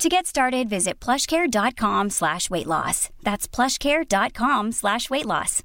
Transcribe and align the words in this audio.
To 0.00 0.10
get 0.10 0.26
started, 0.26 0.68
visit 0.68 1.00
plushcare.com 1.00 2.10
slash 2.10 2.50
weight 2.50 2.66
loss. 2.66 3.08
That's 3.22 3.48
plushcare.com 3.48 4.72
slash 4.72 5.08
weight 5.08 5.24
loss. 5.24 5.62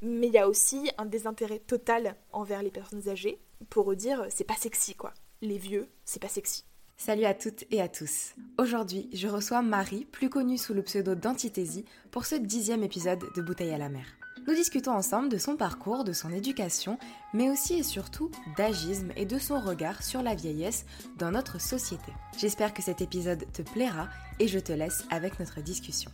Mais 0.00 0.28
il 0.28 0.32
y 0.32 0.38
a 0.38 0.48
aussi 0.48 0.90
un 0.98 1.06
désintérêt 1.06 1.58
total 1.58 2.14
envers 2.32 2.62
les 2.62 2.70
personnes 2.70 3.08
âgées 3.08 3.38
pour 3.68 3.94
dire 3.96 4.26
c'est 4.30 4.44
pas 4.44 4.54
sexy 4.54 4.94
quoi. 4.94 5.12
Les 5.42 5.58
vieux, 5.58 5.88
c'est 6.04 6.22
pas 6.22 6.28
sexy. 6.28 6.64
Salut 6.96 7.24
à 7.24 7.34
toutes 7.34 7.64
et 7.72 7.80
à 7.80 7.88
tous. 7.88 8.34
Aujourd'hui, 8.58 9.10
je 9.12 9.26
reçois 9.26 9.62
Marie, 9.62 10.04
plus 10.04 10.30
connue 10.30 10.58
sous 10.58 10.74
le 10.74 10.82
pseudo 10.82 11.16
d'Antithésie, 11.16 11.84
pour 12.12 12.26
ce 12.26 12.36
dixième 12.36 12.84
épisode 12.84 13.24
de 13.34 13.42
Bouteille 13.42 13.74
à 13.74 13.78
la 13.78 13.88
mer. 13.88 14.06
Nous 14.46 14.54
discutons 14.54 14.92
ensemble 14.92 15.28
de 15.28 15.38
son 15.38 15.56
parcours, 15.56 16.02
de 16.02 16.12
son 16.12 16.32
éducation, 16.32 16.98
mais 17.32 17.48
aussi 17.48 17.74
et 17.74 17.82
surtout 17.84 18.30
d'agisme 18.56 19.12
et 19.14 19.24
de 19.24 19.38
son 19.38 19.60
regard 19.60 20.02
sur 20.02 20.20
la 20.20 20.34
vieillesse 20.34 20.84
dans 21.16 21.30
notre 21.30 21.60
société. 21.60 22.12
J'espère 22.36 22.74
que 22.74 22.82
cet 22.82 23.00
épisode 23.00 23.44
te 23.52 23.62
plaira 23.62 24.08
et 24.40 24.48
je 24.48 24.58
te 24.58 24.72
laisse 24.72 25.04
avec 25.10 25.38
notre 25.38 25.60
discussion. 25.60 26.10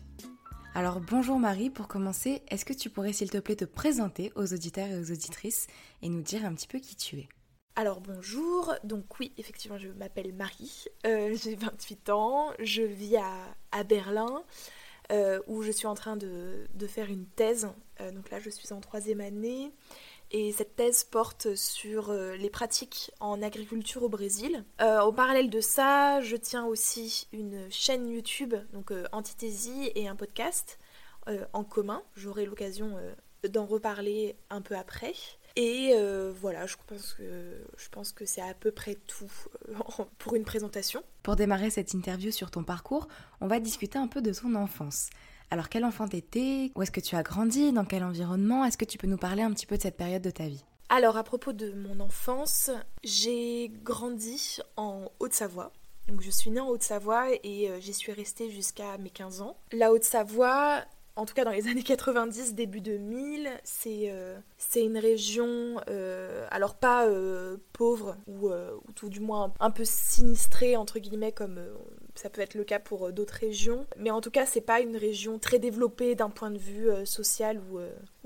Alors 0.75 1.01
bonjour 1.01 1.39
Marie, 1.39 1.71
pour 1.71 1.89
commencer, 1.89 2.43
est-ce 2.49 2.67
que 2.67 2.75
tu 2.75 2.91
pourrais 2.91 3.15
s'il 3.15 3.31
te 3.31 3.39
plaît 3.39 3.57
te 3.57 3.65
présenter 3.65 4.31
aux 4.37 4.53
auditeurs 4.53 4.89
et 4.89 5.01
aux 5.01 5.11
auditrices 5.11 5.67
et 6.03 6.11
nous 6.11 6.23
dire 6.23 6.45
un 6.45 6.55
petit 6.55 6.69
peu 6.69 6.79
qui 6.79 6.97
tu 6.97 7.19
es? 7.19 7.29
Alors 7.79 8.01
bonjour, 8.01 8.75
donc 8.83 9.21
oui, 9.21 9.33
effectivement, 9.39 9.79
je 9.79 9.89
m'appelle 9.89 10.35
Marie, 10.35 10.87
euh, 11.07 11.37
j'ai 11.41 11.55
28 11.55 12.11
ans, 12.11 12.51
je 12.59 12.83
vis 12.83 13.17
à, 13.17 13.85
Berlin, 13.85 14.43
euh, 15.11 15.41
où 15.47 15.63
je 15.63 15.71
suis 15.71 15.87
en 15.87 15.95
train 15.95 16.17
de, 16.17 16.69
faire 16.87 17.11
une 17.11 17.27
thèse. 17.27 17.69
Euh, 18.01 18.13
donc 18.13 18.31
là, 18.31 18.39
je 18.41 18.51
suis 18.51 18.73
en 18.73 18.81
troisième 18.81 19.21
année, 19.21 19.73
et 20.31 20.53
cette 20.53 20.77
thèse 20.77 21.05
porte 21.05 21.55
sur 21.55 22.13
les 22.13 22.51
pratiques 22.51 23.11
en 23.19 23.41
agriculture 23.41 24.03
au 24.03 24.11
Brésil. 24.11 24.65
au 24.81 25.13
parallèle 25.13 25.49
de 25.49 25.61
ça, 25.63 26.21
je 26.21 26.37
tiens 26.37 26.67
aussi 26.67 27.29
une 27.33 27.71
chaîne 27.71 28.11
YouTube, 28.11 28.55
donc 28.75 28.93
Antithésie, 29.13 29.91
et 29.95 30.07
un 30.07 30.17
podcast 30.17 30.79
en 31.55 31.65
commun. 31.65 32.03
J'aurai 32.15 32.45
l'occasion 32.45 32.99
d'en 33.49 33.65
reparler 33.65 34.37
un 34.51 34.61
peu 34.61 34.77
après. 34.77 35.15
Et 35.61 35.91
euh, 35.93 36.33
voilà, 36.41 36.67
je 36.67 36.77
pense 36.87 37.15
que, 37.15 37.25
je 37.77 37.89
pense 37.89 38.13
que 38.13 38.25
c'est 38.25 38.41
à 38.41 38.55
peu 38.55 38.71
près 38.71 38.95
tout 38.95 39.29
euh, 39.69 40.05
pour 40.19 40.37
une 40.37 40.45
présentation. 40.45 41.03
Pour 41.25 41.35
démarrer 41.35 41.69
cette 41.69 41.95
interview 41.95 42.31
sur 42.31 42.53
ton 42.53 42.63
parcours, 42.63 43.09
on 43.41 43.49
va 43.49 43.59
discuter 43.59 43.99
un 43.99 44.07
peu 44.07 44.23
de 44.23 44.33
ton 44.33 44.55
enfance. 44.55 45.11
Alors, 45.51 45.69
quel 45.69 45.85
enfant 45.85 46.07
t'étais? 46.07 46.71
Où 46.77 46.83
est-ce 46.83 46.93
que 46.93 47.01
tu 47.01 47.17
as 47.17 47.25
grandi? 47.25 47.73
Dans 47.73 47.85
quel 47.85 48.05
environnement? 48.05 48.65
Est-ce 48.65 48.79
que 48.79 48.85
tu 48.85 48.99
peux 48.99 49.09
nous 49.09 49.17
parler 49.17 49.43
un 49.43 49.53
petit 49.53 49.67
peu 49.67 49.77
de 49.77 49.83
cette 49.83 49.97
période 49.97 50.23
de 50.23 50.31
ta 50.31 50.47
vie? 50.47 50.65
Alors, 50.91 51.17
à 51.17 51.25
propos 51.25 51.53
de 51.53 51.73
mon 51.73 51.99
enfance, 51.99 52.71
j'ai 53.03 53.73
grandi 53.83 54.59
en 54.77 55.11
Haute-Savoie. 55.19 55.73
Donc, 56.07 56.21
je 56.21 56.31
suis 56.31 56.51
née 56.51 56.61
en 56.61 56.69
Haute-Savoie 56.69 57.31
et 57.43 57.69
euh, 57.69 57.81
j'y 57.81 57.95
suis 57.95 58.13
restée 58.13 58.49
jusqu'à 58.49 58.97
mes 58.99 59.11
15 59.11 59.41
ans. 59.41 59.57
La 59.73 59.91
Haute-Savoie, 59.91 60.85
en 61.19 61.27
tout 61.27 61.35
cas 61.35 61.45
dans 61.45 61.51
les 61.51 61.67
années 61.69 61.83
90, 61.83 62.55
début 62.55 62.81
2000, 62.81 63.51
euh, 63.87 64.39
c'est 64.57 64.85
une 64.85 64.97
région, 64.97 65.81
euh, 65.89 66.47
alors 66.51 66.75
pas 66.77 67.07
euh, 67.07 67.57
pauvre 67.73 68.17
ou, 68.27 68.51
tout 68.95 69.09
du 69.09 69.21
moins 69.21 69.53
un 69.61 69.71
peu 69.71 69.85
sinistrée 69.85 70.77
entre 70.77 70.99
guillemets 70.99 71.33
comme 71.33 71.61
ça 72.15 72.31
peut 72.31 72.41
être 72.41 72.55
le 72.55 72.65
cas 72.65 72.79
pour 72.79 73.13
d'autres 73.13 73.35
régions, 73.35 73.87
mais 73.97 74.11
en 74.11 74.21
tout 74.21 74.31
cas 74.31 74.47
c'est 74.47 74.61
pas 74.61 74.81
une 74.81 74.97
région 74.97 75.39
très 75.39 75.59
développée 75.59 76.15
d'un 76.15 76.31
point 76.31 76.51
de 76.51 76.59
vue 76.59 76.89
social 77.05 77.61
ou, 77.71 77.79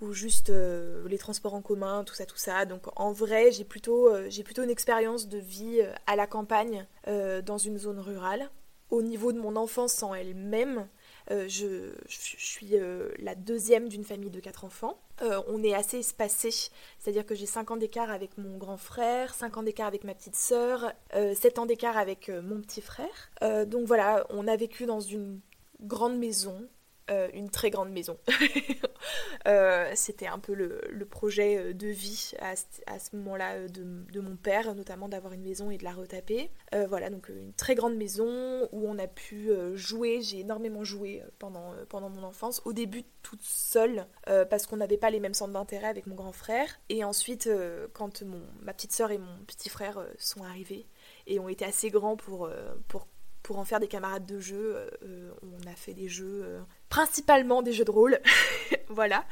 ou 0.04 0.12
juste 0.12 0.50
les 0.50 1.18
transports 1.18 1.54
en 1.54 1.62
commun, 1.62 2.04
tout 2.04 2.14
ça, 2.14 2.24
tout 2.26 2.36
ça. 2.36 2.64
Donc 2.64 2.82
en 2.98 3.12
vrai 3.12 3.52
j'ai 3.52 3.64
plutôt, 3.64 4.10
j'ai 4.28 4.42
plutôt 4.42 4.62
une 4.62 4.70
expérience 4.70 5.28
de 5.28 5.38
vie 5.38 5.80
à 6.06 6.16
la 6.16 6.26
campagne 6.26 6.86
dans 7.06 7.58
une 7.58 7.78
zone 7.78 7.98
rurale. 7.98 8.50
Au 8.90 9.02
niveau 9.02 9.32
de 9.32 9.38
mon 9.38 9.56
enfance 9.56 10.02
en 10.02 10.14
elle-même, 10.14 10.86
euh, 11.30 11.46
je, 11.48 11.92
suis 12.08 12.76
euh, 12.76 13.10
la 13.18 13.34
deuxième 13.34 13.88
d'une 13.88 14.04
famille 14.04 14.30
de 14.30 14.40
quatre 14.40 14.64
enfants. 14.64 14.98
Euh, 15.22 15.40
on 15.48 15.62
est 15.62 15.74
assez 15.74 15.98
espacés, 15.98 16.70
c'est-à-dire 16.98 17.24
que 17.24 17.34
j'ai 17.34 17.46
5 17.46 17.70
ans 17.70 17.76
d'écart 17.76 18.10
avec 18.10 18.38
mon 18.38 18.56
grand 18.56 18.76
frère, 18.76 19.34
5 19.34 19.58
ans 19.58 19.62
d'écart 19.62 19.86
avec 19.86 20.04
ma 20.04 20.14
petite 20.14 20.36
sœur, 20.36 20.92
7 21.12 21.58
ans 21.58 21.66
d'écart 21.66 21.96
avec 21.96 22.28
mon 22.28 22.60
petit 22.60 22.80
frère. 22.80 23.30
donc 23.66 23.86
voilà, 23.86 24.26
on 24.30 24.48
a 24.48 24.56
vécu 24.56 24.86
dans 24.86 25.00
une 25.00 25.40
grande 25.80 26.18
maison 26.18 26.66
euh, 27.10 27.28
une 27.34 27.50
très 27.50 27.70
grande 27.70 27.90
maison. 27.90 28.18
Euh, 29.48 29.90
c'était 29.96 30.28
un 30.28 30.38
peu 30.38 30.54
le, 30.54 31.04
projet 31.04 31.56
euh, 31.58 31.72
de 31.74 31.88
vie 31.88 32.30
à, 32.38 32.54
ce 32.54 33.16
moment-là 33.16 33.66
de, 33.66 34.20
mon 34.20 34.36
père, 34.36 34.76
notamment 34.76 35.08
d'avoir 35.08 35.32
une 35.32 35.42
maison 35.42 35.72
et 35.72 35.78
de 35.78 35.82
la 35.82 35.92
retaper. 35.92 36.48
voilà, 36.88 37.10
donc 37.10 37.28
une 37.28 37.52
très 37.52 37.74
grande 37.74 37.96
maison 37.96 38.68
où 38.70 38.88
on 38.88 38.96
a 39.00 39.08
pu 39.08 39.50
jouer. 39.74 40.22
J'ai 40.22 40.40
énormément 40.40 40.84
joué 40.84 41.24
pendant, 41.40 41.74
pendant 41.88 42.08
mon 42.08 42.22
enfance. 42.22 42.62
Au 42.64 42.72
début, 42.72 43.02
toute 43.22 43.42
seule, 43.42 44.06
parce 44.26 44.66
qu'on 44.66 44.76
n'avait 44.76 44.96
pas 44.96 45.10
les 45.10 45.18
mêmes 45.18 45.34
centres 45.34 45.54
d'intérêt 45.54 45.88
avec 45.88 46.06
mon 46.06 46.14
grand 46.14 46.32
frère. 46.32 46.80
Et 46.88 47.02
ensuite, 47.02 47.50
quand 47.94 48.22
mon, 48.22 48.42
ma 48.60 48.72
petite 48.72 48.92
sœur 48.92 49.10
et 49.10 49.18
mon 49.18 49.44
petit 49.48 49.68
frère 49.68 50.06
sont 50.18 50.44
arrivés 50.44 50.86
et 51.26 51.40
ont 51.40 51.48
été 51.48 51.64
assez 51.64 51.90
grands 51.90 52.16
pour, 52.16 52.48
pour 52.86 53.08
pour 53.42 53.58
en 53.58 53.64
faire 53.64 53.80
des 53.80 53.88
camarades 53.88 54.24
de 54.24 54.38
jeu. 54.38 54.88
on 55.42 55.66
a 55.66 55.74
fait 55.74 55.94
des 55.94 56.08
jeux 56.08 56.60
principalement 56.92 57.62
des 57.62 57.72
jeux 57.72 57.86
de 57.86 57.90
rôle. 57.90 58.20
voilà. 58.88 59.24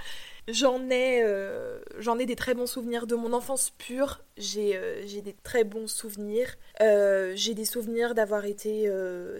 J'en 0.49 0.89
ai, 0.89 1.23
euh, 1.23 1.79
j'en 1.99 2.19
ai 2.19 2.25
des 2.25 2.35
très 2.35 2.55
bons 2.55 2.67
souvenirs 2.67 3.07
de 3.07 3.15
mon 3.15 3.35
enfance 3.35 3.69
pure. 3.77 4.23
J'ai, 4.39 4.77
euh, 4.77 5.05
des 5.23 5.37
très 5.43 5.65
bons 5.65 5.87
souvenirs. 5.87 6.55
Euh, 6.81 7.33
j'ai 7.37 7.53
des 7.53 7.67
souvenirs 7.67 8.15
d'avoir 8.15 8.47
été 8.47 8.91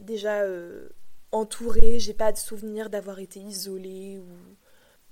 déjà 0.03 0.45
entourée. 1.33 1.99
J'ai 1.99 2.13
pas 2.13 2.31
de 2.31 2.37
souvenirs 2.37 2.91
d'avoir 2.91 3.21
été 3.21 3.41
isolée 3.41 4.21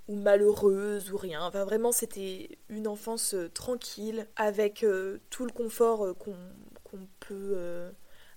ou, 0.08 0.14
malheureuse 0.14 1.10
ou 1.10 1.16
rien. 1.16 1.40
Enfin, 1.42 1.64
vraiment, 1.64 1.92
c'était 1.92 2.58
une 2.68 2.86
enfance 2.86 3.34
tranquille 3.54 4.26
avec 4.36 4.84
tout 5.30 5.46
le 5.46 5.52
confort 5.52 6.14
qu'on 6.18 7.08
peut. 7.20 7.56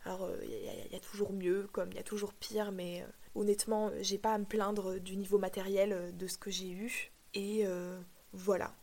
alors, 0.05 0.29
il 0.43 0.93
y, 0.93 0.95
a 0.95 0.99
toujours 1.01 1.33
mieux, 1.33 1.67
comme 1.73 1.89
il 1.91 1.97
y 1.97 1.99
a 1.99 2.03
toujours 2.03 2.33
pire, 2.33 2.71
mais 2.71 3.03
honnêtement, 3.35 3.91
j'ai 4.01 4.17
pas 4.17 4.33
à 4.33 4.37
me 4.37 4.45
plaindre 4.45 4.99
du 4.99 5.17
niveau 5.17 5.37
matériel 5.37 5.93
euh, 5.93 6.11
de 6.11 6.27
ce 6.27 6.37
que 6.37 6.51
j'ai 6.51 6.69
eu. 6.69 7.11
Et 7.33 7.61
euh, 7.65 7.99
voilà. 8.33 8.73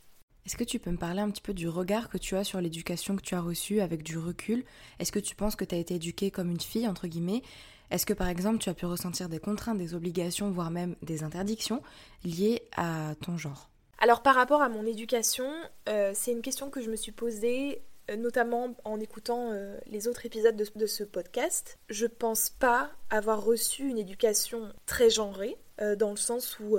Est-ce 0.47 0.57
que 0.57 0.65
tu 0.65 0.79
peux 0.79 0.91
me 0.91 0.97
parler 0.97 1.21
un 1.21 1.31
petit 1.31 1.43
peu 1.43 1.53
du 1.53 1.69
regard 1.69 2.09
que 2.09 2.17
tu 2.17 2.35
as 2.35 2.45
sur 2.45 2.61
l'éducation 2.61 3.17
que 3.17 3.23
tu 3.23 3.35
as 3.35 3.41
reçue 3.41 3.81
avec 3.81 4.03
du 4.03 4.17
recul? 4.17 4.65
Est-ce 4.99 5.13
que 5.13 5.19
tu 5.19 5.35
penses 5.35 5.57
que 5.57 5.65
tu 5.65 5.75
as 5.75 5.79
été 5.79 5.97
éduquée 5.97 6.31
comme 6.31 6.51
une 6.51 6.61
fille, 6.61 6.89
entre 6.89 7.07
guillemets? 7.07 7.43
Est-ce 7.91 8.07
que 8.07 8.15
par 8.15 8.29
exemple 8.29 8.59
tu 8.59 8.69
as 8.69 8.75
pu 8.75 8.87
ressentir 8.87 9.29
des 9.29 9.39
contraintes, 9.39 9.79
des 9.79 9.95
obligations, 9.95 10.51
voire 10.51 10.71
même 10.71 10.97
des 11.03 11.23
interdictions 11.23 11.83
liées 12.25 12.63
à 12.77 13.15
ton 13.21 13.37
genre? 13.37 13.69
Alors 13.99 14.23
par 14.23 14.35
rapport 14.35 14.63
à 14.63 14.69
mon 14.69 14.87
éducation, 14.87 15.51
euh, 15.89 16.13
c'est 16.15 16.33
une 16.33 16.43
question 16.43 16.71
que 16.71 16.81
je 16.81 16.91
me 16.91 16.97
suis 16.97 17.13
posée 17.13 17.83
notamment 18.17 18.75
en 18.85 19.01
écoutant 19.01 19.51
euh, 19.53 19.79
les 19.87 20.09
autres 20.09 20.25
épisodes 20.25 20.57
de, 20.57 20.87
ce 20.87 21.05
podcast, 21.05 21.79
je 21.89 22.07
pense 22.07 22.51
pas 22.51 22.91
avoir 23.11 23.45
reçu 23.45 23.89
une 23.89 23.99
éducation 23.99 24.73
très 24.87 25.11
genrée, 25.11 25.57
euh, 25.81 25.97
dans 25.97 26.11
le 26.11 26.17
sens 26.17 26.59
où 26.61 26.79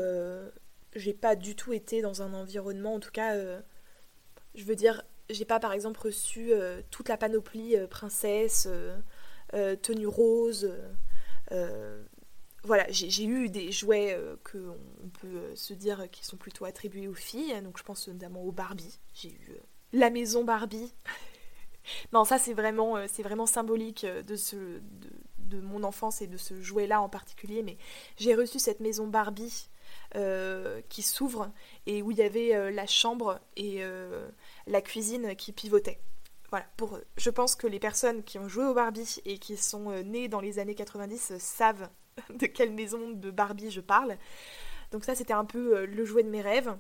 j'ai 0.95 1.13
pas 1.13 1.35
du 1.35 1.55
tout 1.55 1.73
été 1.73 2.01
dans 2.01 2.21
un 2.21 2.33
environnement, 2.33 2.95
en 2.95 2.99
tout 2.99 3.11
cas, 3.11 3.35
je 4.55 4.63
veux 4.63 4.75
dire, 4.75 5.03
j'ai 5.29 5.45
pas 5.45 5.59
par 5.59 5.73
exemple 5.73 5.99
reçu 6.01 6.51
toute 6.89 7.09
la 7.09 7.17
panoplie 7.17 7.75
princesse, 7.89 8.67
tenue 9.83 10.07
rose, 10.07 10.73
voilà, 12.63 12.87
j'ai 12.89 13.25
eu 13.25 13.49
des 13.49 13.71
jouets 13.71 14.19
que 14.43 14.57
on 15.03 15.09
peut 15.09 15.55
se 15.55 15.73
dire 15.73 16.09
qui 16.11 16.25
sont 16.25 16.37
plutôt 16.37 16.65
attribués 16.65 17.07
aux 17.07 17.13
filles. 17.13 17.61
Donc 17.61 17.77
je 17.77 17.83
pense 17.83 18.07
notamment 18.07 18.41
aux 18.41 18.51
Barbie. 18.51 18.99
J'ai 19.13 19.29
eu 19.29 19.59
la 19.93 20.09
maison 20.09 20.43
Barbie. 20.43 20.93
non, 22.13 22.25
ça 22.25 22.37
c'est 22.37 22.53
vraiment, 22.53 22.95
c'est 23.07 23.23
vraiment 23.23 23.45
symbolique 23.45 24.05
de 24.05 24.35
ce, 24.35 24.55
de, 25.37 25.61
mon 25.61 25.83
enfance 25.83 26.21
et 26.21 26.27
de 26.27 26.37
ce 26.37 26.61
jouet-là 26.61 27.01
en 27.01 27.09
particulier. 27.09 27.63
Mais 27.63 27.77
j'ai 28.17 28.35
reçu 28.35 28.59
cette 28.59 28.79
maison 28.79 29.07
Barbie 29.07 29.69
qui 30.89 31.01
s'ouvre 31.01 31.51
et 31.85 32.01
où 32.01 32.11
il 32.11 32.17
y 32.17 32.21
avait 32.21 32.71
la 32.71 32.87
chambre 32.87 33.39
et 33.55 33.83
la 34.67 34.81
cuisine 34.81 35.35
qui 35.35 35.51
pivotait. 35.51 35.99
Voilà, 36.49 36.65
pour, 36.77 36.99
je 37.17 37.29
pense 37.29 37.55
que 37.55 37.67
les 37.67 37.79
personnes 37.79 38.23
qui 38.23 38.39
ont 38.39 38.47
joué 38.47 38.65
au 38.65 38.73
Barbie 38.73 39.21
et 39.25 39.37
qui 39.37 39.55
sont 39.55 39.91
euh, 39.91 40.01
nées 40.01 40.27
dans 40.27 40.41
les 40.41 40.57
années 40.57 40.73
90 40.73 41.31
euh, 41.31 41.35
savent 41.39 41.89
de 42.33 42.47
quelle 42.47 42.71
maison 42.71 43.11
de 43.11 43.29
Barbie 43.29 43.69
je 43.69 43.81
parle. 43.81 44.17
Donc 44.91 45.05
ça, 45.05 45.15
c'était 45.15 45.33
un 45.33 45.45
peu 45.45 45.77
euh, 45.77 45.85
le 45.85 46.03
jouet 46.05 46.23
de 46.23 46.29
mes 46.29 46.41
rêves. 46.41 46.75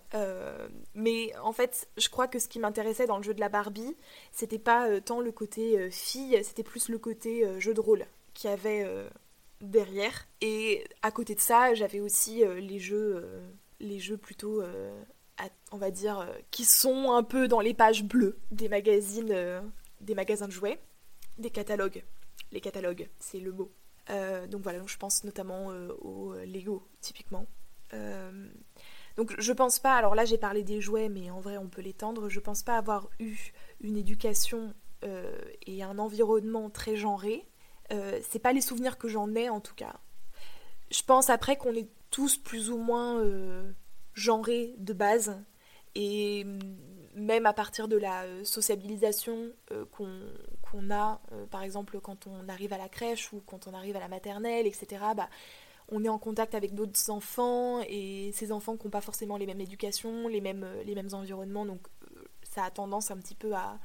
mais 0.95 1.31
en 1.43 1.51
fait, 1.51 1.87
je 1.97 2.09
crois 2.09 2.27
que 2.27 2.39
ce 2.39 2.47
qui 2.47 2.59
m'intéressait 2.59 3.07
dans 3.07 3.17
le 3.17 3.23
jeu 3.23 3.33
de 3.33 3.39
la 3.39 3.49
Barbie, 3.49 3.95
c'était 4.31 4.59
pas 4.59 4.99
tant 5.01 5.21
le 5.21 5.31
côté 5.31 5.89
fille, 5.91 6.39
c'était 6.43 6.63
plus 6.63 6.89
le 6.89 6.97
côté 6.97 7.59
jeu 7.59 7.73
de 7.73 7.79
rôle 7.79 8.05
qu'il 8.33 8.49
y 8.49 8.53
avait 8.53 8.85
derrière. 9.61 10.27
Et 10.41 10.83
à 11.01 11.11
côté 11.11 11.35
de 11.35 11.39
ça, 11.39 11.73
j'avais 11.73 11.99
aussi 11.99 12.43
les 12.45 12.79
jeux, 12.79 13.25
les 13.79 13.99
jeux 13.99 14.17
plutôt 14.17 14.63
on 15.71 15.77
va 15.77 15.91
dire, 15.91 16.19
euh, 16.19 16.33
qui 16.51 16.65
sont 16.65 17.11
un 17.13 17.23
peu 17.23 17.47
dans 17.47 17.61
les 17.61 17.73
pages 17.73 18.03
bleues 18.03 18.37
des 18.51 18.69
magazines, 18.69 19.31
euh, 19.31 19.61
des 20.01 20.15
magasins 20.15 20.47
de 20.47 20.51
jouets, 20.51 20.79
des 21.37 21.49
catalogues. 21.49 22.03
Les 22.51 22.61
catalogues, 22.61 23.09
c'est 23.19 23.39
le 23.39 23.51
mot. 23.51 23.71
Euh, 24.09 24.47
donc 24.47 24.63
voilà, 24.63 24.79
je 24.85 24.97
pense 24.97 25.23
notamment 25.23 25.67
au 26.01 26.33
Lego, 26.45 26.83
typiquement. 26.99 27.45
Donc 29.17 29.35
je 29.37 29.53
pense 29.53 29.79
pas, 29.79 29.95
alors 29.95 30.15
là 30.15 30.25
j'ai 30.25 30.37
parlé 30.37 30.63
des 30.63 30.81
jouets, 30.81 31.09
mais 31.09 31.29
en 31.29 31.39
vrai 31.39 31.57
on 31.57 31.67
peut 31.67 31.81
l'étendre, 31.81 32.29
je 32.29 32.39
pense 32.39 32.63
pas 32.63 32.77
avoir 32.77 33.09
eu 33.19 33.35
une 33.81 33.97
éducation 33.97 34.73
et 35.65 35.83
un 35.83 35.97
environnement 35.97 36.69
très 36.69 36.95
genré. 36.95 37.45
c'est 37.89 38.39
pas 38.41 38.53
les 38.53 38.61
souvenirs 38.61 38.97
que 38.97 39.07
j'en 39.07 39.33
ai 39.35 39.49
en 39.49 39.59
tout 39.59 39.75
cas. 39.75 39.95
Je 40.91 41.03
pense 41.03 41.29
après 41.29 41.57
qu'on 41.57 41.73
est 41.73 41.89
tous 42.11 42.37
plus 42.37 42.69
ou 42.69 42.77
moins 42.77 43.23
genré 44.13 44.75
de 44.77 44.93
base. 44.93 45.35
Et 45.95 46.45
même 47.15 47.45
à 47.45 47.53
partir 47.53 47.87
de 47.87 47.97
la 47.97 48.23
euh, 48.23 48.43
sociabilisation 48.43 49.51
euh, 49.71 49.85
qu'on 49.85 50.91
a, 50.91 51.21
euh, 51.31 51.45
par 51.47 51.63
exemple 51.63 51.99
quand 51.99 52.27
on 52.27 52.47
arrive 52.47 52.73
à 52.73 52.77
la 52.77 52.89
crèche 52.89 53.33
ou 53.33 53.41
quand 53.45 53.67
on 53.67 53.73
arrive 53.73 53.95
à 53.95 53.99
la 53.99 54.07
maternelle, 54.07 54.67
etc., 54.67 55.03
on 55.91 56.03
est 56.03 56.09
en 56.09 56.19
contact 56.19 56.55
avec 56.55 56.75
d'autres 56.75 57.09
enfants 57.09 57.81
et 57.87 58.31
ces 58.33 58.51
enfants 58.51 58.77
qui 58.77 58.85
n'ont 58.85 58.91
pas 58.91 59.01
forcément 59.01 59.37
les 59.37 59.45
mêmes 59.45 59.61
éducations, 59.61 60.27
les 60.27 60.41
mêmes, 60.41 60.65
les 60.85 60.95
mêmes 60.95 61.09
environnements, 61.13 61.65
donc 61.65 61.87
ça 62.43 62.63
a 62.63 62.71
tendance 62.71 63.11
un 63.11 63.17
petit 63.17 63.35
peu 63.35 63.53
à, 63.53 63.79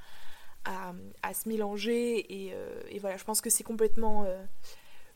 à, 0.65 1.35
se 1.35 1.49
mélanger 1.49 2.19
et, 2.19 2.55
et, 2.91 2.99
voilà, 2.99 3.17
je 3.17 3.25
pense 3.25 3.41
que 3.41 3.51
c'est 3.51 3.65
complètement 3.65 4.27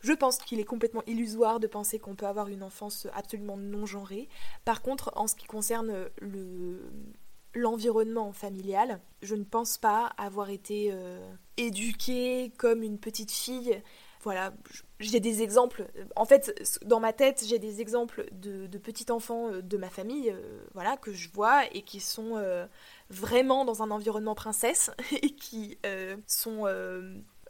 je 0.01 0.13
pense 0.13 0.39
qu'il 0.39 0.61
est 0.61 0.65
complètement 0.65 1.03
illusoire 1.07 1.61
de 1.61 1.67
penser 1.67 1.99
qu'on 1.99 2.15
peut 2.15 2.27
avoir 2.27 2.49
une 2.49 2.63
enfance 2.63 3.09
absolument 3.15 3.57
non 3.57 3.85
genrée. 3.85 4.29
Par 4.65 4.83
contre, 4.83 5.11
en 5.17 5.27
ce 5.27 5.35
qui 5.35 5.47
concerne 5.47 6.09
le 6.21 6.91
l'environnement 7.55 8.33
familial, 8.33 9.01
je 9.23 9.35
ne 9.35 9.43
pense 9.43 9.79
pas 9.79 10.13
avoir 10.19 10.51
été 10.51 10.91
euh, 10.93 11.27
éduquée 11.57 12.53
comme 12.59 12.83
une 12.83 12.99
petite 12.99 13.33
fille. 13.33 13.83
Voilà, 14.23 14.53
j'ai 14.99 15.21
des 15.21 15.43
exemples. 15.43 15.87
En 16.17 16.25
fait, 16.25 16.81
dans 16.85 17.01
ma 17.01 17.13
tête, 17.13 17.45
j'ai 17.47 17.59
des 17.59 17.81
exemples 17.81 18.27
de, 18.33 18.67
petits 18.79 19.11
enfants 19.13 19.49
euh, 19.49 19.63
de 19.63 19.77
ma 19.77 19.91
famille, 19.91 20.31
euh, 20.31 20.61
voilà, 20.75 20.97
que 20.97 21.13
je 21.13 21.31
vois 21.31 21.65
et 21.73 21.83
qui 21.83 22.01
sont 22.01 22.37
vraiment 23.11 23.65
dans 23.65 23.83
un 23.83 23.91
environnement 23.91 24.35
princesse 24.35 24.91
et 25.23 25.35
qui 25.35 25.79
sont 26.27 26.67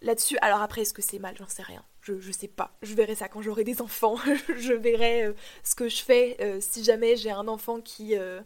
là-dessus. 0.02 0.38
Alors 0.40 0.62
après, 0.62 0.82
est-ce 0.82 0.94
que 0.94 1.02
c'est 1.02 1.18
mal? 1.18 1.34
J'en 1.38 1.48
sais 1.48 1.62
rien 1.62 1.84
je, 2.18 2.32
sais 2.32 2.48
pas. 2.48 2.76
Je 2.82 2.94
verrai 2.94 3.14
ça 3.14 3.28
quand 3.28 3.42
j'aurai 3.42 3.64
des 3.64 3.82
enfants. 3.82 4.16
je 4.56 4.72
verrai 4.72 5.24
euh, 5.24 5.32
ce 5.62 5.74
que 5.74 5.88
je 5.88 6.02
fais 6.02 6.36
euh, 6.40 6.58
si 6.60 6.84
jamais 6.84 7.16
j'ai 7.16 7.30
un 7.30 7.48
enfant 7.48 7.80
qui 7.80 8.16
euh, 8.16 8.40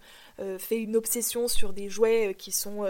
fait 0.59 0.79
une 0.79 0.97
obsession 0.97 1.47
sur 1.47 1.73
des 1.73 1.89
jouets 1.89 2.35
qui 2.37 2.51
sont, 2.51 2.85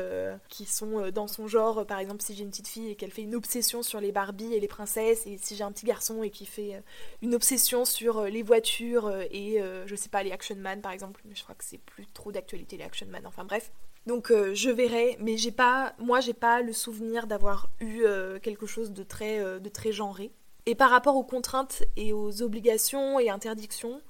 dans 1.13 1.27
son 1.27 1.47
genre. 1.47 1.87
Par 1.87 1.99
exemple, 1.99 2.23
si 2.23 2.35
j'ai 2.35 2.45
une 2.45 2.51
petite 2.51 2.69
fille 2.69 2.91
et 2.91 2.97
qu'elle 2.97 3.11
fait 3.11 3.23
une 3.23 3.35
obsession 3.35 3.83
sur 3.83 4.01
les 4.01 4.13
Barbies 4.13 4.55
et 4.55 4.61
les 4.61 4.69
princesses, 4.69 5.27
et 5.27 5.37
si 5.39 5.57
j'ai 5.57 5.65
un 5.65 5.73
petit 5.73 5.85
garçon 5.85 6.23
et 6.23 6.31
qui 6.31 6.47
fait 6.47 6.83
une 7.21 7.35
obsession 7.35 7.85
sur 7.85 8.23
les 8.23 8.43
voitures 8.43 9.11
et 9.31 9.61
je 9.87 9.95
sais 9.95 10.09
pas 10.09 10.23
les 10.23 10.33
Action 10.33 10.57
Man 10.57 10.81
par 10.81 10.93
exemple, 10.93 11.21
mais 11.27 11.35
je 11.35 11.43
crois 11.43 11.55
que 11.55 11.65
c'est 11.65 11.79
plus 11.79 12.07
trop 12.07 12.33
d'actualité 12.33 12.79
les 12.79 12.85
Action 12.85 13.07
Man. 13.09 13.27
Enfin 13.27 13.45
bref. 13.45 13.71
Donc 14.07 14.33
je 14.33 14.71
verrai, 14.71 15.17
mais 15.21 15.37
j'ai 15.37 15.53
pas, 15.53 15.95
moi 15.99 16.21
j'ai 16.21 16.33
pas 16.33 16.61
le 16.61 16.73
souvenir 16.73 17.27
d'avoir 17.27 17.71
eu 17.81 18.05
quelque 18.43 18.67
chose 18.67 18.93
de 18.93 19.05
très, 19.05 19.61
de 19.61 19.69
très 19.69 19.93
genré. 19.93 20.33
Et 20.67 20.75
par 20.75 20.91
rapport 20.91 21.17
aux 21.17 21.25
contraintes 21.25 21.83
et 21.97 22.13
aux 22.13 22.43
obligations 22.43 23.19
et 23.19 23.31
interdictions, 23.31 24.01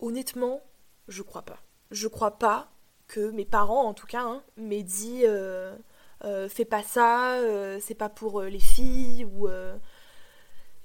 honnêtement, 0.00 0.62
je 1.08 1.22
crois 1.22 1.42
pas. 1.42 1.62
Je 1.90 2.08
crois 2.08 2.38
pas 2.38 2.72
que 3.06 3.30
mes 3.30 3.44
parents, 3.44 3.84
en 3.84 3.94
tout 3.94 4.06
cas, 4.06 4.22
hein, 4.22 4.42
m'aient 4.56 4.82
dit 4.82 5.22
euh, 5.24 5.76
euh, 6.24 6.48
fais 6.48 6.64
pas 6.64 6.82
ça, 6.82 7.34
euh, 7.34 7.78
c'est 7.80 7.94
pas 7.94 8.08
pour 8.08 8.42
les 8.42 8.60
filles, 8.60 9.24
ou 9.24 9.48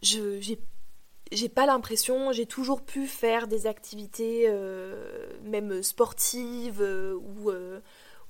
je 0.04 0.56
j'ai 1.34 1.50
pas 1.50 1.66
l'impression, 1.66 2.32
j'ai 2.32 2.46
toujours 2.46 2.82
pu 2.82 3.06
faire 3.06 3.48
des 3.48 3.68
activités 3.68 4.50
même 5.44 5.84
sportives 5.84 6.82
ou, 6.82 7.52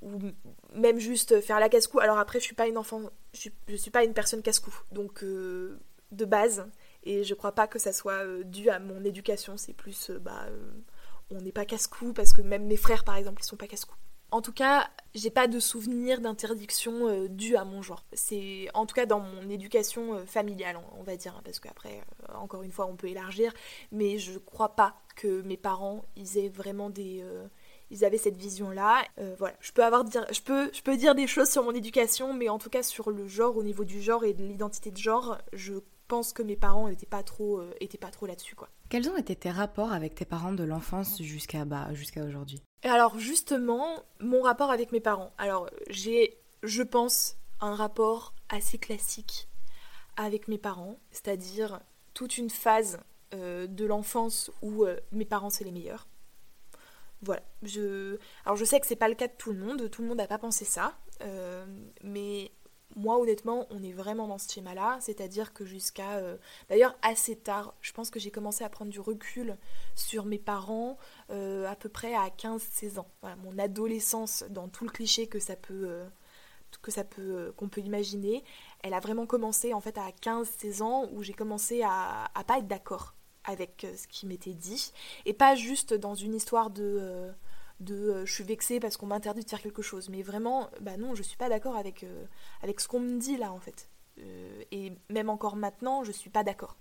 ou 0.02 0.20
même 0.74 1.00
juste 1.00 1.42
faire 1.42 1.60
la 1.60 1.70
casse-cou. 1.70 2.00
Alors 2.00 2.18
après, 2.18 2.40
je 2.40 2.46
suis 2.46 2.56
pas 2.56 2.68
une 2.68 2.78
enfant, 2.78 3.02
je 3.34 3.76
suis 3.76 3.92
pas 3.92 4.04
une 4.04 4.14
personne 4.14 4.42
casse-cou, 4.42 4.74
donc 4.92 5.24
de 6.12 6.26
base. 6.26 6.66
Et 7.04 7.24
je 7.24 7.34
crois 7.34 7.54
pas 7.54 7.68
que 7.68 7.80
ça 7.80 7.94
soit 7.94 8.26
euh, 8.26 8.44
dû 8.44 8.70
à 8.70 8.80
mon 8.80 9.04
éducation. 9.04 9.58
C'est 9.58 9.74
plus, 9.74 10.10
euh, 10.10 10.20
bah, 10.20 10.46
euh, 10.50 10.72
on 11.32 11.42
n'est 11.42 11.52
pas 11.52 11.66
casse-cou 11.66 12.14
parce 12.14 12.34
que 12.34 12.42
même 12.42 12.66
mes 12.66 12.78
frères, 12.78 13.04
par 13.04 13.16
exemple, 13.16 13.42
ils 13.42 13.46
sont 13.46 13.56
pas 13.56 13.68
casse-cou. 13.68 13.96
En 14.30 14.42
tout 14.42 14.52
cas, 14.52 14.90
j'ai 15.16 15.30
pas 15.30 15.48
de 15.48 15.58
souvenir 15.58 16.20
d'interdiction 16.20 17.28
due 17.30 17.56
à 17.56 17.64
mon 17.64 17.82
genre. 17.82 18.04
C'est 18.12 18.68
en 18.74 18.86
tout 18.86 18.94
cas 18.94 19.06
dans 19.06 19.22
mon 19.22 19.50
éducation 19.50 20.26
familiale, 20.26 20.78
on 21.00 21.04
va 21.04 21.16
dire, 21.16 21.34
hein, 21.38 21.42
parce 21.46 21.62
qu'après, 21.62 22.02
encore 22.36 22.64
une 22.64 22.74
fois, 22.74 22.88
on 22.88 22.98
peut 22.98 23.08
élargir, 23.08 23.54
mais 23.94 24.18
je 24.18 24.38
crois 24.38 24.76
pas 24.76 25.00
que 25.16 25.42
mes 25.44 25.56
parents, 25.56 26.04
ils 26.18 26.38
aient 26.38 26.50
vraiment 26.50 26.89
des, 26.89 27.24
ils 27.89 28.03
avaient 28.06 28.17
cette 28.17 28.38
vision-là. 28.38 29.03
voilà, 29.38 29.56
je 29.60 29.72
peux 29.72 29.84
avoir 29.84 30.03
dire, 30.03 30.25
je 30.32 30.41
peux, 30.41 30.70
je 30.74 30.82
peux 30.82 30.98
dire 30.98 31.15
des 31.15 31.27
choses 31.27 31.50
sur 31.50 31.63
mon 31.63 31.72
éducation, 31.72 32.34
mais 32.34 32.50
en 32.50 32.58
tout 32.58 32.70
cas 32.70 32.84
sur 32.84 33.12
le 33.12 33.27
genre, 33.27 33.58
au 33.58 33.63
niveau 33.63 33.86
du 33.86 34.01
genre 34.01 34.24
et 34.25 34.34
de 34.34 34.44
l'identité 34.44 34.91
de 34.91 34.98
genre, 34.98 35.38
je 35.53 35.74
pense 36.08 36.34
que 36.34 36.41
mes 36.41 36.56
parents 36.56 36.88
n'étaient 36.89 37.06
pas 37.06 37.24
trop, 37.24 37.60
euh, 37.60 37.74
pas 38.00 38.12
trop 38.12 38.25
là-dessus, 38.25 38.56
quoi. 38.56 38.70
Quels 38.89 39.10
ont 39.10 39.17
été 39.17 39.36
tes 39.36 39.51
rapports 39.51 39.91
avec 39.91 40.15
tes 40.15 40.25
parents 40.25 40.53
de 40.53 40.63
l'enfance 40.63 41.22
jusqu'à 41.22 41.65
bah, 41.65 41.94
jusqu'à 41.94 42.24
aujourd'hui? 42.24 42.62
Alors 42.84 43.20
justement, 43.20 44.03
mon 44.20 44.41
rapport 44.41 44.72
avec 44.72 44.91
mes 44.91 45.01
parents. 45.01 45.34
Alors 45.38 45.70
j'ai, 45.89 46.38
je 46.63 46.84
pense, 46.84 47.36
un 47.60 47.75
rapport 47.75 48.34
assez 48.50 48.77
classique 48.77 49.50
avec 50.15 50.48
mes 50.48 50.58
parents, 50.58 51.00
c'est-à-dire 51.12 51.82
toute 52.13 52.38
une 52.38 52.50
phase 52.50 53.00
euh, 53.34 53.67
de 53.67 53.86
l'enfance 53.86 54.51
où 54.62 54.86
euh, 54.86 54.98
mes 55.12 55.25
parents 55.25 55.50
c'est 55.50 55.65
les 55.65 55.72
meilleurs. 55.72 56.08
Voilà. 57.21 57.41
Je... 57.63 58.17
Alors 58.45 58.55
je 58.55 58.65
sais 58.65 58.79
que 58.79 58.88
c'est 58.88 58.95
pas 58.95 59.09
le 59.09 59.15
cas 59.15 59.27
de 59.27 59.33
tout 59.38 59.51
le 59.51 59.59
monde, 59.59 59.89
tout 59.89 60.01
le 60.01 60.07
monde 60.07 60.17
n'a 60.17 60.27
pas 60.27 60.38
pensé 60.38 60.65
ça, 60.65 60.97
mais 62.03 62.51
moi 62.95 63.19
honnêtement 63.19 63.67
on 63.69 63.83
est 63.83 63.91
vraiment 63.91 64.27
dans 64.27 64.38
ce 64.38 64.51
schéma 64.51 64.74
là 64.74 64.97
c'est 65.01 65.21
à 65.21 65.27
dire 65.27 65.53
que 65.53 65.65
jusqu'à 65.65 66.17
euh, 66.17 66.38
d'ailleurs 66.69 66.97
assez 67.01 67.36
tard 67.36 67.74
je 67.81 67.91
pense 67.91 68.09
que 68.09 68.19
j'ai 68.19 68.31
commencé 68.31 68.63
à 68.63 68.69
prendre 68.69 68.91
du 68.91 69.00
recul 69.00 69.57
sur 69.95 70.25
mes 70.25 70.39
parents 70.39 70.97
euh, 71.29 71.67
à 71.67 71.75
peu 71.75 71.89
près 71.89 72.15
à 72.15 72.29
15-16 72.29 73.00
ans. 73.00 73.07
Mon 73.43 73.57
adolescence 73.59 74.45
dans 74.50 74.67
tout 74.67 74.86
le 74.86 74.91
cliché 74.91 75.27
que 75.27 75.39
ça 75.39 75.55
peut 75.55 75.86
euh, 75.88 76.07
que 76.81 76.91
ça 76.91 77.03
peut 77.03 77.53
qu'on 77.55 77.69
peut 77.69 77.81
imaginer 77.81 78.43
elle 78.83 78.93
a 78.93 79.00
vraiment 79.00 79.25
commencé 79.25 79.74
en 79.74 79.81
fait 79.81 79.97
à 79.97 80.09
15-16 80.21 80.81
ans 80.81 81.09
où 81.12 81.24
j'ai 81.24 81.33
commencé 81.33 81.81
à, 81.83 82.29
à 82.33 82.43
pas 82.43 82.59
être 82.59 82.67
d'accord 82.67 83.13
avec 83.48 83.88
ce 83.96 84.08
qui 84.08 84.27
m'était 84.27 84.54
dit 84.54 84.92
et 85.25 85.34
pas 85.34 85.56
juste 85.56 85.94
dans 85.94 86.13
une 86.13 86.36
histoire 86.36 86.70
de 86.70 87.34
de 87.80 87.96
euh, 87.96 88.25
je 88.25 88.34
suis 88.34 88.44
vexée 88.44 88.80
parce 88.80 88.98
qu'on 88.98 89.08
m'interdit 89.08 89.44
de 89.44 89.50
faire 89.50 89.62
quelque 89.62 89.82
chose. 89.82 90.10
Mais 90.10 90.22
vraiment, 90.22 90.70
bah 90.82 90.98
non, 90.98 91.16
je 91.16 91.24
suis 91.24 91.38
pas 91.38 91.50
d'accord 91.50 91.75
avec, 91.75 92.04
euh, 92.04 92.25
avec 92.62 92.80
ce 92.80 92.88
qu'on 92.88 93.00
me 93.00 93.20
dit 93.20 93.38
là 93.38 93.51
en 93.51 93.60
fait. 93.60 93.89
Euh, 94.20 94.63
et 94.72 94.94
même 95.10 95.30
encore 95.30 95.56
maintenant, 95.56 96.04
je 96.04 96.12
suis 96.12 96.30
pas 96.30 96.44
d'accord 96.44 96.77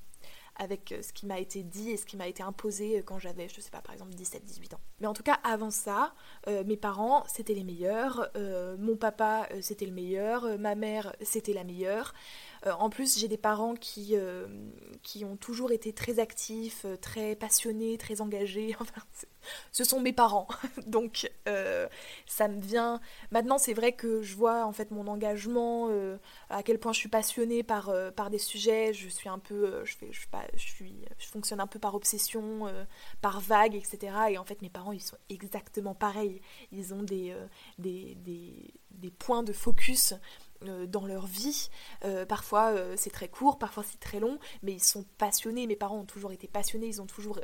avec 0.58 0.94
ce 1.02 1.12
qui 1.12 1.26
m'a 1.26 1.38
été 1.38 1.62
dit 1.62 1.90
et 1.90 1.99
ce 1.99 2.06
qui 2.06 2.16
m'a 2.16 2.28
été 2.28 2.42
imposé 2.42 3.02
quand 3.04 3.18
j'avais, 3.18 3.46
je 3.46 3.61
sais 3.61 3.68
pas, 3.68 3.82
par 3.82 3.92
exemple 3.92 4.12
17-18 4.14 4.75
ans. 4.75 4.80
Mais 5.00 5.06
en 5.06 5.12
tout 5.12 5.23
cas, 5.23 5.38
avant 5.44 5.68
ça, 5.68 6.14
mes 6.46 6.78
parents, 6.78 7.25
c'était 7.26 7.52
les 7.52 7.62
meilleurs, 7.62 8.30
mon 8.78 8.96
papa, 8.96 9.46
c'était 9.61 9.85
le 9.85 9.92
meilleur, 9.92 10.58
ma 10.58 10.75
mère, 10.75 11.14
c'était 11.20 11.52
la 11.52 11.62
meilleure. 11.62 12.14
En 12.64 12.90
plus, 12.90 13.18
j'ai 13.18 13.28
des 13.28 13.36
parents 13.36 13.75
qui, 13.75 14.14
qui 15.02 15.25
ont 15.25 15.36
toujours 15.36 15.72
été 15.72 15.92
très 15.92 16.18
actifs, 16.18 16.86
très 17.00 17.36
passionnés, 17.36 17.98
très 17.98 18.20
engagés. 18.20 18.76
Ce 19.72 19.84
sont 19.84 20.00
mes 20.00 20.12
parents. 20.12 20.48
Donc, 20.86 21.30
ça 22.26 22.48
me 22.48 22.60
vient. 22.60 23.00
Maintenant, 23.30 23.58
c'est 23.58 23.75
vrai 23.75 23.92
que 23.92 24.22
je 24.22 24.34
vois 24.34 24.64
en 24.64 24.72
fait 24.72 24.90
mon 24.90 25.06
engagement, 25.06 25.88
à 26.50 26.62
quel 26.62 26.78
point 26.78 26.92
je 26.92 26.98
suis 26.98 27.08
passionnée 27.08 27.62
par, 27.62 27.92
par 28.14 28.30
des 28.30 28.38
sujets. 28.38 28.92
Je 28.92 29.08
suis 29.08 29.28
un 29.28 29.38
peu. 29.38 29.84
je, 29.84 31.26
fonctionne 31.28 31.60
un 31.60 31.66
peu 31.66 31.78
par 31.78 31.94
obsession, 31.94 32.66
par 33.20 33.40
vague, 33.40 33.75
etc. 33.75 34.12
Et 34.30 34.38
en 34.38 34.44
fait, 34.44 34.62
mes 34.62 34.70
parents, 34.70 34.92
ils 34.92 35.02
sont 35.02 35.16
exactement 35.28 35.94
pareils. 35.94 36.40
Ils 36.72 36.94
ont 36.94 37.02
des, 37.02 37.34
points 39.18 39.42
de 39.42 39.52
focus 39.52 40.12
euh, 40.12 40.16
dans 40.86 41.06
leur 41.06 41.26
vie. 41.26 41.68
Euh, 42.04 42.25
parfois 42.26 42.72
euh, 42.72 42.94
c'est 42.96 43.10
très 43.10 43.28
court, 43.28 43.58
parfois 43.58 43.82
c'est 43.82 44.00
très 44.00 44.20
long, 44.20 44.38
mais 44.62 44.72
ils 44.72 44.82
sont 44.82 45.04
passionnés. 45.18 45.66
Mes 45.66 45.76
parents 45.76 45.98
ont 45.98 46.04
toujours 46.04 46.32
été 46.32 46.48
passionnés, 46.48 46.86
ils 46.86 47.02
ont 47.02 47.06
toujours 47.06 47.40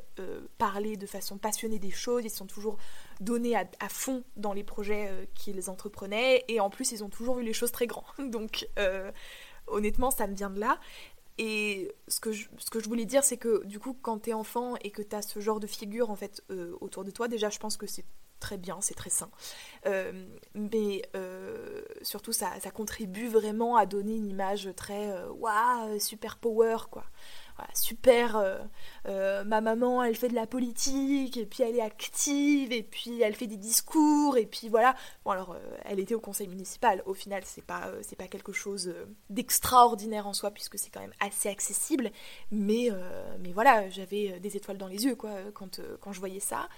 parlé 0.59 0.97
de 0.97 1.07
façon 1.07 1.39
passionnée 1.39 1.79
des 1.79 1.91
choses, 1.91 2.25
ils 2.25 2.31
sont 2.31 2.47
toujours 2.47 2.77
donnés 3.21 3.57
à, 3.57 3.89
fond 3.89 4.25
dans 4.37 4.53
les 4.53 4.65
projets 4.65 5.29
qu'ils 5.35 5.71
entreprenaient, 5.71 6.45
et 6.49 6.61
en 6.61 6.71
plus 6.71 6.93
ils 6.93 7.05
ont 7.05 7.09
toujours 7.09 7.37
vu 7.37 7.45
les 7.45 7.53
choses 7.53 7.73
très 7.73 7.87
grands. 7.87 8.05
Donc 8.19 8.69
honnêtement, 9.67 10.11
ça 10.11 10.27
me 10.27 10.35
vient 10.35 10.51
de 10.51 10.61
là. 10.61 10.79
Et 11.39 11.91
ce 12.09 12.21
que, 12.21 12.31
je, 12.31 12.49
ce 12.59 12.71
que 12.71 12.79
je 12.79 12.89
voulais 12.89 13.07
dire, 13.07 13.25
c'est 13.25 13.39
que 13.39 13.65
du 13.65 13.79
coup, 13.79 13.97
quand 14.01 14.19
t'es 14.19 14.35
enfant 14.35 14.75
et 14.83 14.91
que 14.91 15.01
t'as 15.03 15.23
ce 15.23 15.41
genre 15.41 15.61
de 15.61 15.67
figure 15.67 16.11
en 16.11 16.17
fait 16.17 16.43
autour 16.81 17.05
de 17.05 17.11
toi, 17.11 17.29
déjà, 17.29 17.49
je 17.49 17.59
pense 17.59 17.77
que 17.77 17.87
c'est 17.87 18.05
très 18.43 18.59
bien, 18.59 18.79
c'est 18.81 18.95
très 18.95 19.09
sain. 19.09 19.31
Euh, 19.87 20.13
mais 20.55 21.03
euh, 21.17 21.83
surtout, 22.03 22.33
ça, 22.33 22.51
contribue 22.75 23.29
vraiment 23.29 23.77
à 23.77 23.87
donner 23.87 24.17
une 24.17 24.27
image 24.27 24.69
très 24.77 25.11
euh, 25.11 25.31
waouh, 25.31 25.99
super 25.99 26.37
power, 26.37 26.77
quoi 26.91 27.05
super, 27.75 28.37
euh, 28.37 28.59
euh, 29.09 29.45
ma 29.45 29.61
maman 29.61 30.03
elle 30.03 30.17
fait 30.17 30.29
de 30.29 30.35
la 30.35 30.47
politique, 30.47 31.37
et 31.37 31.47
puis 31.47 31.63
elle 31.63 31.77
est 31.77 31.83
active, 31.83 32.73
et 32.73 32.83
puis 32.83 33.21
elle 33.23 33.35
fait 33.35 33.47
des 33.47 33.57
discours, 33.57 34.37
et 34.37 34.47
puis 34.47 34.69
voilà. 34.69 34.95
Bon 35.25 35.33
alors, 35.33 35.53
euh, 35.53 35.77
elle 35.85 36.01
était 36.01 36.15
au 36.15 36.21
conseil 36.21 36.49
municipal, 36.49 37.03
au 37.07 37.15
final 37.15 37.43
c'est 37.45 37.65
pas, 37.65 37.91
c'est 38.03 38.17
pas 38.17 38.29
quelque 38.29 38.53
chose 38.53 38.95
d'extraordinaire 39.31 40.27
en 40.27 40.33
soi, 40.33 40.51
puisque 40.51 40.79
c'est 40.79 40.91
quand 40.91 41.01
même 41.01 41.15
assez 41.21 41.49
accessible, 41.49 42.11
mais, 42.51 42.91
mais 43.41 43.53
voilà, 43.53 43.89
j'avais 43.91 44.39
des 44.41 44.57
étoiles 44.57 44.79
dans 44.79 44.87
les 44.89 45.05
yeux 45.05 45.17
quoi, 45.17 45.31
quand, 45.55 45.81
quand 46.01 46.13
je 46.13 46.21
voyais 46.21 46.41
ça. 46.41 46.69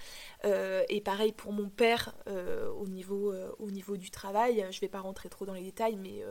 et 0.43 1.01
pareil 1.01 1.31
pour 1.31 1.51
mon 1.51 1.69
père, 1.69 2.15
au, 2.79 2.87
niveau, 2.87 3.33
au 3.59 3.71
niveau 3.71 3.97
du 3.97 4.11
travail, 4.11 4.65
je 4.71 4.79
vais 4.79 4.87
pas 4.87 4.99
rentrer 4.99 5.29
trop 5.29 5.45
dans 5.45 5.53
les 5.53 5.63
détails, 5.63 5.95
mais 5.95 6.23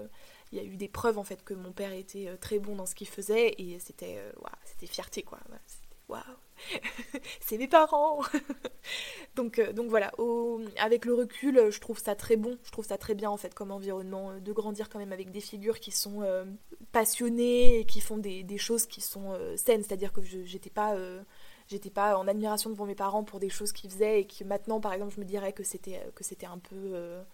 il 0.54 0.58
y 0.58 0.60
a 0.60 0.64
eu 0.64 0.76
des 0.76 0.88
preuves 0.88 1.18
en 1.18 1.24
fait 1.24 1.42
que 1.42 1.52
mon 1.52 1.72
père 1.72 1.92
était 1.92 2.28
euh, 2.28 2.36
très 2.36 2.60
bon 2.60 2.76
dans 2.76 2.86
ce 2.86 2.94
qu'il 2.94 3.08
faisait 3.08 3.54
et 3.58 3.78
c'était 3.80 4.18
euh, 4.18 4.86
fierté 4.86 5.22
quoi. 5.22 5.38
Waouh, 6.08 6.20
c'est 7.40 7.58
mes 7.58 7.66
parents. 7.66 8.20
donc 9.34 9.58
euh, 9.58 9.72
donc 9.72 9.88
voilà, 9.88 10.12
avec 10.78 11.06
le 11.06 11.14
recul, 11.14 11.70
je 11.70 11.80
trouve 11.80 11.98
ça 11.98 12.14
très 12.14 12.36
bon, 12.36 12.56
je 12.62 12.70
trouve 12.70 12.84
ça 12.84 12.98
très 12.98 13.14
bien 13.14 13.30
en 13.30 13.36
fait 13.36 13.52
comme 13.52 13.72
environnement 13.72 14.38
de 14.38 14.52
grandir 14.52 14.88
quand 14.88 14.98
même 15.00 15.12
avec 15.12 15.32
des 15.32 15.40
figures 15.40 15.80
qui 15.80 15.90
sont 15.90 16.22
passionnées 16.92 17.80
et 17.80 17.84
qui 17.84 18.00
font 18.00 18.18
des, 18.18 18.58
choses 18.58 18.86
qui 18.86 19.00
sont 19.00 19.36
saines, 19.56 19.82
c'est-à-dire 19.82 20.12
que 20.12 20.22
je 20.22 20.44
j'étais 20.44 20.70
pas 20.70 20.94
pas 21.94 22.16
en 22.16 22.28
admiration 22.28 22.70
devant 22.70 22.86
mes 22.86 22.94
parents 22.94 23.24
pour 23.24 23.40
des 23.40 23.48
choses 23.48 23.72
qu'ils 23.72 23.90
faisaient 23.90 24.20
et 24.20 24.26
que 24.26 24.44
maintenant 24.44 24.80
par 24.80 24.92
exemple 24.92 25.14
je 25.14 25.20
me 25.20 25.24
dirais 25.24 25.52
que 25.52 25.64
c'était 25.64 26.00
que 26.14 26.22
c'était 26.22 26.46
un 26.46 26.58
peu 26.58 27.24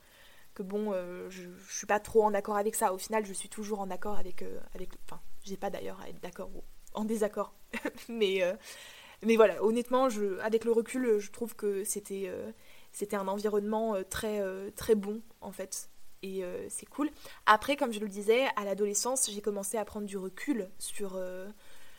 que 0.55 0.63
bon, 0.63 0.93
euh, 0.93 1.29
je, 1.31 1.43
je, 1.43 1.73
suis 1.73 1.87
pas 1.87 2.01
trop 2.01 2.25
en 2.25 2.35
accord 2.35 2.57
avec 2.57 2.75
ça. 2.75 2.93
Au 2.93 2.99
final, 2.99 3.25
je 3.27 3.33
suis 3.33 3.49
toujours 3.49 3.81
en 3.81 3.91
accord 3.91 4.19
avec. 4.19 4.43
Euh, 4.43 4.59
avec 4.75 4.91
enfin, 5.05 5.21
j'ai 5.45 5.57
pas 5.57 5.71
d'ailleurs 5.71 6.01
à 6.01 6.09
être 6.09 6.21
d'accord 6.21 6.51
ou 6.55 6.63
en 6.95 7.05
désaccord. 7.05 7.55
mais, 8.09 8.43
euh, 8.43 8.55
mais 9.23 9.37
voilà, 9.37 9.63
honnêtement, 9.63 10.09
je, 10.09 10.39
avec 10.41 10.65
le 10.65 10.73
recul, 10.73 11.19
je 11.19 11.31
trouve 11.31 11.55
que 11.55 11.85
c'était 11.85 12.31
c'était 12.93 13.17
un 13.17 13.29
environnement 13.29 13.97
très, 14.09 14.43
très 14.73 14.95
bon 14.95 15.23
en 15.41 15.53
fait. 15.53 15.89
Et 16.23 16.43
c'est 16.69 16.87
cool. 16.87 17.11
Après, 17.47 17.77
comme 17.77 17.93
je 17.93 18.01
le 18.01 18.09
disais, 18.09 18.47
à 18.57 18.65
l'adolescence, 18.65 19.31
j'ai 19.31 19.41
commencé 19.41 19.77
à 19.77 19.85
prendre 19.85 20.07
du 20.07 20.17
recul 20.17 20.71
sur, 20.79 21.21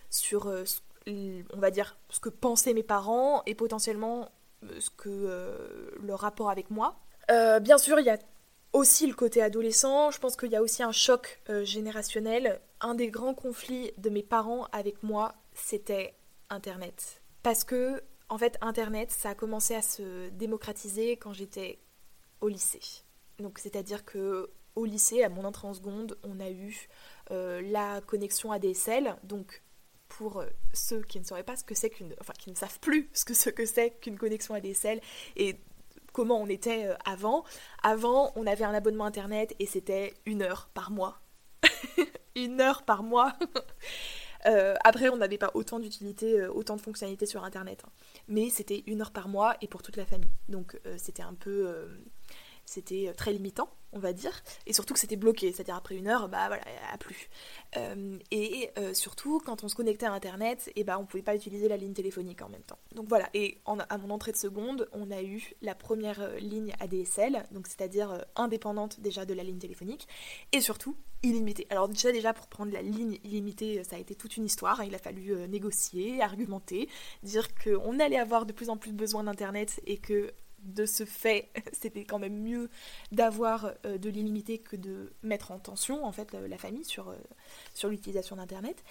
sur 0.10 0.48
on 1.08 1.60
va 1.60 1.72
dire, 1.72 1.98
ce 2.10 2.20
que 2.20 2.30
pensaient 2.30 2.74
mes 2.74 2.84
parents 2.84 3.44
et 3.46 3.56
potentiellement 3.56 4.30
ce 4.80 4.90
que 4.90 5.96
leur 6.02 6.20
rapport 6.20 6.50
avec 6.50 6.70
moi. 6.70 7.00
bien 7.30 7.78
sûr, 7.78 8.00
il 8.00 8.06
y 8.06 8.10
a 8.10 8.18
aussi 8.74 9.08
le 9.08 9.14
côté 9.14 9.42
adolescent, 9.42 10.12
je 10.12 10.20
pense 10.20 10.36
qu'il 10.36 10.52
y 10.52 10.56
a 10.56 10.62
aussi 10.62 10.84
un 10.84 10.92
choc 10.92 11.42
euh, 11.50 11.64
générationnel. 11.64 12.62
Un 12.80 12.96
des 12.96 13.10
grands 13.10 13.34
conflits 13.34 13.92
de 13.98 14.10
mes 14.10 14.24
parents 14.24 14.66
avec 14.72 15.04
moi, 15.04 15.36
c'était 15.54 16.16
Internet. 16.50 17.22
Parce 17.44 17.64
que, 17.64 18.02
en 18.30 18.38
fait, 18.38 18.58
Internet, 18.62 19.12
ça 19.12 19.30
a 19.30 19.36
commencé 19.36 19.76
à 19.76 19.82
se 19.82 20.30
démocratiser 20.30 21.18
quand 21.18 21.34
j'étais 21.34 21.80
au 22.40 22.48
lycée. 22.48 23.04
Donc, 23.40 23.60
c'est-à-dire 23.60 24.06
que 24.06 24.50
au 24.76 24.86
lycée, 24.86 25.24
à 25.24 25.30
mon 25.30 25.44
entrée 25.44 25.68
en 25.68 25.74
seconde, 25.74 26.18
on 26.24 26.40
a 26.40 26.50
eu 26.50 26.88
euh, 27.32 27.62
la 27.62 28.02
connexion 28.02 28.52
ADSL. 28.52 29.18
Donc, 29.24 29.64
pour 30.08 30.40
euh, 30.40 30.48
ceux 30.74 31.02
qui 31.02 31.20
ne 31.20 31.26
sauraient 31.26 31.44
pas 31.44 31.56
ce 31.56 31.64
que 31.64 31.76
c'est 31.76 31.90
qu'une, 31.90 32.16
enfin, 32.20 32.34
qui 32.38 32.50
ne 32.50 32.56
savent 32.56 32.80
plus 32.80 33.10
ce 33.14 33.26
que, 33.26 33.34
ce 33.34 33.50
que 33.50 33.66
c'est 33.66 33.92
qu'une 34.00 34.18
connexion 34.18 34.54
ADSL 34.54 35.02
et 35.36 35.58
comment 36.12 36.42
on 36.42 36.48
était 36.48 36.88
euh, 36.88 36.96
avant. 37.06 37.44
Avant, 37.84 38.32
on 38.36 38.48
avait 38.48 38.64
un 38.64 38.74
abonnement 38.74 39.06
internet 39.06 39.56
et 39.60 39.66
c'était 39.66 40.14
une 40.26 40.42
heure 40.42 40.70
par 40.74 40.92
mois. 40.92 41.22
une 42.36 42.62
heure 42.62 42.84
par 42.84 43.04
mois. 43.04 43.34
Euh, 44.48 44.74
après, 44.84 45.10
on 45.10 45.18
n'avait 45.18 45.38
pas 45.38 45.52
autant 45.54 45.78
d'utilité, 45.78 46.40
euh, 46.40 46.52
autant 46.52 46.76
de 46.76 46.82
fonctionnalités 46.82 47.28
sur 47.28 47.44
internet. 47.44 47.84
Hein. 47.86 47.92
Mais 48.28 48.50
c'était 48.50 48.84
une 48.88 49.02
heure 49.02 49.12
par 49.12 49.28
mois 49.28 49.56
et 49.62 49.68
pour 49.68 49.84
toute 49.84 49.98
la 49.98 50.06
famille. 50.08 50.32
Donc 50.50 50.82
c'était 50.98 51.22
un 51.22 51.36
peu 51.36 51.88
c'était 52.72 53.10
euh, 53.10 53.14
très 53.14 53.34
limitant, 53.34 53.70
on 53.92 54.00
va 54.00 54.14
dire, 54.14 54.44
et 54.66 54.72
surtout 54.72 54.94
que 54.94 55.00
c'était 55.00 55.18
bloqué, 55.18 55.52
c'est-à-dire 55.52 55.76
après 55.76 55.96
une 55.96 56.08
heure, 56.08 56.30
bah 56.30 56.48
voilà, 56.48 56.64
a 56.92 56.98
plus. 56.98 57.30
Euh, 57.76 58.18
et 58.32 58.70
euh, 58.78 58.94
surtout, 58.94 59.42
quand 59.46 59.66
on 59.66 59.68
se 59.68 59.76
connectait 59.76 60.06
à 60.06 60.14
Internet, 60.14 60.70
et 60.70 60.82
eh 60.82 60.84
bah 60.86 60.98
on 60.98 61.06
pouvait 61.06 61.24
pas 61.24 61.36
utiliser 61.36 61.68
la 61.68 61.76
ligne 61.76 61.94
téléphonique 61.94 62.42
en 62.42 62.48
même 62.48 62.64
temps. 62.64 62.80
Donc 62.96 63.08
voilà, 63.10 63.30
et 63.34 63.60
à 63.66 63.98
mon 63.98 64.10
entrée 64.10 64.32
de 64.32 64.38
seconde, 64.38 64.88
on 64.94 65.12
a 65.12 65.22
eu 65.22 65.52
la 65.62 65.76
première 65.76 66.36
ligne 66.40 66.74
ADSL, 66.80 67.44
donc 67.52 67.68
c'est-à-dire 67.68 68.26
indépendante 68.38 69.02
déjà 69.02 69.26
de 69.26 69.34
la 69.34 69.44
ligne 69.44 69.60
téléphonique, 69.60 70.08
et 70.54 70.62
surtout 70.62 70.96
illimitée. 71.24 71.68
Alors 71.70 71.90
déjà, 71.90 72.14
déjà 72.14 72.34
pour 72.34 72.48
prendre 72.48 72.72
la 72.72 72.82
ligne 72.82 73.20
illimitée, 73.26 73.84
ça 73.84 73.98
a 73.98 74.00
été 74.00 74.16
toute 74.16 74.38
une 74.38 74.46
histoire, 74.46 74.80
hein. 74.80 74.86
il 74.88 74.96
a 74.96 75.00
fallu 75.00 75.36
négocier, 75.50 76.22
argumenter, 76.22 76.88
dire 77.24 77.54
qu'on 77.56 78.00
allait 78.00 78.18
avoir 78.18 78.46
de 78.46 78.54
plus 78.54 78.70
en 78.70 78.78
plus 78.78 78.94
besoin 78.94 79.26
d'Internet 79.26 79.82
et 79.86 79.98
que 79.98 80.34
de 80.64 80.86
ce 80.86 81.06
fait, 81.06 81.50
c'était 81.74 82.06
quand 82.06 82.20
même 82.20 82.42
mieux 82.42 82.70
d'avoir 83.12 83.74
euh, 83.86 83.98
de 83.98 84.10
l'illimité 84.10 84.60
que 84.60 84.76
de 84.76 85.14
mettre 85.24 85.52
en 85.52 85.60
tension 85.60 86.06
en 86.06 86.12
fait 86.12 86.34
la, 86.34 86.58
famille 86.58 86.86
sur, 86.86 87.10
euh, 87.10 87.16
sur 87.74 87.90
l'utilisation 87.90 88.36
d'Internet. 88.36 88.84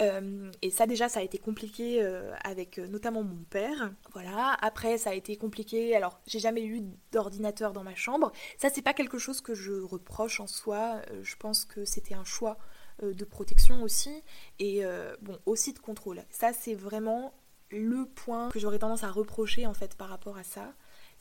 Euh, 0.00 0.50
et 0.62 0.70
ça 0.70 0.86
déjà, 0.86 1.08
ça 1.08 1.20
a 1.20 1.22
été 1.22 1.36
compliqué 1.38 2.02
avec 2.44 2.78
notamment 2.78 3.22
mon 3.22 3.44
père. 3.44 3.92
Voilà. 4.12 4.56
Après, 4.62 4.96
ça 4.96 5.10
a 5.10 5.14
été 5.14 5.36
compliqué. 5.36 5.94
Alors, 5.94 6.18
j'ai 6.26 6.38
jamais 6.38 6.64
eu 6.64 6.82
d'ordinateur 7.12 7.74
dans 7.74 7.84
ma 7.84 7.94
chambre. 7.94 8.32
Ça, 8.56 8.70
c'est 8.72 8.80
pas 8.80 8.94
quelque 8.94 9.18
chose 9.18 9.42
que 9.42 9.54
je 9.54 9.72
reproche 9.72 10.40
en 10.40 10.46
soi. 10.46 11.02
je 11.22 11.36
pense 11.36 11.66
que 11.66 11.84
c'était 11.84 12.14
un 12.14 12.24
choix 12.24 12.56
de 13.02 13.24
protection 13.24 13.82
aussi 13.82 14.22
et 14.58 14.82
bon 15.20 15.38
aussi 15.44 15.74
de 15.74 15.78
contrôle. 15.78 16.24
Ça, 16.30 16.54
c'est 16.54 16.74
vraiment 16.74 17.34
le 17.70 18.06
point 18.06 18.48
que 18.50 18.58
j'aurais 18.58 18.78
tendance 18.78 19.04
à 19.04 19.10
reprocher 19.10 19.66
en 19.66 19.74
fait 19.74 19.94
par 19.94 20.08
rapport 20.08 20.38
à 20.38 20.44
ça 20.44 20.72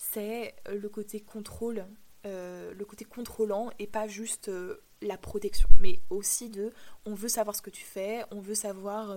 c'est 0.02 0.56
euh, 0.68 0.80
le 0.80 0.90
côté 0.90 1.20
contrôle, 1.20 1.86
euh, 2.26 2.74
le 2.74 2.86
côté 2.86 3.06
contrôlant 3.06 3.70
et 3.78 3.86
pas 3.86 4.08
juste 4.08 4.50
euh, 4.50 4.82
la 5.02 5.18
protection, 5.18 5.70
mais 5.80 6.00
aussi 6.10 6.50
de 6.50 6.72
on 7.06 7.14
veut 7.14 7.30
savoir 7.30 7.56
ce 7.56 7.62
que 7.62 7.70
tu 7.70 7.84
fais, 7.84 8.24
on 8.32 8.40
veut 8.40 8.56
savoir 8.56 9.16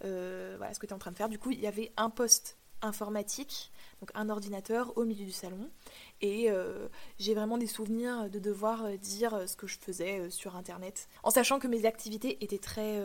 voilà, 0.00 0.74
ce 0.74 0.78
que 0.78 0.86
tu 0.86 0.90
es 0.90 0.94
en 0.94 0.98
train 0.98 1.10
de 1.10 1.16
faire. 1.16 1.28
Du 1.28 1.38
coup, 1.38 1.50
il 1.50 1.60
y 1.60 1.66
avait 1.66 1.92
un 1.96 2.10
poste 2.10 2.58
informatique, 2.82 3.72
donc 4.00 4.10
un 4.14 4.28
ordinateur 4.28 4.96
au 4.96 5.04
milieu 5.04 5.24
du 5.24 5.32
salon, 5.32 5.68
et 6.20 6.48
j'ai 7.18 7.34
vraiment 7.34 7.58
des 7.58 7.66
souvenirs 7.66 8.30
de 8.30 8.38
devoir 8.38 8.88
dire 8.98 9.48
ce 9.48 9.56
que 9.56 9.66
je 9.66 9.78
faisais 9.80 10.30
sur 10.30 10.54
Internet, 10.54 11.08
en 11.24 11.30
sachant 11.30 11.58
que 11.58 11.66
mes 11.66 11.86
activités 11.86 12.44
étaient 12.44 12.58
très 12.58 13.00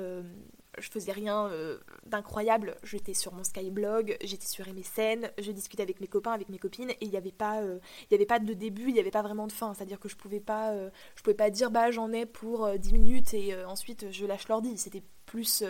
je 0.81 0.89
faisais 0.89 1.11
rien 1.11 1.47
euh, 1.47 1.77
d'incroyable. 2.05 2.75
J'étais 2.83 3.13
sur 3.13 3.33
mon 3.33 3.43
Skyblog, 3.43 4.17
j'étais 4.21 4.47
sur 4.47 4.67
MSN, 4.67 5.31
je 5.39 5.51
discutais 5.51 5.83
avec 5.83 6.01
mes 6.01 6.07
copains, 6.07 6.31
avec 6.31 6.49
mes 6.49 6.57
copines, 6.57 6.89
et 6.89 6.97
il 7.01 7.09
n'y 7.09 7.17
avait 7.17 7.31
pas, 7.31 7.61
euh, 7.61 7.79
avait 8.11 8.25
pas 8.25 8.39
de 8.39 8.53
début, 8.53 8.87
il 8.87 8.93
n'y 8.93 8.99
avait 8.99 9.11
pas 9.11 9.21
vraiment 9.21 9.47
de 9.47 9.51
fin. 9.51 9.73
C'est-à-dire 9.73 9.99
que 9.99 10.09
je 10.09 10.15
pouvais 10.15 10.39
pas, 10.39 10.71
euh, 10.71 10.89
je 11.15 11.23
pouvais 11.23 11.35
pas 11.35 11.49
dire 11.49 11.71
bah 11.71 11.91
j'en 11.91 12.11
ai 12.11 12.25
pour 12.25 12.69
10 12.77 12.93
minutes 12.93 13.33
et 13.33 13.55
ensuite 13.65 14.11
je 14.11 14.25
lâche 14.25 14.47
l'ordi. 14.47 14.77
C'était 14.77 15.03
plus 15.25 15.63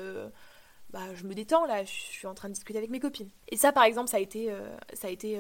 bah 0.90 1.14
je 1.14 1.26
me 1.26 1.34
détends 1.34 1.66
là, 1.66 1.84
je 1.86 1.92
suis 1.92 2.28
en 2.28 2.34
train 2.34 2.50
de 2.50 2.54
discuter 2.54 2.78
avec 2.78 2.90
mes 2.90 3.00
copines. 3.00 3.30
Et 3.50 3.58
ça 3.58 3.72
par 3.72 3.84
exemple, 3.84 4.10
ça 4.10 4.18
a 4.18 4.20
été, 4.20 4.54
ça 4.94 5.08
a 5.08 5.12
été 5.12 5.40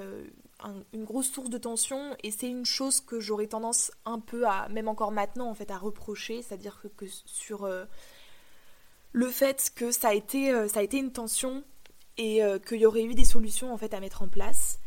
une 0.93 1.03
grosse 1.03 1.29
source 1.29 1.49
de 1.49 1.57
tension 1.57 2.15
et 2.23 2.31
c'est 2.31 2.49
une 2.49 2.65
chose 2.65 3.01
que 3.01 3.19
j'aurais 3.19 3.47
tendance 3.47 3.91
un 4.05 4.19
peu 4.19 4.45
à, 4.47 4.69
même 4.69 4.87
encore 4.87 5.11
maintenant 5.11 5.49
en 5.49 5.55
fait, 5.55 5.71
à 5.71 5.77
reprocher, 5.77 6.41
c'est-à-dire 6.41 6.81
que, 6.97 7.05
sur 7.25 7.67
le 9.11 9.29
fait 9.29 9.71
que 9.75 9.91
ça 9.91 10.09
a 10.09 10.13
été, 10.13 10.51
euh, 10.51 10.67
ça 10.67 10.79
a 10.79 10.83
été 10.83 10.97
une 10.97 11.11
tension 11.11 11.63
et 12.17 12.43
euh, 12.43 12.59
qu'il 12.59 12.79
y 12.79 12.85
aurait 12.85 13.03
eu 13.03 13.13
des 13.13 13.25
solutions 13.25 13.73
en 13.73 13.77
fait 13.77 13.93
à 13.93 13.99
mettre 13.99 14.21
en 14.21 14.27
place, 14.27 14.79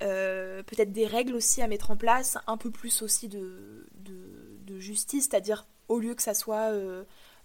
peut-être 0.00 0.92
des 0.92 1.06
règles 1.06 1.34
aussi 1.34 1.62
à 1.62 1.68
mettre 1.68 1.90
en 1.90 1.96
place, 1.96 2.36
un 2.46 2.56
peu 2.56 2.70
plus 2.70 3.02
aussi 3.02 3.28
de, 3.28 3.86
de 3.96 4.78
justice, 4.78 5.28
c'est-à-dire 5.30 5.66
au 5.88 5.98
lieu 5.98 6.14
que 6.14 6.22
ça 6.22 6.34
soit 6.34 6.72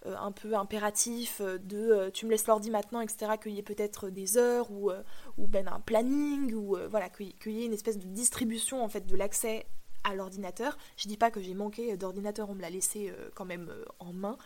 euh, 0.06 0.16
un 0.18 0.32
peu 0.32 0.54
impératif 0.54 1.40
euh, 1.40 1.58
de 1.58 1.78
euh, 1.78 2.10
tu 2.10 2.26
me 2.26 2.32
laisses 2.32 2.48
l'ordi 2.48 2.70
maintenant, 2.70 3.00
etc., 3.00 3.32
qu'il 3.40 3.52
y 3.52 3.58
ait 3.60 3.62
peut-être 3.62 4.08
des 4.10 4.36
heures 4.36 4.72
ou, 4.72 4.90
ou 5.38 5.46
ben 5.46 5.68
un 5.68 5.78
planning, 5.78 6.52
ou 6.54 6.76
voilà, 6.90 7.08
qu'il 7.08 7.52
y 7.52 7.62
ait 7.62 7.66
une 7.66 7.72
espèce 7.72 7.98
de 7.98 8.06
distribution 8.06 8.82
en 8.82 8.88
fait 8.88 9.06
de 9.06 9.16
l'accès 9.16 9.66
à 10.02 10.14
l'ordinateur. 10.14 10.76
Je 10.96 11.06
dis 11.06 11.16
pas 11.16 11.30
que 11.30 11.40
j'ai 11.40 11.54
manqué 11.54 11.96
d'ordinateur, 11.96 12.50
on 12.50 12.54
me 12.54 12.62
l'a 12.62 12.70
laissé 12.70 13.12
quand 13.36 13.44
même 13.44 13.72
en 14.00 14.12
main. 14.12 14.36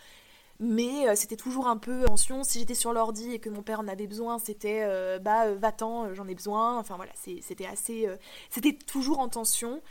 Mais 0.59 1.15
c'était 1.17 1.37
toujours 1.37 1.67
un 1.67 1.77
peu 1.77 2.05
tension. 2.05 2.43
Si 2.43 2.61
j'étais 2.61 2.75
sur 2.75 2.93
l'ordi 2.93 3.33
et 3.33 3.39
que 3.39 3.51
mon 3.51 3.63
père 3.63 3.81
en 3.81 3.89
avait 3.89 4.07
besoin, 4.07 4.39
c'était 4.39 5.19
bah 5.21 5.53
va-t'en, 5.55 6.15
j'en 6.15 6.27
ai 6.29 6.35
besoin. 6.35 6.79
Enfin 6.79 6.97
voilà, 6.97 7.13
c'était 7.15 7.67
assez. 7.67 8.09
c'était 8.51 8.73
toujours 8.73 9.19
en 9.19 9.29
tension. 9.29 9.83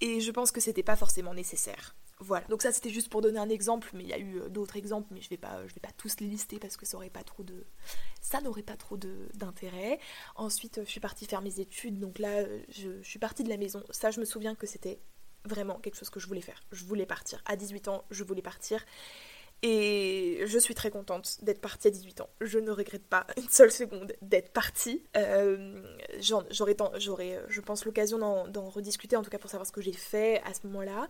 Et 0.00 0.20
je 0.20 0.30
pense 0.30 0.52
que 0.52 0.60
c'était 0.60 0.82
pas 0.82 0.96
forcément 0.96 1.34
nécessaire. 1.34 1.96
Voilà, 2.20 2.44
donc 2.48 2.62
ça 2.62 2.72
c'était 2.72 2.90
juste 2.90 3.10
pour 3.10 3.20
donner 3.20 3.38
un 3.38 3.48
exemple, 3.48 3.90
mais 3.94 4.02
il 4.02 4.08
y 4.08 4.12
a 4.12 4.18
eu 4.18 4.40
euh, 4.40 4.48
d'autres 4.48 4.76
exemples, 4.76 5.06
mais 5.12 5.20
je 5.20 5.28
vais 5.30 5.36
pas, 5.36 5.64
je 5.68 5.74
vais 5.74 5.80
pas 5.80 5.92
tous 5.96 6.18
les 6.18 6.26
lister 6.26 6.58
parce 6.58 6.76
que 6.76 6.84
ça 6.84 6.96
aurait 6.96 7.10
pas 7.10 7.22
trop 7.22 7.44
de, 7.44 7.64
ça 8.20 8.40
n'aurait 8.40 8.64
pas 8.64 8.76
trop 8.76 8.96
d'intérêt. 8.96 10.00
Ensuite, 10.34 10.80
je 10.84 10.90
suis 10.90 10.98
partie 10.98 11.26
faire 11.26 11.42
mes 11.42 11.60
études, 11.60 12.00
donc 12.00 12.18
là, 12.18 12.44
je, 12.70 13.00
je 13.00 13.08
suis 13.08 13.20
partie 13.20 13.44
de 13.44 13.48
la 13.48 13.56
maison. 13.56 13.84
Ça, 13.90 14.10
je 14.10 14.18
me 14.18 14.24
souviens 14.24 14.56
que 14.56 14.66
c'était 14.66 15.00
vraiment 15.44 15.78
quelque 15.78 15.94
chose 15.94 16.10
que 16.10 16.18
je 16.18 16.26
voulais 16.26 16.40
faire. 16.40 16.60
Je 16.72 16.84
voulais 16.84 17.06
partir. 17.06 17.40
À 17.46 17.54
18 17.54 17.86
ans, 17.86 18.04
je 18.10 18.24
voulais 18.24 18.42
partir. 18.42 18.84
Et 19.62 20.42
je 20.46 20.56
suis 20.56 20.74
très 20.74 20.90
contente 20.90 21.38
d'être 21.42 21.60
partie 21.60 21.88
à 21.88 21.90
18 21.90 22.20
ans. 22.20 22.28
Je 22.40 22.60
ne 22.60 22.70
regrette 22.70 23.04
pas 23.04 23.26
une 23.36 23.48
seule 23.48 23.72
seconde 23.72 24.12
d'être 24.22 24.52
partie. 24.52 25.02
Euh, 25.16 25.82
j'aurais, 26.20 26.76
j'aurais, 26.98 27.42
je 27.48 27.60
pense, 27.60 27.84
l'occasion 27.84 28.18
d'en, 28.18 28.68
rediscuter, 28.68 29.16
en 29.16 29.22
tout 29.22 29.30
cas 29.30 29.38
pour 29.38 29.50
savoir 29.50 29.66
ce 29.66 29.72
que 29.72 29.80
j'ai 29.80 29.92
fait 29.92 30.40
à 30.44 30.54
ce 30.54 30.64
moment-là. 30.68 31.08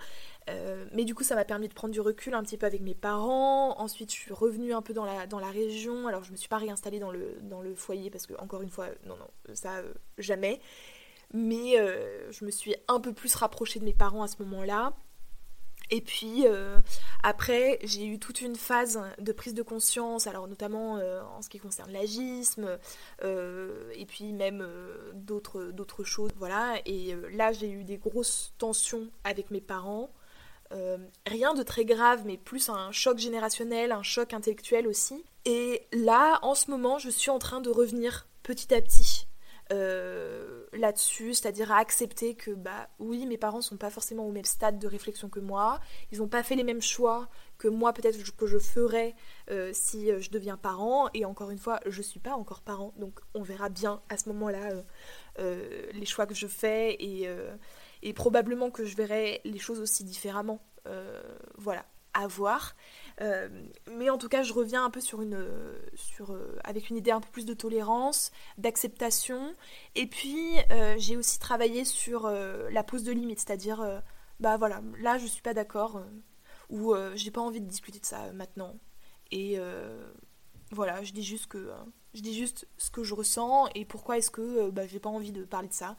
Euh, 0.48 0.86
mais 0.92 1.04
du 1.04 1.14
coup, 1.14 1.24
ça 1.24 1.34
m'a 1.34 1.44
permis 1.44 1.68
de 1.68 1.74
prendre 1.74 1.92
du 1.92 2.00
recul 2.00 2.32
un 2.32 2.42
petit 2.42 2.56
peu 2.56 2.64
avec 2.64 2.80
mes 2.80 2.94
parents. 2.94 3.78
Ensuite, 3.78 4.10
je 4.10 4.16
suis 4.16 4.32
revenue 4.32 4.72
un 4.72 4.80
peu 4.80 4.94
dans 4.94 5.04
la, 5.04 5.26
dans 5.26 5.40
la 5.40 5.50
région. 5.50 6.06
Alors, 6.06 6.24
je 6.24 6.32
me 6.32 6.36
suis 6.36 6.48
pas 6.48 6.58
réinstallée 6.58 7.00
dans 7.00 7.10
le, 7.10 7.36
dans 7.42 7.60
le 7.60 7.74
foyer 7.74 8.08
parce 8.08 8.26
que, 8.26 8.32
encore 8.38 8.62
une 8.62 8.70
fois, 8.70 8.86
non, 9.04 9.16
non, 9.16 9.28
ça, 9.52 9.78
euh, 9.78 9.92
jamais. 10.16 10.58
Mais 11.34 11.76
je 12.30 12.44
me 12.46 12.50
suis 12.50 12.74
un 12.88 13.00
peu 13.00 13.12
plus 13.12 13.34
rapprochée 13.34 13.78
de 13.78 13.84
mes 13.84 13.92
parents 13.92 14.22
à 14.22 14.28
ce 14.28 14.42
moment-là. 14.42 14.94
Et 15.90 16.00
puis 16.00 16.46
euh, 16.46 16.78
après, 17.22 17.78
j'ai 17.82 18.04
eu 18.04 18.18
toute 18.18 18.40
une 18.40 18.56
phase 18.56 19.00
de 19.18 19.32
prise 19.32 19.54
de 19.54 19.62
conscience, 19.62 20.26
alors 20.26 20.48
notamment 20.48 20.98
euh, 20.98 21.22
en 21.36 21.42
ce 21.42 21.48
qui 21.48 21.58
concerne 21.58 21.90
l'agisme, 21.92 22.78
euh, 23.24 23.90
et 23.94 24.04
puis 24.04 24.32
même 24.32 24.66
d'autres, 25.14 25.70
d'autres 25.72 26.04
choses. 26.04 26.32
Voilà, 26.36 26.76
et 26.84 27.14
là 27.32 27.52
j'ai 27.52 27.70
eu 27.70 27.84
des 27.84 27.96
grosses 27.96 28.52
tensions 28.58 29.08
avec 29.24 29.50
mes 29.50 29.60
parents. 29.60 30.10
rien 31.26 31.54
de 31.54 31.62
très 31.62 31.84
grave, 31.84 32.22
mais 32.26 32.36
plus 32.36 32.68
un 32.68 32.92
choc 32.92 33.18
générationnel, 33.18 33.92
un 33.92 34.02
choc 34.02 34.34
intellectuel 34.34 34.86
aussi. 34.86 35.24
Et 35.46 35.86
là, 35.92 36.38
en 36.42 36.54
ce 36.54 36.70
moment, 36.70 36.98
je 36.98 37.08
suis 37.08 37.30
en 37.30 37.38
train 37.38 37.62
de 37.62 37.70
revenir 37.70 38.26
petit 38.42 38.74
à 38.74 38.82
petit 38.82 39.27
euh, 39.70 40.64
là-dessus, 40.72 41.34
c'est-à-dire 41.34 41.70
à 41.72 41.78
accepter 41.78 42.34
que 42.34 42.50
bah 42.50 42.88
oui, 42.98 43.26
mes 43.26 43.36
parents 43.36 43.60
sont 43.60 43.76
pas 43.76 43.90
forcément 43.90 44.26
au 44.26 44.32
même 44.32 44.44
stade 44.44 44.78
de 44.78 44.86
réflexion 44.86 45.28
que 45.28 45.40
moi, 45.40 45.80
ils 46.10 46.18
n'ont 46.18 46.28
pas 46.28 46.42
fait 46.42 46.54
les 46.54 46.64
mêmes 46.64 46.80
choix 46.80 47.28
que 47.58 47.68
moi 47.68 47.92
peut-être 47.92 48.18
que 48.36 48.46
je 48.46 48.58
ferais 48.58 49.14
euh, 49.50 49.70
si 49.74 50.10
euh, 50.10 50.20
je 50.20 50.30
deviens 50.30 50.56
parent, 50.56 51.10
et 51.12 51.24
encore 51.24 51.50
une 51.50 51.58
fois, 51.58 51.80
je 51.86 52.00
suis 52.00 52.20
pas 52.20 52.32
encore 52.32 52.62
parent, 52.62 52.94
donc 52.96 53.20
on 53.34 53.42
verra 53.42 53.68
bien 53.68 54.00
à 54.08 54.16
ce 54.16 54.28
moment-là 54.30 54.70
les 55.38 56.04
choix 56.04 56.26
que 56.26 56.34
je 56.34 56.46
fais 56.46 56.96
et, 56.98 58.12
probablement 58.14 58.70
que 58.70 58.84
je 58.84 58.96
verrai 58.96 59.40
les 59.44 59.58
choses 59.58 59.80
aussi 59.80 60.02
différemment. 60.02 60.60
voilà, 61.58 61.84
voir. 62.26 62.74
Euh, 63.20 63.48
mais 63.90 64.10
en 64.10 64.18
tout 64.18 64.28
cas, 64.28 64.42
je 64.42 64.52
reviens 64.52 64.84
un 64.84 64.90
peu 64.90 65.00
sur 65.00 65.22
une, 65.22 65.46
sur, 65.94 66.32
euh, 66.32 66.56
avec 66.64 66.90
une 66.90 66.96
idée 66.96 67.10
un 67.10 67.20
peu 67.20 67.30
plus 67.30 67.46
de 67.46 67.54
tolérance, 67.54 68.30
d'acceptation. 68.58 69.54
Et 69.94 70.06
puis, 70.06 70.56
euh, 70.70 70.94
j'ai 70.98 71.16
aussi 71.16 71.38
travaillé 71.38 71.84
sur 71.84 72.28
la 72.28 72.84
pose 72.84 73.04
de 73.04 73.12
limite, 73.12 73.40
c'est-à-dire, 73.40 74.02
bah 74.40 74.56
voilà, 74.56 74.82
là, 75.00 75.18
je 75.18 75.26
suis 75.26 75.42
pas 75.42 75.54
d'accord, 75.54 76.02
ou 76.70 76.94
j'ai 77.14 77.30
pas 77.30 77.40
envie 77.40 77.60
de 77.60 77.66
discuter 77.66 77.98
de 78.00 78.06
ça 78.06 78.32
maintenant. 78.32 78.76
Et 79.30 79.58
voilà, 80.70 81.02
je 81.02 81.12
dis 81.12 81.24
juste 81.24 81.46
que 81.46 81.70
je 82.14 82.22
dis 82.22 82.36
juste 82.36 82.66
ce 82.78 82.90
que 82.90 83.04
je 83.04 83.14
ressens 83.14 83.68
et 83.74 83.84
pourquoi 83.84 84.18
est-ce 84.18 84.30
que 84.30 84.70
bah, 84.70 84.86
j'ai 84.86 84.98
pas 84.98 85.10
envie 85.10 85.32
de 85.32 85.44
parler 85.44 85.68
de 85.68 85.74
ça. 85.74 85.96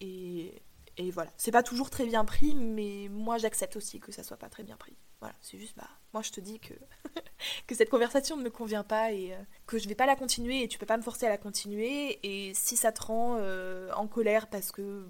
et, 0.00 0.62
et 0.98 1.10
voilà, 1.10 1.30
c'est 1.36 1.52
pas 1.52 1.62
toujours 1.62 1.88
très 1.88 2.04
bien 2.04 2.24
pris, 2.24 2.54
mais 2.54 3.08
moi 3.10 3.38
j'accepte 3.38 3.76
aussi 3.76 3.98
que 3.98 4.12
ça 4.12 4.22
soit 4.22 4.36
pas 4.36 4.50
très 4.50 4.62
bien 4.62 4.76
pris. 4.76 4.94
Voilà, 5.20 5.34
c'est 5.40 5.58
juste, 5.58 5.74
bah, 5.76 5.88
moi 6.12 6.22
je 6.22 6.30
te 6.30 6.40
dis 6.40 6.60
que, 6.60 6.74
que 7.66 7.74
cette 7.74 7.88
conversation 7.88 8.36
ne 8.36 8.42
me 8.42 8.50
convient 8.50 8.84
pas 8.84 9.12
et 9.12 9.32
euh, 9.32 9.38
que 9.66 9.78
je 9.78 9.88
vais 9.88 9.94
pas 9.94 10.04
la 10.04 10.16
continuer 10.16 10.62
et 10.62 10.68
tu 10.68 10.78
peux 10.78 10.86
pas 10.86 10.98
me 10.98 11.02
forcer 11.02 11.26
à 11.26 11.30
la 11.30 11.38
continuer. 11.38 12.18
Et 12.22 12.52
si 12.54 12.76
ça 12.76 12.92
te 12.92 13.02
rend 13.02 13.36
euh, 13.38 13.90
en 13.92 14.06
colère 14.06 14.48
parce 14.48 14.70
que 14.70 15.08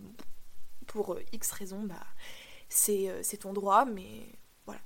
pour 0.87 1.15
euh, 1.15 1.23
X 1.33 1.51
raisons, 1.51 1.83
bah, 1.83 2.07
c'est 2.69 3.39
ton 3.41 3.53
droit, 3.53 3.85
mais 3.85 4.39
voilà, 4.67 4.81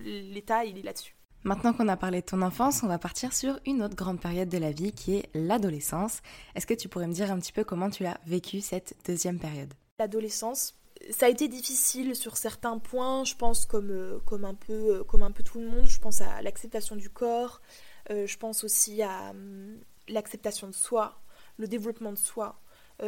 l'État 0.00 0.66
il 0.66 0.76
est 0.76 0.82
là-dessus. 0.82 1.16
Maintenant 1.44 1.72
qu'on 1.72 1.88
a 1.88 1.96
parlé 1.96 2.20
de 2.20 2.26
ton 2.26 2.42
enfance, 2.42 2.82
on 2.82 2.86
va 2.86 2.98
partir 2.98 3.32
sur 3.32 3.60
une 3.66 3.82
autre 3.82 3.96
grande 3.96 4.20
période 4.20 4.48
de 4.48 4.58
la 4.58 4.72
vie 4.72 4.92
qui 4.92 5.16
est 5.16 5.30
l'adolescence. 5.34 6.20
Est-ce 6.54 6.66
que 6.66 6.74
tu 6.74 6.88
pourrais 6.88 7.06
me 7.06 7.12
dire 7.12 7.30
un 7.30 7.38
petit 7.38 7.52
peu 7.52 7.64
comment 7.64 7.90
tu 7.90 8.06
as 8.06 8.18
vécu 8.26 8.60
cette 8.60 8.94
deuxième 9.06 9.38
période? 9.38 9.74
L'adolescence, 10.04 10.74
ça 11.08 11.24
a 11.24 11.28
été 11.30 11.48
difficile 11.48 12.14
sur 12.14 12.36
certains 12.36 12.78
points, 12.78 13.24
je 13.24 13.34
pense 13.34 13.64
comme, 13.64 13.90
euh, 13.90 14.18
comme, 14.26 14.44
un, 14.44 14.52
peu, 14.52 14.96
euh, 14.96 15.02
comme 15.02 15.22
un 15.22 15.30
peu 15.30 15.42
tout 15.42 15.58
le 15.58 15.66
monde. 15.66 15.86
Je 15.86 15.98
pense 15.98 16.20
à 16.20 16.42
l'acceptation 16.42 16.94
du 16.94 17.08
corps, 17.08 17.62
euh, 18.10 18.26
je 18.26 18.36
pense 18.36 18.64
aussi 18.64 19.00
à 19.00 19.30
hum, 19.30 19.78
l'acceptation 20.08 20.68
de 20.68 20.74
soi, 20.74 21.18
le 21.56 21.68
développement 21.68 22.12
de 22.12 22.18
soi, 22.18 22.60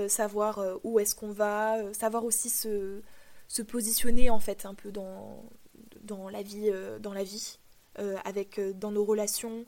savoir 0.09 0.81
où 0.85 0.99
est-ce 0.99 1.15
qu'on 1.15 1.33
va, 1.33 1.93
savoir 1.93 2.25
aussi 2.25 2.49
se, 2.49 3.03
se, 3.47 3.61
positionner 3.61 4.31
en 4.31 4.41
fait 4.41 4.65
un 4.65 4.73
peu 4.75 4.91
dans, 4.91 5.45
dans 6.03 6.31
la 6.31 6.43
vie, 6.43 6.73
dans 7.01 7.13
la 7.13 7.25
vie 7.25 7.59
avec, 8.25 8.59
dans 8.79 8.91
nos 8.91 9.05
relations. 9.05 9.67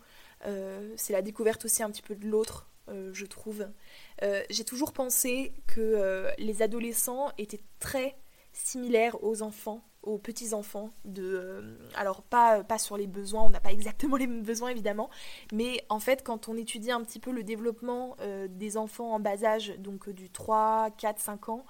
C'est 0.97 1.13
la 1.13 1.23
découverte 1.23 1.65
aussi 1.67 1.83
un 1.83 1.91
petit 1.91 2.03
peu 2.03 2.17
de 2.17 2.27
l'autre, 2.27 2.67
je 2.89 3.27
trouve. 3.27 3.69
Euh, 4.23 4.43
j'ai 4.51 4.65
toujours 4.65 4.93
pensé 4.93 5.53
que 5.67 5.81
euh, 5.81 6.31
les 6.39 6.63
adolescents 6.63 7.31
étaient 7.39 7.63
très 7.79 8.17
similaires 8.53 9.23
aux 9.23 9.43
enfants, 9.43 9.85
aux 10.03 10.19
petits-enfants. 10.19 10.91
Euh, 11.19 11.77
alors, 11.95 12.23
pas, 12.23 12.65
sur 12.79 12.97
les 12.97 13.07
besoins, 13.07 13.43
on 13.43 13.51
n'a 13.51 13.61
pas 13.61 13.73
exactement 13.73 14.17
les 14.17 14.27
mêmes 14.27 14.43
besoins 14.43 14.71
évidemment, 14.71 15.11
mais 15.53 15.85
en 15.89 16.01
fait, 16.01 16.25
quand 16.25 16.49
on 16.49 16.57
étudie 16.57 16.91
un 16.91 17.03
petit 17.03 17.21
peu 17.21 17.31
le 17.31 17.45
développement 17.45 18.17
des 18.49 18.77
enfants 18.77 19.13
en 19.15 19.21
bas 19.21 19.45
âge, 19.45 19.75
donc 19.79 20.09
du 20.11 20.31
3, 20.31 20.91
4, 20.99 21.21
5 21.21 21.49
ans, 21.51 21.65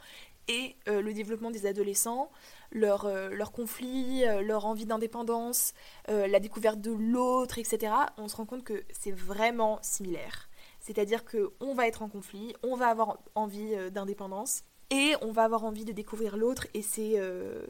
et 0.50 0.76
le 0.86 1.12
développement 1.12 1.50
des 1.50 1.66
adolescents, 1.66 2.30
leur, 2.72 3.06
leur 3.30 3.52
conflit, 3.52 4.24
leur 4.42 4.64
envie 4.64 4.86
d'indépendance, 4.86 5.74
la 6.06 6.40
découverte 6.40 6.80
de 6.80 6.92
l'autre, 6.92 7.58
etc., 7.58 7.92
on 8.16 8.28
se 8.28 8.36
rend 8.36 8.46
compte 8.46 8.64
que 8.64 8.82
c'est 8.90 9.12
vraiment 9.12 9.78
similaire. 9.82 10.47
C'est-à-dire 10.88 11.26
qu'on 11.26 11.74
va 11.74 11.86
être 11.86 12.00
en 12.00 12.08
conflit, 12.08 12.54
on 12.62 12.74
va 12.74 12.86
avoir 12.86 13.18
envie 13.34 13.74
euh, 13.74 13.90
d'indépendance 13.90 14.62
et 14.88 15.14
on 15.20 15.32
va 15.32 15.44
avoir 15.44 15.64
envie 15.64 15.84
de 15.84 15.92
découvrir 15.92 16.38
l'autre 16.38 16.66
et 16.72 16.80
c'est 16.80 17.16
euh, 17.16 17.66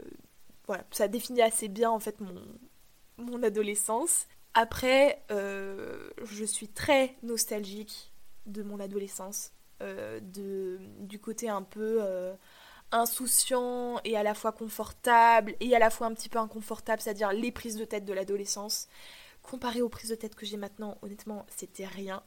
voilà, 0.69 0.85
ça 0.93 1.09
définit 1.09 1.43
assez 1.43 1.67
bien 1.67 1.91
en 1.91 1.99
fait 1.99 2.21
mon, 2.21 2.41
mon 3.17 3.43
adolescence. 3.43 4.29
Après, 4.55 5.25
euh, 5.33 6.11
je 6.23 6.45
suis 6.45 6.69
très 6.69 7.17
nostalgique 7.25 8.13
de 8.47 8.63
mon 8.63 8.79
adolescence, 8.79 9.51
du 10.23 11.19
côté 11.21 11.49
un 11.49 11.63
peu 11.63 12.01
insouciant 12.93 14.01
et 14.05 14.17
à 14.17 14.23
la 14.23 14.35
fois 14.35 14.53
confortable 14.53 15.55
et 15.61 15.75
à 15.77 15.79
la 15.79 15.91
fois 15.91 16.07
un 16.07 16.15
petit 16.15 16.29
peu 16.29 16.39
inconfortable, 16.39 17.03
c'est-à-dire 17.03 17.33
les 17.33 17.53
prises 17.53 17.77
de 17.77 17.85
tête 17.85 18.05
de 18.05 18.13
l'adolescence 18.13 18.89
comparé 19.49 19.81
aux 19.81 19.89
prises 19.89 20.11
de 20.11 20.15
tête 20.15 20.35
que 20.35 20.45
j'ai 20.45 20.57
maintenant, 20.57 20.99
honnêtement, 21.03 21.47
c'était 21.49 21.87
rien. 21.87 22.23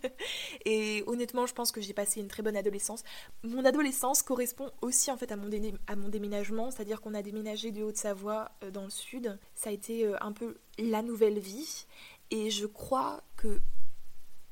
et 0.64 1.04
honnêtement, 1.06 1.46
je 1.46 1.52
pense 1.52 1.70
que 1.72 1.80
j'ai 1.80 1.92
passé 1.92 2.20
une 2.20 2.28
très 2.28 2.42
bonne 2.42 2.56
adolescence. 2.56 3.04
Mon 3.42 3.64
adolescence 3.64 4.22
correspond 4.22 4.70
aussi 4.80 5.10
en 5.10 5.16
fait 5.16 5.30
à 5.30 5.36
mon, 5.36 6.08
déménagement, 6.08 6.70
c'est-à-dire 6.70 7.00
qu'on 7.00 7.14
a 7.14 7.22
déménagé 7.22 7.70
de 7.70 7.82
Haute-Savoie 7.82 8.50
euh, 8.62 8.70
dans 8.70 8.84
le 8.84 8.90
sud. 8.90 9.38
Ça 9.54 9.70
a 9.70 9.72
été 9.72 10.06
euh, 10.06 10.16
un 10.22 10.32
peu 10.32 10.56
la 10.78 11.02
nouvelle 11.02 11.38
vie. 11.38 11.86
Et 12.30 12.50
je 12.50 12.66
crois 12.66 13.22
que 13.36 13.60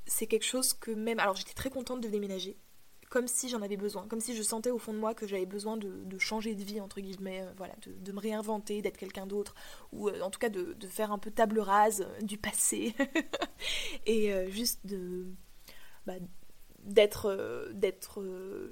c'est 0.07 0.27
quelque 0.27 0.45
chose 0.45 0.75
que 0.75 0.91
même... 0.91 1.19
Alors 1.19 1.37
j'étais 1.37 1.55
très 1.55 1.71
contente 1.71 2.03
de 2.03 2.09
déménager 2.09 2.59
comme 3.13 3.29
si 3.29 3.51
j'en 3.51 3.61
avais 3.61 3.77
besoin, 3.77 4.09
comme 4.09 4.21
si 4.21 4.35
je 4.35 4.43
sentais 4.43 4.71
au 4.71 4.79
fond 4.79 4.95
de 4.95 4.99
moi 4.99 5.13
que 5.13 5.27
j'avais 5.27 5.45
besoin 5.45 5.77
de, 5.77 6.19
changer 6.19 6.55
de 6.55 6.65
vie, 6.65 6.81
entre 6.81 7.03
guillemets, 7.03 7.43
euh, 7.43 7.53
voilà, 7.59 7.75
de, 7.87 8.11
me 8.11 8.19
réinventer, 8.19 8.81
d'être 8.81 8.97
quelqu'un 8.97 9.27
d'autre, 9.27 9.55
ou 9.93 10.09
euh, 10.09 10.23
en 10.23 10.31
tout 10.31 10.39
cas 10.39 10.49
de, 10.49 10.75
faire 10.89 11.13
un 11.13 11.19
peu 11.19 11.31
table 11.31 11.61
rase 11.61 12.07
euh, 12.09 12.23
du 12.23 12.39
passé, 12.39 12.95
et 14.07 14.33
juste 14.51 14.87
de... 14.87 15.27
Bah, 16.07 16.15
d'être 16.85 17.31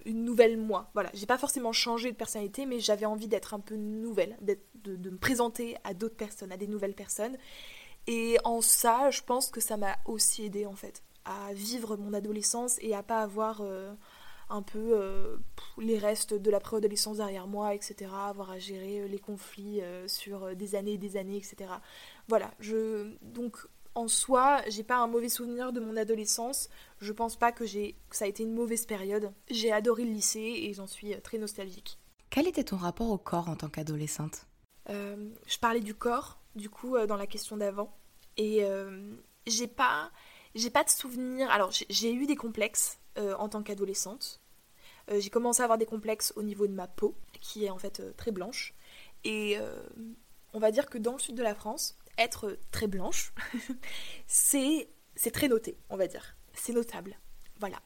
une 0.05 0.25
nouvelle 0.25 0.57
moi. 0.57 0.91
Voilà 0.95 1.11
j'ai 1.15 1.27
pas 1.27 1.39
forcément 1.39 1.71
changé 1.71 2.11
de 2.11 2.17
personnalité 2.17 2.67
mais 2.67 2.81
j'avais 2.81 3.07
envie 3.07 3.29
d'être 3.29 3.55
un 3.55 3.61
peu 3.61 3.77
nouvelle 3.77 4.37
de, 4.43 4.59
me 5.11 5.17
présenter 5.17 5.77
à 5.85 5.95
d'autres 5.95 6.17
personnes 6.17 6.51
à 6.51 6.57
des 6.57 6.67
nouvelles 6.67 6.97
personnes. 6.97 7.37
Et 8.09 8.37
en 8.43 8.63
ça 8.63 9.11
je 9.11 9.23
pense 9.23 9.49
que 9.51 9.61
ça 9.61 9.77
m'a 9.77 9.97
aussi 10.07 10.45
aidé 10.45 10.67
en 10.67 10.75
fait 10.75 11.05
à 11.25 11.53
vivre 11.53 11.97
mon 11.97 12.13
adolescence 12.13 12.79
et 12.81 12.97
à 12.97 13.05
pas 13.05 13.23
avoir 13.23 13.63
un 14.51 14.63
peu 14.63 14.93
euh, 14.95 15.37
les 15.79 15.99
restes 15.99 16.35
de 16.35 16.51
la 16.51 16.61
préadolescence 16.61 17.19
derrière 17.19 17.47
moi, 17.47 17.75
etc. 17.75 18.11
Avoir 18.13 18.51
à 18.51 18.59
gérer 18.59 19.01
euh, 19.01 19.07
les 19.07 19.19
conflits 19.19 19.81
sur 20.07 20.55
des 20.55 20.75
années 20.75 20.95
et 20.95 20.99
des 20.99 21.17
années, 21.17 21.37
etc. 21.37 21.71
Voilà, 22.29 22.51
je 22.61 23.15
donc 23.23 23.57
en 23.95 24.09
soi, 24.09 24.63
j'ai 24.69 24.85
pas 24.85 24.99
un 24.99 25.07
mauvais 25.07 25.29
souvenir 25.29 25.73
de 25.73 25.81
mon 25.81 25.97
adolescence. 25.97 26.69
Je 27.01 27.13
pense 27.13 27.37
pas 27.37 27.53
que 27.53 27.65
j'ai 27.65 27.97
que 28.09 28.17
ça 28.17 28.25
a 28.25 28.29
été 28.29 28.43
une 28.43 28.55
mauvaise 28.55 28.87
période. 28.87 29.33
J'ai 29.51 29.73
adoré 29.73 30.05
le 30.05 30.13
lycée 30.13 30.61
et 30.63 30.75
j'en 30.75 30.87
suis 30.87 31.21
très 31.23 31.39
nostalgique. 31.39 31.99
Quel 32.31 32.47
était 32.47 32.65
ton 32.65 32.77
rapport 32.77 33.11
au 33.11 33.19
corps 33.19 33.49
en 33.49 33.57
tant 33.57 33.69
qu'adolescente? 33.69 34.47
Je 34.89 35.59
parlais 35.61 35.81
du 35.81 35.95
corps, 35.95 36.41
du 36.57 36.69
coup, 36.69 36.99
dans 37.07 37.17
la 37.17 37.27
question 37.27 37.57
d'avant. 37.57 37.97
Et 38.37 38.65
j'ai 39.47 39.67
pas 39.67 40.11
j'ai 40.55 40.71
pas 40.71 40.85
de 40.85 40.91
souvenirs. 40.91 41.51
Alors, 41.51 41.71
j'ai 41.73 42.13
eu 42.13 42.27
des 42.27 42.37
complexes 42.37 43.00
euh, 43.19 43.35
en 43.37 43.49
tant 43.49 43.63
qu'adolescente. 43.63 44.41
Euh, 45.11 45.21
j'ai 45.21 45.31
commencé 45.31 45.61
à 45.61 45.65
avoir 45.65 45.79
des 45.79 45.87
complexes 45.87 46.33
au 46.37 46.43
niveau 46.43 46.67
de 46.67 46.73
ma 46.73 46.87
peau, 46.87 47.17
qui 47.41 47.65
est 47.65 47.71
en 47.71 47.79
fait 47.79 48.01
euh, 48.01 48.13
très 48.17 48.31
blanche. 48.31 48.75
Et 49.25 49.59
on 50.55 50.59
va 50.59 50.71
dire 50.71 50.89
que 50.89 50.97
dans 50.97 51.13
le 51.13 51.19
sud 51.19 51.35
de 51.35 51.43
la 51.43 51.55
France, 51.55 51.95
être 52.17 52.59
très 52.71 52.87
blanche, 52.87 53.35
c'est 54.27 54.89
très 55.31 55.47
noté, 55.47 55.77
on 55.91 55.99
va 55.99 56.07
dire. 56.07 56.37
C'est 56.55 56.73
notable. 56.73 57.19
Voilà. 57.59 57.83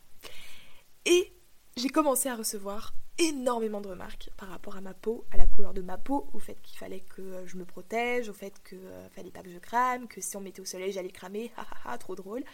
Et 1.06 1.32
j'ai 1.76 1.88
commencé 1.88 2.28
à 2.28 2.36
recevoir 2.36 2.94
énormément 3.18 3.80
de 3.80 3.88
remarques 3.88 4.30
par 4.36 4.48
rapport 4.48 4.76
à 4.76 4.80
ma 4.80 4.94
peau, 4.94 5.24
à 5.32 5.36
la 5.36 5.46
couleur 5.46 5.74
de 5.74 5.82
ma 5.82 5.98
peau, 5.98 6.28
au 6.34 6.38
fait 6.38 6.60
qu'il 6.62 6.78
fallait 6.78 7.00
que 7.00 7.44
je 7.46 7.56
me 7.56 7.64
protège, 7.64 8.28
au 8.28 8.32
fait 8.32 8.54
qu'il 8.62 8.78
fallait 9.10 9.32
pas 9.32 9.42
que 9.42 9.50
je 9.50 9.58
crame, 9.58 10.06
que 10.06 10.20
si 10.20 10.36
on 10.36 10.40
mettait 10.40 10.60
au 10.60 10.64
soleil 10.64 10.92
j'allais 10.92 11.10
cramer, 11.10 11.50
trop 11.98 12.14
drôle. 12.14 12.44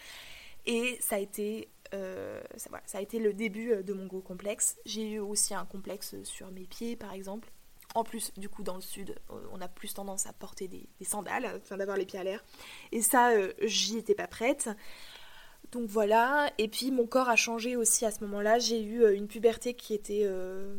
Et 0.65 0.97
ça 1.01 1.15
a 1.15 1.19
été, 1.19 1.69
euh, 1.93 2.41
ça, 2.57 2.97
a 2.97 3.01
été 3.01 3.19
le 3.19 3.33
début 3.33 3.83
de 3.83 3.93
mon 3.93 4.05
gros 4.05 4.21
complexe. 4.21 4.77
J'ai 4.85 5.11
eu 5.11 5.19
aussi 5.19 5.53
un 5.53 5.65
complexe 5.65 6.15
sur 6.23 6.51
mes 6.51 6.65
pieds 6.65 6.95
par 6.95 7.13
exemple. 7.13 7.51
En 7.93 8.05
plus, 8.05 8.31
du 8.37 8.47
coup, 8.47 8.63
dans 8.63 8.75
le 8.75 8.81
sud, 8.81 9.15
on 9.51 9.59
a 9.59 9.67
plus 9.67 9.93
tendance 9.93 10.25
à 10.25 10.31
porter 10.31 10.69
des, 10.69 10.87
sandales, 11.03 11.43
afin 11.43 11.75
d'avoir 11.75 11.97
les 11.97 12.05
pieds 12.05 12.19
à 12.19 12.23
l'air. 12.23 12.41
Et 12.93 13.01
ça, 13.01 13.31
j'y 13.63 13.97
étais 13.97 14.15
pas 14.15 14.27
prête. 14.27 14.69
Donc 15.71 15.87
voilà, 15.87 16.51
et 16.57 16.67
puis 16.67 16.91
mon 16.91 17.07
corps 17.07 17.29
a 17.29 17.37
changé 17.37 17.75
aussi 17.75 18.05
à 18.05 18.11
ce 18.11 18.21
moment-là. 18.25 18.59
J'ai 18.59 18.81
eu 18.81 19.03
euh, 19.03 19.15
une 19.15 19.27
puberté 19.27 19.73
qui 19.73 19.93
était, 19.93 20.23
euh, 20.25 20.75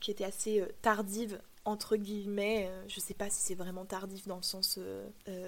qui 0.00 0.12
était 0.12 0.24
assez 0.24 0.60
euh, 0.60 0.66
tardive, 0.80 1.40
entre 1.64 1.96
guillemets. 1.96 2.70
Je 2.86 3.00
sais 3.00 3.14
pas 3.14 3.30
si 3.30 3.40
c'est 3.42 3.56
vraiment 3.56 3.84
tardif 3.84 4.26
dans 4.28 4.36
le 4.36 4.42
sens 4.42 4.78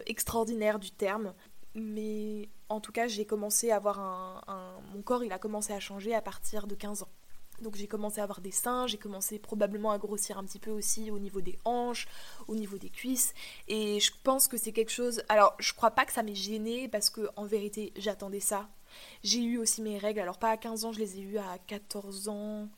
extraordinaire 0.07 0.79
du 0.79 0.91
terme. 0.91 1.33
Mais 1.75 2.49
en 2.69 2.81
tout 2.81 2.93
cas, 2.93 3.07
j'ai 3.07 3.25
commencé 3.25 3.71
à 3.71 3.77
avoir 3.77 4.01
un, 4.01 4.81
Mon 4.93 5.03
corps, 5.03 5.25
il 5.25 5.33
a 5.33 5.39
commencé 5.39 5.73
à 5.73 5.81
changer 5.81 6.15
à 6.15 6.21
partir 6.21 6.67
de 6.67 6.75
15 6.75 7.03
ans. 7.03 7.09
Donc 7.63 7.77
j'ai 7.77 7.87
commencé 7.87 8.21
à 8.21 8.25
avoir 8.25 8.41
des 8.41 8.53
seins, 8.53 8.87
j'ai 8.87 8.97
commencé 8.97 9.39
probablement 9.39 9.91
à 9.91 9.99
grossir 9.99 10.39
un 10.39 10.45
petit 10.45 10.59
peu 10.59 10.71
aussi 10.71 11.11
au 11.11 11.19
niveau 11.19 11.43
des 11.43 11.59
hanches, 11.67 12.09
au 12.49 12.55
niveau 12.55 12.79
des 12.79 12.89
cuisses. 12.89 13.35
Et 13.69 14.01
je 14.01 14.13
pense 14.23 14.49
que 14.49 14.57
c'est 14.57 14.73
quelque 14.73 14.91
chose. 14.91 15.23
Alors 15.29 15.55
je 15.59 15.75
crois 15.75 15.91
pas 15.91 16.07
que 16.07 16.13
ça 16.13 16.23
m'ait 16.23 16.35
gêné 16.35 16.89
parce 16.89 17.11
que 17.11 17.29
en 17.37 17.45
vérité 17.45 17.93
j'attendais 17.97 18.41
ça 18.41 18.71
j'ai 19.23 19.43
eu 19.43 19.59
aussi 19.59 19.83
mes 19.83 19.99
règles, 19.99 20.21
alors 20.21 20.39
pas 20.39 20.51
à 20.51 20.57
15 20.57 20.85
ans, 20.85 20.93
je 20.93 20.99
les 20.99 21.19
ai 21.19 21.23
eues 21.23 21.39
à 21.39 21.59
14 21.67 22.29
ans. 22.29 22.69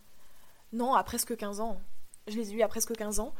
Non, 0.72 0.94
à 0.94 1.05
presque 1.05 1.37
15 1.37 1.61
ans. 1.61 1.81
Je 2.28 2.37
les 2.37 2.50
ai 2.50 2.55
eues 2.55 2.62
à 2.62 2.68
presque 2.68 2.94
15 2.94 3.20
ans. 3.20 3.35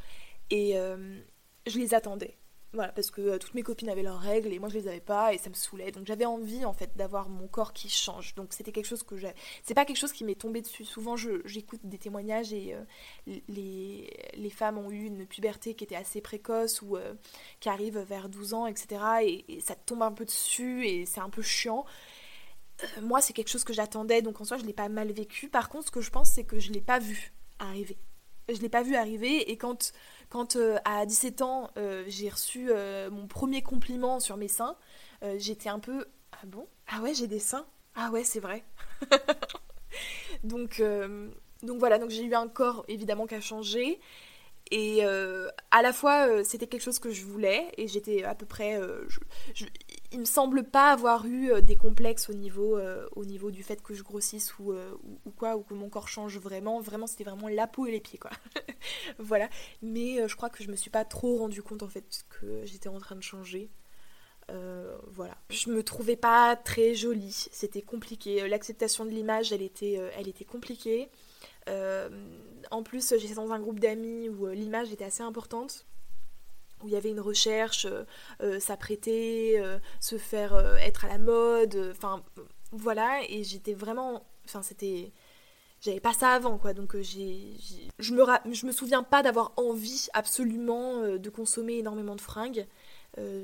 Et 0.50 0.78
euh, 0.78 1.20
je 1.66 1.78
les 1.78 1.94
attendais. 1.94 2.36
Voilà, 2.74 2.90
parce 2.92 3.11
que 3.11 3.20
euh, 3.20 3.38
toutes 3.38 3.54
mes 3.54 3.62
copines 3.62 3.90
avaient 3.90 4.02
leurs 4.02 4.18
règles 4.18 4.50
et 4.52 4.58
moi 4.58 4.70
je 4.70 4.78
les 4.78 4.88
avais 4.88 5.00
pas 5.00 5.35
et 5.35 5.38
ça 5.38 5.50
me 5.50 5.54
saoulait. 5.54 5.92
Donc 5.92 6.06
j'avais 6.06 6.24
envie 6.24 6.64
en 6.64 6.72
fait 6.72 6.96
d'avoir 6.96 7.28
mon 7.28 7.46
corps 7.46 7.72
qui 7.72 7.90
change. 7.90 8.35
Donc 8.35 8.54
c'était 8.54 8.72
quelque 8.72 8.87
chose 8.87 9.02
que 9.02 9.16
j'ai. 9.16 9.32
C'est 9.62 9.74
pas 9.74 9.85
quelque 9.85 9.98
chose 9.98 10.12
qui 10.12 10.24
m'est 10.24 10.40
tombé 10.40 10.62
dessus. 10.62 10.85
Souvent 10.85 11.14
j'écoute 11.16 11.80
des 11.85 11.98
témoignages 11.98 12.52
et 12.52 12.74
euh, 12.74 13.38
les, 13.48 14.11
les, 14.35 14.50
femmes 14.50 14.78
ont 14.78 14.90
eu 14.90 15.04
une 15.04 15.26
puberté 15.26 15.74
qui 15.74 15.85
était 15.85 15.96
assez 15.96 16.20
précoce 16.20 16.80
ou 16.80 16.96
qui 17.61 17.68
arrive 17.68 17.98
vers 17.98 18.28
12 18.28 18.54
ans, 18.54 18.66
etc. 18.66 19.02
Et, 19.22 19.44
et, 19.56 19.61
ça 19.61 19.74
tombe 19.74 20.02
un 20.02 20.12
peu 20.12 20.24
dessus 20.24 20.87
et 20.87 21.04
c'est 21.04 21.20
un 21.20 21.30
peu 21.30 21.42
chiant. 21.42 21.85
Euh, 22.82 23.00
moi, 23.02 23.20
c'est 23.20 23.32
quelque 23.32 23.48
chose 23.48 23.64
que 23.64 23.72
j'attendais, 23.72 24.22
donc 24.22 24.40
en 24.40 24.44
soi, 24.44 24.56
je 24.56 24.64
l'ai 24.64 24.72
pas 24.72 24.88
mal 24.88 25.11
vécu. 25.12 25.48
Par 25.48 25.68
contre, 25.68 25.87
ce 25.87 25.90
que 25.90 26.00
je 26.00 26.11
pense, 26.11 26.30
c'est 26.30 26.44
que 26.44 26.58
je 26.58 26.72
l'ai 26.72 26.80
pas 26.80 26.98
vu 26.98 27.32
arriver. 27.58 27.98
Je 28.48 28.61
l'ai 28.61 28.68
pas 28.68 28.82
vu 28.82 28.96
arriver, 28.96 29.50
et 29.50 29.56
quand, 29.56 29.92
quand 30.33 30.57
euh, 30.57 30.79
à 30.87 31.05
17 31.05 31.42
ans, 31.42 31.71
euh, 31.77 32.05
j'ai 32.07 32.31
reçu 32.31 32.71
mon 33.11 33.27
premier 33.27 33.61
compliment 33.61 34.18
sur 34.18 34.38
mes 34.38 34.49
seins, 34.49 34.77
j'étais 35.37 35.68
un 35.68 35.79
peu 35.79 36.07
ah 36.33 36.47
bon? 36.47 36.66
Ah 36.88 37.03
ouais, 37.03 37.12
j'ai 37.12 37.27
des 37.27 37.38
seins? 37.38 37.66
Ah 37.95 38.11
ouais, 38.11 38.25
c'est 38.25 38.40
vrai. 38.40 38.64
donc, 40.45 40.83
donc 41.62 41.79
voilà, 41.79 41.99
donc 41.99 42.09
j'ai 42.09 42.25
eu 42.25 42.35
un 42.35 42.49
corps 42.49 42.83
évidemment 42.88 43.27
qui 43.27 43.35
a 43.35 43.42
changé. 43.42 44.01
Et 44.71 45.05
à 45.05 45.83
la 45.83 45.92
fois, 45.92 46.42
c'était 46.45 46.66
quelque 46.66 46.83
chose 46.83 46.99
que 46.99 47.11
je 47.11 47.27
voulais, 47.27 47.71
et 47.77 47.87
j'étais 47.87 48.25
à 48.25 48.35
peu 48.35 48.47
près 48.47 48.81
il 50.12 50.20
me 50.20 50.25
semble 50.25 50.64
pas 50.64 50.92
avoir 50.92 51.27
eu 51.27 51.51
euh, 51.51 51.61
des 51.61 51.77
complexes 51.77 52.29
au 52.29 52.35
niveau, 52.35 52.77
euh, 52.77 53.07
au 53.16 53.25
niveau 53.25 53.51
du 53.51 53.62
fait 53.62 53.83
que 53.83 53.94
je 53.94 54.03
grossisse 54.03 54.59
ou, 54.59 54.72
euh, 54.72 54.92
ou, 55.25 55.31
quoi, 55.31 55.57
ou 55.57 55.62
que 55.62 55.75
mon 55.75 55.88
corps 55.88 56.09
change 56.09 56.38
vraiment. 56.38 56.81
Vraiment, 56.81 57.07
c'était 57.07 57.25
vraiment 57.25 57.48
la 57.48 57.66
peau 57.66 57.87
et 57.87 57.90
les 57.90 58.01
pieds, 58.01 58.18
quoi. 58.18 58.31
voilà. 59.18 59.48
Mais 59.81 60.27
je 60.29 60.37
crois 60.37 60.51
que 60.51 60.62
je 60.62 60.70
me 60.70 60.77
suis 60.77 60.90
pas 60.90 61.05
trop 61.05 61.38
rendu 61.38 61.62
compte 61.62 61.83
en 61.83 61.88
fait 61.88 62.25
que 62.29 62.64
j'étais 62.64 62.88
en 62.88 62.98
train 62.98 63.16
de 63.16 63.22
changer. 63.22 63.70
voilà. 65.09 65.37
Je 65.48 65.70
me 65.70 65.83
trouvais 65.83 66.16
pas 66.16 66.57
très 66.57 66.94
jolie. 66.94 67.48
C'était 67.51 67.83
compliqué. 67.83 68.46
L'acceptation 68.48 69.05
de 69.05 69.11
l'image, 69.11 69.53
elle 69.53 69.62
était, 69.62 69.98
elle 70.16 70.29
était 70.29 70.44
compliquée. 70.44 71.09
en 72.70 72.83
plus, 72.83 73.14
j'étais 73.18 73.35
dans 73.35 73.53
un 73.53 73.61
groupe 73.61 73.81
d'amis 73.81 74.29
où 74.29 74.46
l'image 74.48 74.92
était 74.92 75.05
assez 75.05 75.22
importante 75.22 75.87
où 76.83 76.88
il 76.88 76.95
y 76.95 76.97
avait 76.97 77.11
une 77.11 77.21
recherche, 77.21 77.87
euh, 77.87 78.05
euh, 78.42 78.61
s'apprêter, 78.61 79.59
euh, 79.59 79.79
se 80.01 80.18
faire 80.18 80.57
être 80.79 81.05
à 81.05 81.09
la 81.09 81.18
mode, 81.18 81.90
enfin 81.92 82.23
voilà, 82.73 83.21
et 83.29 83.45
j'étais 83.45 83.75
vraiment, 83.75 84.25
enfin 84.45 84.62
c'était, 84.62 85.12
j'avais 85.81 86.01
pas 86.01 86.12
ça 86.12 86.31
avant 86.31 86.59
quoi, 86.59 86.75
donc 86.75 86.97
j'ai, 87.01 87.57
je 87.99 88.14
me 88.14 88.25
je 88.53 88.66
me 88.66 88.73
souviens 88.73 89.03
pas 89.03 89.23
d'avoir 89.23 89.53
envie 89.57 90.09
absolument 90.14 91.16
de 91.16 91.31
consommer 91.31 91.79
énormément 91.79 92.16
de 92.16 92.21
fringues. 92.21 92.66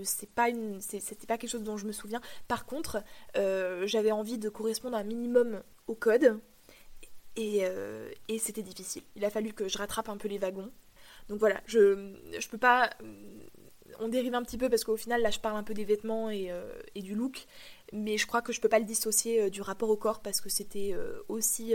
c'est 0.04 0.30
pas 0.30 0.48
une 0.48 0.80
c'était 0.80 1.26
pas 1.26 1.36
quelque 1.38 1.50
chose 1.50 1.62
dont 1.62 1.76
je 1.76 1.86
me 1.86 1.92
souviens 1.92 2.20
par 2.46 2.64
contre 2.64 3.02
j'avais 3.34 4.12
envie 4.12 4.38
de 4.38 4.48
correspondre 4.48 4.96
un 4.96 5.04
minimum 5.04 5.62
au 5.88 5.94
code 5.94 6.40
et, 7.36 7.64
et 8.28 8.38
c'était 8.38 8.62
difficile 8.62 9.02
il 9.16 9.24
a 9.24 9.30
fallu 9.30 9.52
que 9.52 9.68
je 9.68 9.76
rattrape 9.78 10.08
un 10.08 10.16
peu 10.16 10.28
les 10.28 10.38
wagons 10.38 10.70
donc 11.28 11.38
voilà, 11.40 11.60
je, 11.66 12.14
je 12.38 12.48
peux 12.48 12.58
pas. 12.58 12.90
On 14.00 14.08
dérive 14.08 14.34
un 14.34 14.42
petit 14.42 14.58
peu 14.58 14.68
parce 14.68 14.84
qu'au 14.84 14.96
final, 14.96 15.22
là, 15.22 15.30
je 15.30 15.40
parle 15.40 15.56
un 15.56 15.62
peu 15.62 15.74
des 15.74 15.84
vêtements 15.84 16.30
et, 16.30 16.50
euh, 16.50 16.70
du 16.94 17.14
look, 17.14 17.46
mais 17.92 18.16
je 18.16 18.26
crois 18.26 18.42
que 18.42 18.52
je 18.52 18.60
peux 18.60 18.68
pas 18.68 18.78
le 18.78 18.84
dissocier 18.84 19.42
euh, 19.42 19.50
du 19.50 19.60
rapport 19.60 19.90
au 19.90 19.96
corps 19.96 20.20
parce 20.20 20.40
que 20.40 20.48
c'était 20.48 20.92
euh, 20.94 21.20
aussi 21.28 21.74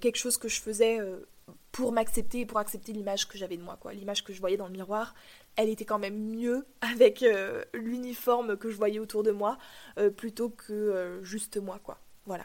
quelque 0.00 0.16
chose 0.16 0.36
que 0.36 0.48
je 0.48 0.60
faisais 0.60 0.98
pour 1.72 1.90
m'accepter 1.90 2.40
et 2.40 2.46
pour 2.46 2.58
accepter 2.58 2.92
l'image 2.92 3.26
que 3.26 3.38
j'avais 3.38 3.56
de 3.56 3.62
moi, 3.62 3.78
quoi. 3.80 3.94
L'image 3.94 4.22
que 4.22 4.34
je 4.34 4.40
voyais 4.40 4.58
dans 4.58 4.66
le 4.66 4.72
miroir, 4.72 5.14
elle 5.56 5.70
était 5.70 5.86
quand 5.86 5.98
même 5.98 6.18
mieux 6.18 6.66
avec 6.82 7.24
l'uniforme 7.72 8.58
que 8.58 8.70
je 8.70 8.76
voyais 8.76 8.98
autour 8.98 9.22
de 9.22 9.30
moi 9.30 9.56
plutôt 10.18 10.50
que 10.50 11.20
juste 11.22 11.56
moi, 11.56 11.80
quoi. 11.82 11.98
Voilà. 12.26 12.44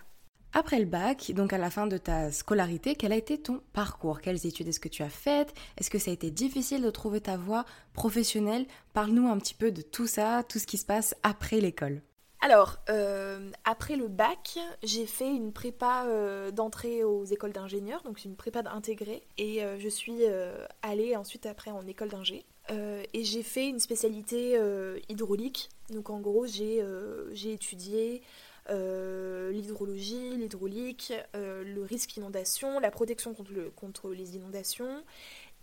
Après 0.58 0.80
le 0.80 0.86
bac, 0.86 1.34
donc 1.36 1.52
à 1.52 1.58
la 1.58 1.70
fin 1.70 1.86
de 1.86 1.98
ta 1.98 2.32
scolarité, 2.32 2.96
quel 2.96 3.12
a 3.12 3.18
été 3.18 3.38
ton 3.38 3.60
parcours? 3.74 4.22
Quelles 4.22 4.48
études 4.48 4.70
est-ce 4.70 4.80
que 4.80 4.88
tu 4.88 5.04
as 5.04 5.10
faites? 5.10 5.54
Est-ce 5.78 5.90
que 5.90 6.00
ça 6.00 6.12
a 6.12 6.14
été 6.14 6.32
difficile 6.32 6.82
de 6.82 6.90
trouver 6.92 7.20
ta 7.20 7.36
voie 7.36 7.66
professionnelle? 7.92 8.66
Parle-nous 8.94 9.28
un 9.28 9.38
petit 9.38 9.54
peu 9.54 9.72
de 9.72 9.82
tout 9.82 10.08
ça, 10.08 10.44
tout 10.48 10.58
ce 10.58 10.66
qui 10.66 10.78
se 10.78 10.86
passe 10.86 11.14
après 11.24 11.60
l'école. 11.60 12.02
Alors, 12.40 12.78
euh, 12.90 13.52
après 13.66 13.98
le 13.98 14.08
bac, 14.08 14.58
j'ai 14.82 15.06
fait 15.06 15.28
une 15.28 15.52
prépa 15.52 16.06
euh, 16.06 16.52
d'entrée 16.52 17.04
aux 17.04 17.26
écoles 17.26 17.52
d'ingénieurs, 17.52 18.04
donc 18.04 18.24
une 18.24 18.38
prépa 18.38 18.64
intégrée, 18.72 19.24
et 19.38 19.62
euh, 19.62 19.78
je 19.78 19.90
suis 19.90 20.20
allée 20.84 21.18
ensuite 21.18 21.48
après 21.48 21.72
en 21.72 21.86
école 21.86 22.08
d'ingé. 22.08 22.46
et 22.70 23.24
j'ai 23.26 23.44
fait 23.44 23.68
une 23.68 23.80
spécialité 23.80 24.58
hydraulique, 25.10 25.70
donc 25.90 26.10
en 26.10 26.22
gros 26.22 26.46
j'ai 26.48 27.52
étudié 27.52 28.22
l'hydrologie, 28.70 30.38
l'hydraulique, 30.38 31.14
le 31.34 31.82
risque 31.84 32.18
inondation, 32.18 32.80
la 32.80 32.92
protection 32.92 33.34
contre, 33.34 34.12
les 34.12 34.36
inondations 34.36 35.04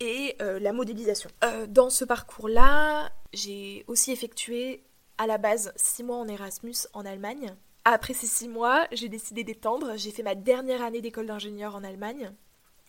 et 0.00 0.36
la 0.38 0.72
modélisation. 0.72 1.30
dans 1.68 1.90
ce 1.90 2.04
parcours-là, 2.04 3.10
j'ai 3.32 3.84
aussi 3.86 4.12
effectué 4.12 4.82
à 5.18 5.26
la 5.26 5.38
base 5.38 5.72
6 5.76 6.02
mois 6.04 6.16
en 6.16 6.28
Erasmus 6.28 6.74
en 6.92 7.04
Allemagne. 7.04 7.54
Après 7.84 8.14
ces 8.14 8.26
6 8.26 8.48
mois, 8.48 8.86
j'ai 8.92 9.08
décidé 9.08 9.44
d'étendre. 9.44 9.96
J'ai 9.96 10.10
fait 10.10 10.22
ma 10.22 10.34
dernière 10.34 10.82
année 10.82 11.00
d'école 11.00 11.26
d'ingénieur 11.26 11.74
en 11.74 11.82
Allemagne, 11.82 12.32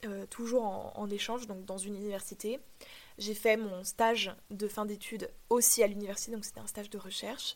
euh, 0.05 0.25
toujours 0.27 0.63
en, 0.63 1.09
échange, 1.09 1.47
donc 1.47 1.65
dans 1.65 1.77
une 1.77 1.95
université. 1.95 2.59
J'ai 3.17 3.33
fait 3.33 3.57
mon 3.57 3.83
stage 3.83 4.35
de 4.51 4.67
fin 4.67 4.85
d'études 4.85 5.29
aussi 5.49 5.83
à 5.83 5.87
l'université, 5.87 6.31
donc 6.31 6.45
c'était 6.45 6.59
un 6.59 6.67
stage 6.67 6.89
de 6.89 6.97
recherche. 6.97 7.55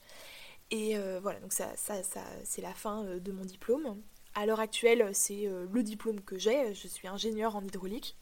Et 0.72 0.98
euh, 0.98 1.20
voilà, 1.22 1.40
donc 1.40 1.54
ça, 1.54 1.76
ça, 1.76 1.96
c'est 2.44 2.62
la 2.62 2.74
fin 2.74 3.06
euh, 3.06 3.20
de 3.20 3.32
mon 3.32 3.46
diplôme. 3.46 4.02
À 4.36 4.46
l'heure 4.46 4.60
actuelle, 4.60 5.10
c'est 5.14 5.50
le 5.50 5.84
diplôme 5.84 6.22
que 6.22 6.38
j'ai. 6.38 6.74
Je 6.76 6.88
suis 6.88 7.08
ingénieur 7.08 7.56
en 7.56 7.64
hydraulique. 7.64 8.16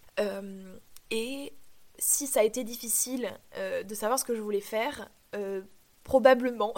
et 1.11 1.53
si 1.97 2.27
ça 2.27 2.39
a 2.39 2.43
été 2.43 2.63
difficile 2.63 3.37
de 3.57 3.95
savoir 3.95 4.17
ce 4.17 4.23
que 4.23 4.33
je 4.33 4.39
voulais 4.39 4.61
faire, 4.61 5.09
probablement. 6.05 6.73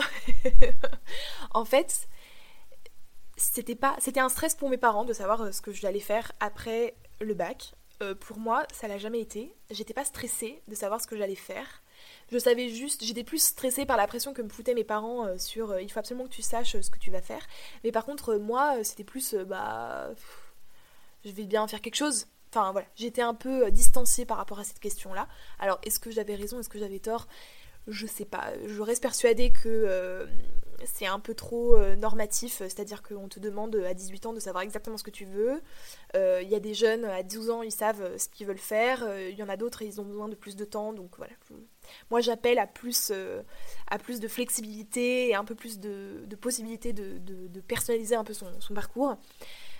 en 1.52 1.66
fait, 1.66 2.08
c'était 3.38 3.76
pas 3.76 3.96
c'était 4.00 4.20
un 4.20 4.30
stress 4.30 4.56
pour 4.56 4.70
mes 4.70 4.78
parents 4.78 5.06
de 5.06 5.14
savoir 5.14 5.42
euh, 5.42 5.52
ce 5.52 5.62
que 5.62 5.72
j'allais 5.72 6.00
faire 6.00 6.32
après 6.40 6.96
le 7.22 7.36
bac. 7.36 7.76
Euh, 8.02 8.16
pour 8.16 8.38
moi, 8.38 8.66
ça 8.74 8.88
l'a 8.88 8.98
jamais 8.98 9.22
été. 9.22 9.56
J'étais 9.70 9.94
pas 9.94 10.06
stressée 10.06 10.62
de 10.68 10.76
savoir 10.76 11.00
ce 11.00 11.08
que 11.08 11.16
j'allais 11.16 11.36
faire. 11.36 11.84
Je 12.32 12.38
savais 12.38 12.70
juste, 12.70 13.04
j'étais 13.04 13.24
plus 13.24 13.42
stressée 13.42 13.86
par 13.86 13.98
la 13.98 14.08
pression 14.08 14.34
que 14.34 14.42
me 14.42 14.50
foutaient 14.50 14.74
mes 14.74 14.84
parents 14.84 15.26
euh, 15.26 15.38
sur 15.38 15.80
il 15.80 15.92
faut 15.92 16.00
absolument 16.00 16.26
que 16.26 16.34
tu 16.34 16.42
saches 16.42 16.80
ce 16.80 16.90
que 16.90 17.00
tu 17.00 17.12
vas 17.12 17.22
faire. 17.22 17.46
Mais 17.84 17.92
par 17.92 18.06
contre, 18.06 18.36
moi, 18.36 18.84
c'était 18.84 19.04
plus 19.04 19.34
bah 19.34 20.10
je 21.26 21.32
vais 21.32 21.46
bien 21.46 21.68
faire 21.68 21.82
quelque 21.82 21.96
chose. 21.96 22.28
Enfin 22.54 22.72
voilà, 22.72 22.88
j'étais 22.96 23.22
un 23.22 23.34
peu 23.34 23.70
distanciée 23.72 24.26
par 24.26 24.38
rapport 24.38 24.60
à 24.60 24.64
cette 24.64 24.80
question-là. 24.80 25.28
Alors, 25.60 25.80
est-ce 25.84 26.00
que 26.00 26.12
j'avais 26.12 26.36
raison, 26.36 26.60
est-ce 26.60 26.70
que 26.70 26.80
j'avais 26.80 27.00
tort? 27.00 27.28
Je 27.88 28.06
sais 28.06 28.26
pas, 28.26 28.52
je 28.66 28.82
reste 28.82 29.02
persuadée 29.02 29.52
que 29.52 29.68
euh, 29.68 30.26
c'est 30.84 31.06
un 31.06 31.20
peu 31.20 31.34
trop 31.34 31.76
euh, 31.76 31.96
normatif, 31.96 32.58
c'est-à-dire 32.60 33.02
qu'on 33.02 33.28
te 33.28 33.40
demande 33.40 33.76
à 33.76 33.94
18 33.94 34.26
ans 34.28 34.34
de 34.34 34.40
savoir 34.40 34.64
exactement 34.64 34.98
ce 34.98 35.04
que 35.04 35.12
tu 35.12 35.26
veux. 35.26 35.62
Euh, 36.16 36.42
il 36.44 36.50
y 36.50 36.56
a 36.56 36.60
des 36.60 36.74
jeunes 36.74 37.06
à 37.06 37.24
12 37.24 37.50
ans, 37.50 37.62
ils 37.64 37.72
savent 37.72 38.18
ce 38.18 38.28
qu'ils 38.28 38.46
veulent 38.46 38.58
faire. 38.58 39.06
Il 39.30 39.36
y 39.36 39.44
en 39.44 39.50
a 39.50 39.58
d'autres, 39.58 39.82
ils 39.82 40.02
ont 40.02 40.06
besoin 40.06 40.28
de 40.28 40.36
plus 40.36 40.56
de 40.56 40.66
temps. 40.66 40.92
Donc 40.92 41.12
voilà. 41.18 41.34
Moi, 42.12 42.20
j'appelle 42.20 42.60
à 42.60 42.68
plus, 42.68 43.12
à 43.88 43.98
plus 43.98 44.20
de 44.20 44.28
flexibilité 44.28 45.30
et 45.30 45.36
un 45.36 45.46
peu 45.46 45.56
plus 45.56 45.80
de, 45.80 46.26
de 46.26 46.36
possibilité 46.36 46.92
de, 46.94 47.62
personnaliser 47.62 48.16
un 48.16 48.24
peu 48.24 48.34
son 48.34 48.74
parcours. 48.74 49.18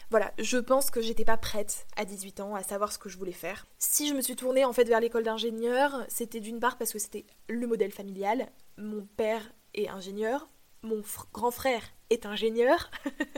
Voilà, 0.10 0.32
je 0.40 0.58
pense 0.58 0.90
que 0.90 1.02
j'étais 1.02 1.26
pas 1.26 1.36
prête 1.36 1.86
à 1.98 2.06
18 2.06 2.40
ans 2.40 2.56
à 2.56 2.64
savoir 2.64 2.94
ce 2.94 2.98
que 2.98 3.10
je 3.10 3.18
voulais 3.18 3.34
faire. 3.34 3.68
Si 3.78 4.08
je 4.08 4.14
me 4.14 4.22
suis 4.22 4.38
tournée 4.38 4.64
en 4.64 4.72
fait 4.72 4.86
vers 4.86 5.02
l'école 5.02 5.24
d'ingénieur, 5.24 6.06
c'était 6.08 6.40
d'une 6.40 6.60
part 6.60 6.78
parce 6.78 6.94
que 6.94 7.00
c'était 7.00 7.26
le 7.50 7.68
modèle 7.68 7.92
familial. 7.92 8.48
Mon 8.78 9.06
père 9.18 9.52
est 9.74 9.90
ingénieur, 9.90 10.50
mon 10.82 11.02
grand 11.34 11.52
frère 11.52 11.84
est 12.10 12.26
ingénieur. 12.26 12.90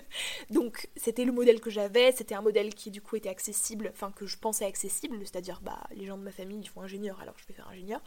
Donc 0.52 0.90
c'était 0.96 1.26
le 1.26 1.32
modèle 1.32 1.60
que 1.60 1.72
j'avais, 1.72 2.12
c'était 2.12 2.36
un 2.36 2.42
modèle 2.42 2.76
qui 2.76 2.92
du 2.92 3.02
coup 3.02 3.16
était 3.16 3.30
accessible, 3.30 3.90
enfin 3.92 4.12
que 4.12 4.28
je 4.28 4.38
pensais 4.38 4.66
accessible, 4.66 5.18
c'est-à-dire 5.22 5.62
bah 5.62 5.82
les 5.92 6.06
gens 6.06 6.18
de 6.18 6.24
ma 6.24 6.32
famille 6.32 6.60
ils 6.62 6.70
font 6.70 6.82
ingénieur 6.82 7.20
alors 7.20 7.34
je 7.38 7.48
vais 7.48 7.54
faire 7.56 7.68
ingénieur. 7.68 8.02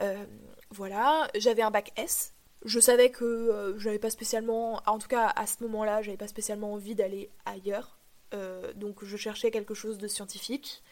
Euh, 0.00 0.24
voilà, 0.70 1.28
j'avais 1.34 1.62
un 1.62 1.72
bac 1.72 1.92
S, 1.96 2.34
je 2.64 2.80
savais 2.80 3.10
que 3.10 3.24
euh, 3.24 3.78
j'avais 3.78 3.98
pas 3.98 4.10
spécialement, 4.10 4.82
en 4.86 4.98
tout 4.98 5.08
cas 5.08 5.26
à 5.26 5.46
ce 5.46 5.62
moment-là, 5.62 6.02
j'avais 6.02 6.16
pas 6.16 6.28
spécialement 6.28 6.72
envie 6.72 6.94
d'aller 6.94 7.30
ailleurs. 7.44 7.98
Euh, 8.34 8.72
donc 8.74 9.04
je 9.04 9.16
cherchais 9.16 9.50
quelque 9.50 9.74
chose 9.74 9.98
de 9.98 10.08
scientifique. 10.08 10.82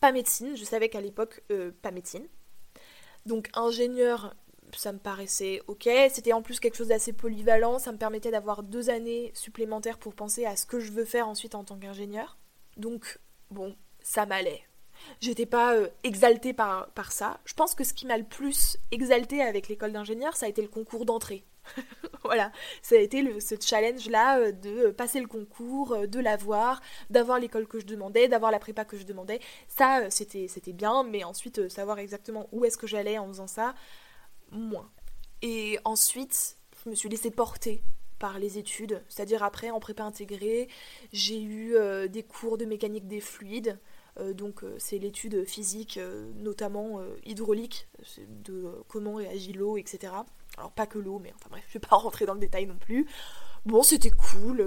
Pas 0.00 0.12
médecine, 0.12 0.56
je 0.56 0.64
savais 0.64 0.88
qu'à 0.88 1.00
l'époque, 1.00 1.42
euh, 1.50 1.72
pas 1.82 1.90
médecine. 1.90 2.26
Donc 3.26 3.50
ingénieur, 3.54 4.34
ça 4.76 4.92
me 4.92 4.98
paraissait 4.98 5.60
ok. 5.66 5.88
C'était 6.10 6.32
en 6.32 6.42
plus 6.42 6.60
quelque 6.60 6.76
chose 6.76 6.88
d'assez 6.88 7.12
polyvalent. 7.12 7.78
Ça 7.78 7.92
me 7.92 7.98
permettait 7.98 8.30
d'avoir 8.30 8.62
deux 8.62 8.90
années 8.90 9.32
supplémentaires 9.34 9.98
pour 9.98 10.14
penser 10.14 10.44
à 10.44 10.56
ce 10.56 10.66
que 10.66 10.78
je 10.78 10.92
veux 10.92 11.04
faire 11.04 11.28
ensuite 11.28 11.54
en 11.54 11.64
tant 11.64 11.78
qu'ingénieur. 11.78 12.38
Donc 12.76 13.18
bon, 13.50 13.76
ça 14.02 14.24
m'allait. 14.24 14.67
J'étais 15.20 15.46
pas 15.46 15.74
euh, 15.74 15.88
exaltée 16.04 16.52
par, 16.52 16.88
par 16.90 17.12
ça. 17.12 17.40
Je 17.44 17.54
pense 17.54 17.74
que 17.74 17.84
ce 17.84 17.92
qui 17.92 18.06
m'a 18.06 18.16
le 18.16 18.24
plus 18.24 18.76
exaltée 18.90 19.42
avec 19.42 19.68
l'école 19.68 19.92
d'ingénieur, 19.92 20.36
ça 20.36 20.46
a 20.46 20.48
été 20.48 20.62
le 20.62 20.68
concours 20.68 21.04
d'entrée. 21.04 21.44
voilà, 22.24 22.50
ça 22.82 22.94
a 22.94 22.98
été 22.98 23.40
ce 23.40 23.54
challenge-là 23.60 24.38
euh, 24.38 24.52
de 24.52 24.90
passer 24.90 25.20
le 25.20 25.26
concours, 25.26 25.92
euh, 25.92 26.06
de 26.06 26.20
l'avoir, 26.20 26.80
d'avoir 27.10 27.38
l'école 27.38 27.66
que 27.66 27.80
je 27.80 27.86
demandais, 27.86 28.28
d'avoir 28.28 28.50
la 28.50 28.58
prépa 28.58 28.84
que 28.84 28.96
je 28.96 29.04
demandais. 29.04 29.40
Ça, 29.68 30.10
c'était, 30.10 30.48
c'était 30.48 30.72
bien, 30.72 31.02
mais 31.02 31.24
ensuite, 31.24 31.68
savoir 31.68 31.98
exactement 31.98 32.48
où 32.52 32.64
est-ce 32.64 32.78
que 32.78 32.86
j'allais 32.86 33.18
en 33.18 33.26
faisant 33.28 33.48
ça, 33.48 33.74
moins. 34.50 34.90
Et 35.42 35.78
ensuite, 35.84 36.58
je 36.84 36.90
me 36.90 36.94
suis 36.94 37.08
laissée 37.08 37.30
porter 37.30 37.82
par 38.18 38.38
les 38.38 38.58
études, 38.58 39.02
c'est-à-dire 39.08 39.44
après 39.44 39.70
en 39.70 39.78
prépa 39.78 40.02
intégrée, 40.02 40.68
j'ai 41.12 41.40
eu 41.40 41.76
des 42.08 42.24
cours 42.24 42.58
de 42.58 42.64
mécanique 42.64 43.06
des 43.06 43.20
fluides, 43.20 43.78
euh, 43.78 43.97
donc 44.34 44.64
euh, 44.64 44.74
c'est 44.78 44.98
l'étude 44.98 45.44
physique, 45.44 45.98
euh, 45.98 46.30
notamment 46.36 47.00
hydraulique, 47.24 47.88
de 48.44 48.70
comment 48.88 49.14
réagit 49.14 49.52
l'eau, 49.52 49.76
etc. 49.76 50.12
Alors 50.56 50.72
pas 50.72 50.86
que 50.86 50.98
l'eau, 50.98 51.18
mais 51.18 51.32
enfin 51.34 51.48
bref, 51.50 51.64
je 51.68 51.74
vais 51.74 51.86
pas 51.86 51.96
rentrer 51.96 52.26
dans 52.26 52.34
le 52.34 52.40
détail 52.40 52.66
non 52.66 52.76
plus. 52.78 53.06
Bon, 53.66 53.82
c'était 53.82 54.10
cool. 54.10 54.66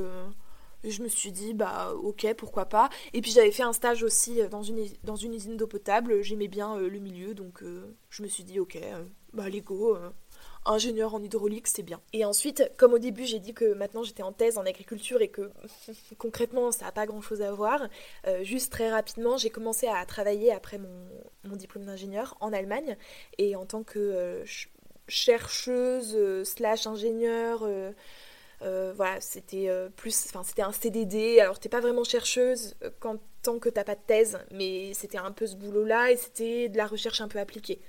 Je 0.83 1.03
me 1.03 1.07
suis 1.07 1.31
dit, 1.31 1.53
bah 1.53 1.93
ok, 1.93 2.33
pourquoi 2.35 2.65
pas. 2.65 2.89
Et 3.13 3.21
puis 3.21 3.31
j'avais 3.31 3.51
fait 3.51 3.63
un 3.63 3.73
stage 3.73 4.03
aussi 4.03 4.41
dans 4.49 4.63
une, 4.63 4.83
dans 5.03 5.15
une 5.15 5.33
usine 5.33 5.55
d'eau 5.55 5.67
potable, 5.67 6.21
j'aimais 6.23 6.47
bien 6.47 6.77
le 6.77 6.99
milieu, 6.99 7.35
donc 7.35 7.63
je 8.09 8.23
me 8.23 8.27
suis 8.27 8.43
dit, 8.43 8.59
ok, 8.59 8.79
bah 9.33 9.47
les 9.49 9.61
go, 9.61 9.95
ingénieur 10.65 11.15
en 11.15 11.23
hydraulique, 11.23 11.67
c'est 11.67 11.83
bien. 11.83 12.01
Et 12.13 12.25
ensuite, 12.25 12.71
comme 12.77 12.93
au 12.93 12.99
début, 12.99 13.25
j'ai 13.25 13.39
dit 13.39 13.53
que 13.53 13.73
maintenant 13.73 14.03
j'étais 14.03 14.23
en 14.23 14.31
thèse 14.31 14.57
en 14.57 14.65
agriculture 14.65 15.21
et 15.21 15.29
que 15.29 15.51
concrètement 16.17 16.71
ça 16.71 16.85
n'a 16.85 16.91
pas 16.91 17.05
grand 17.05 17.21
chose 17.21 17.41
à 17.41 17.51
voir, 17.51 17.87
euh, 18.27 18.43
juste 18.43 18.71
très 18.71 18.91
rapidement, 18.91 19.37
j'ai 19.37 19.49
commencé 19.49 19.87
à 19.87 20.05
travailler 20.05 20.51
après 20.51 20.77
mon, 20.77 21.55
diplôme 21.55 21.85
d'ingénieur 21.85 22.37
en 22.39 22.53
Allemagne 22.53 22.97
et 23.37 23.55
en 23.55 23.65
tant 23.65 23.83
que 23.83 23.99
euh, 23.99 24.43
chercheuse 25.07 26.15
euh, 26.15 26.43
slash 26.43 26.87
ingénieure. 26.87 27.67
voilà, 28.61 29.19
c'était 29.19 29.69
plus, 29.95 30.27
enfin 30.29 30.43
c'était 30.43 30.61
un 30.61 30.71
CDD. 30.71 31.39
Alors 31.39 31.59
t'es 31.59 31.69
pas 31.69 31.81
vraiment 31.81 32.03
chercheuse 32.03 32.75
quand 32.99 33.17
tant 33.41 33.57
que 33.57 33.69
t'as 33.69 33.83
pas 33.83 33.95
de 33.95 34.01
thèse, 34.05 34.37
mais 34.51 34.93
c'était 34.93 35.17
un 35.17 35.31
peu 35.31 35.47
ce 35.47 35.55
boulot-là 35.55 36.11
et 36.11 36.17
c'était 36.17 36.69
de 36.69 36.77
la 36.77 36.85
recherche 36.85 37.21
un 37.21 37.27
peu 37.27 37.39
appliquée 37.39 37.81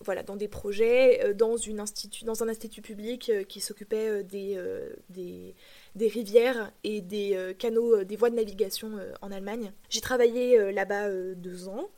voilà, 0.00 0.22
dans 0.22 0.36
des 0.36 0.48
projets, 0.48 1.24
euh, 1.24 1.34
dans, 1.34 1.56
une 1.56 1.80
institut, 1.80 2.24
dans 2.24 2.42
un 2.42 2.48
institut 2.48 2.82
public 2.82 3.30
euh, 3.30 3.44
qui 3.44 3.60
s'occupait 3.60 4.08
euh, 4.08 4.22
des, 4.22 5.54
des, 5.94 6.08
rivières 6.08 6.72
et 6.82 7.00
des 7.00 7.54
canaux, 7.58 8.04
des 8.04 8.16
voies 8.16 8.30
de 8.30 8.36
navigation 8.36 8.98
en 9.22 9.32
Allemagne. 9.32 9.72
J'ai 9.88 10.00
travaillé 10.00 10.72
là-bas 10.72 11.08
deux 11.34 11.68
ans. 11.68 11.88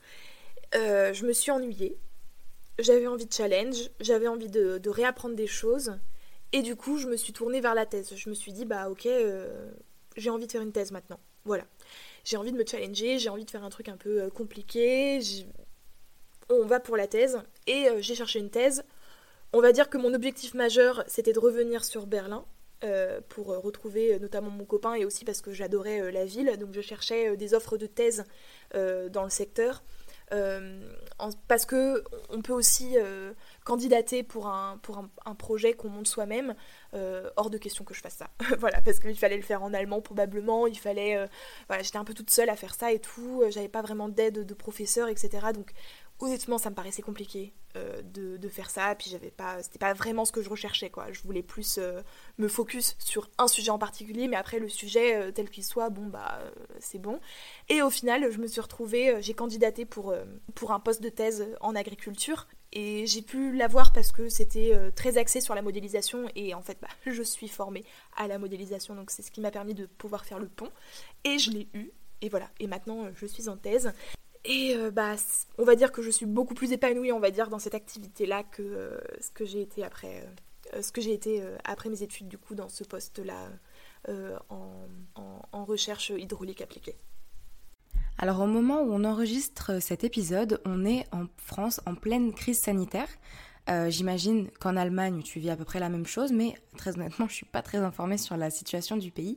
je 0.73 1.27
me 1.27 1.33
suis 1.33 1.51
ennuyée. 1.51 1.97
J'avais 2.79 3.07
envie 3.07 3.27
de 3.27 3.33
challenge, 3.33 3.91
j'avais 4.01 4.29
envie 4.29 4.51
de, 4.51 4.79
de, 4.79 4.91
réapprendre 4.91 5.35
des 5.35 5.47
choses. 5.47 5.99
Et 6.53 6.63
du 6.63 6.77
coup, 6.77 6.99
je 6.99 7.09
me 7.09 7.17
suis 7.17 7.33
tournée 7.33 7.61
vers 7.61 7.75
la 7.75 7.87
thèse. 7.87 8.15
Je 8.15 8.29
me 8.29 8.35
suis 8.35 8.53
dit, 8.53 8.65
bah 8.65 8.91
ok, 8.91 9.09
j'ai 10.17 10.31
envie 10.31 10.47
de 10.47 10.53
faire 10.53 10.63
une 10.63 10.73
thèse 10.73 10.93
maintenant. 10.93 11.19
Voilà. 11.45 11.65
J'ai 12.25 12.37
envie 12.37 12.53
de 12.53 12.57
me 12.57 12.67
challenger, 12.67 13.19
j'ai 13.19 13.31
envie 13.31 13.45
de 13.45 13.51
faire 13.51 13.65
un 13.65 13.71
truc 13.71 13.89
un 13.89 13.97
peu 13.97 14.29
compliqué 14.31 15.21
on 16.51 16.65
va 16.65 16.81
pour 16.81 16.97
la 16.97 17.07
thèse, 17.07 17.39
et 17.67 17.89
euh, 17.89 18.01
j'ai 18.01 18.15
cherché 18.15 18.39
une 18.39 18.51
thèse. 18.51 18.85
On 19.53 19.61
va 19.61 19.73
dire 19.73 19.89
que 19.89 19.99
mon 19.99 20.13
objectif 20.15 20.55
majeur, 20.55 21.05
c'était 21.07 21.33
de 21.33 21.39
revenir 21.39 21.85
sur 21.85 22.07
Berlin, 22.07 22.45
euh, 22.85 23.21
pour 23.31 23.53
euh, 23.53 23.59
retrouver 23.59 24.19
notamment 24.19 24.51
mon 24.51 24.67
copain 24.67 24.95
et 24.95 25.07
aussi 25.07 25.25
parce 25.25 25.41
que 25.41 25.51
j'adorais 25.51 26.13
la 26.13 26.25
ville. 26.25 26.57
Donc 26.59 26.73
je 26.73 26.81
cherchais 26.81 27.37
des 27.37 27.55
offres 27.55 27.77
de 27.77 27.87
thèse 27.87 28.25
dans 28.75 29.25
le 29.25 29.31
secteur. 29.31 29.83
parce 31.49 31.65
que 31.65 32.05
on 32.29 32.43
peut 32.43 32.53
aussi 32.53 32.97
candidater 33.65 34.23
pour 34.23 34.49
un, 34.49 34.79
projet 35.39 35.73
qu'on 35.73 35.89
monte 35.89 36.09
soi-même. 36.09 36.55
hors 36.93 37.49
de 37.49 37.57
question 37.57 37.85
que 37.85 37.95
je 37.95 38.01
fasse 38.03 38.17
ça. 38.17 38.29
voilà, 38.59 38.83
parce 38.83 38.99
qu'il 38.99 39.17
fallait 39.17 39.39
le 39.39 39.43
faire 39.43 39.63
en 39.63 39.73
allemand 39.73 40.03
probablement. 40.03 40.67
Il 40.67 40.79
fallait. 40.79 41.27
j'étais 41.81 41.97
un 41.97 42.05
peu 42.05 42.13
toute 42.13 42.31
seule 42.31 42.51
à 42.51 42.57
faire 42.57 42.75
ça 42.75 42.93
et 42.93 42.99
tout. 42.99 43.43
J'avais 43.49 43.69
pas 43.69 43.83
vraiment 43.83 44.11
d'aide 44.11 44.45
de 44.45 44.55
professeur, 44.55 45.09
etc. 45.09 45.47
Donc 45.55 45.73
honnêtement 46.21 46.59
ça 46.59 46.71
me 46.71 46.75
paraissait 46.75 47.03
compliqué 47.03 47.53
euh, 47.77 48.01
de, 48.03 48.49
faire 48.49 48.71
ça. 48.71 48.95
Puis 48.95 49.11
j'avais 49.11 49.31
pas 49.31 49.63
c'était 49.63 49.79
pas 49.79 49.93
vraiment 49.93 50.25
ce 50.25 50.33
que 50.33 50.41
je 50.41 50.49
recherchais 50.49 50.89
quoi. 50.89 51.13
Je 51.13 51.21
voulais 51.23 51.43
plus 51.43 51.79
euh, 51.79 52.01
me 52.39 52.49
focus 52.49 52.95
sur 52.99 53.29
un 53.39 53.49
sujet 53.49 53.71
en 53.71 53.79
particulier 53.79 54.29
mais 54.29 54.37
après 54.37 54.61
le 54.61 54.69
sujet 54.69 55.17
euh, 55.17 55.31
tel 55.33 55.51
qu'il 55.51 55.65
soit 55.65 55.91
bon 55.91 56.07
bah 56.07 56.39
c'est 56.79 57.01
bon. 57.01 57.21
Et 57.69 57.83
au 57.83 57.91
final 57.91 58.31
je 58.31 58.39
me 58.39 58.47
suis 58.47 58.61
retrouvée 58.61 59.21
j'ai 59.21 59.35
candidaté 59.35 59.85
pour 59.85 60.15
un 60.71 60.81
poste 60.81 61.03
de 61.03 61.09
thèse 61.09 61.47
en 61.61 61.75
agriculture. 61.75 62.47
Et 62.73 63.07
j'ai 63.07 63.23
pu 63.23 63.53
l'avoir 63.53 63.93
parce 63.93 64.13
que 64.13 64.29
c'était 64.29 64.73
très 64.95 65.19
axé 65.19 65.41
sur 65.41 65.55
la 65.55 65.63
modélisation. 65.63 66.29
Et 66.35 66.55
en 66.55 66.63
fait 66.63 66.79
bah, 66.81 66.89
je 67.07 67.23
suis 67.23 67.49
formée 67.49 67.85
à 68.17 68.29
la 68.29 68.39
modélisation. 68.39 68.95
Donc 68.95 69.11
c'est 69.11 69.23
ce 69.23 69.31
qui 69.31 69.41
m'a 69.41 69.51
permis 69.51 69.75
de 69.75 69.87
pouvoir 69.87 70.25
faire 70.25 70.39
le 70.39 70.49
pont. 70.49 70.71
Et 71.25 71.39
je 71.39 71.51
l'ai 71.51 71.69
eu. 71.75 71.91
Et 72.23 72.29
voilà. 72.29 72.49
Et 72.61 72.69
maintenant 72.69 73.09
je 73.15 73.27
suis 73.27 73.49
en 73.49 73.57
thèse 73.57 73.93
et 74.47 74.75
euh, 74.77 74.91
bah 74.91 75.15
on 75.59 75.65
va 75.65 75.77
dire 75.77 75.93
que 75.93 76.03
je 76.03 76.11
suis 76.11 76.27
beaucoup 76.27 76.55
plus 76.55 76.73
épanouie 76.73 77.13
on 77.13 77.21
va 77.21 77.31
dire 77.31 77.49
dans 77.49 77.59
cette 77.59 77.75
activité 77.75 78.27
là 78.27 78.43
que 78.43 79.01
ce 79.21 79.31
que 79.31 79.45
j'ai 79.45 79.61
été 79.61 79.85
après 79.85 80.27
ce 80.81 80.93
que 80.93 81.01
j'ai 81.01 81.13
été 81.13 81.43
après 81.65 81.89
mes 81.89 82.03
études 82.03 82.29
du 82.29 82.39
coup 82.39 82.55
dans 82.55 82.69
ce 82.69 82.85
poste 82.85 83.19
là 83.19 83.49
en 84.09 85.65
recherche 85.65 86.13
hydraulique 86.17 86.61
appliquée. 86.61 86.97
Alors 88.19 88.41
au 88.41 88.47
moment 88.47 88.81
où 88.81 88.93
on 88.93 89.05
enregistre 89.05 89.81
cet 89.81 90.03
épisode, 90.03 90.61
on 90.65 90.87
est 90.87 91.05
en 91.13 91.27
France 91.37 91.81
en 91.87 91.95
pleine 91.95 92.33
crise 92.33 92.59
sanitaire. 92.59 93.09
Euh, 93.69 93.91
J'imagine 93.91 94.49
qu'en 94.59 94.77
Allemagne, 94.77 95.23
tu 95.23 95.39
vis 95.39 95.51
à 95.51 95.57
peu 95.57 95.65
près 95.65 95.81
la 95.81 95.89
même 95.89 96.07
chose, 96.07 96.33
mais 96.33 96.55
très 96.79 96.95
honnêtement, 96.95 97.29
je 97.29 97.35
suis 97.35 97.47
pas 97.47 97.63
très 97.63 97.79
informée 97.79 98.17
sur 98.17 98.37
la 98.37 98.51
situation 98.51 98.97
du 98.97 99.11
pays. 99.11 99.37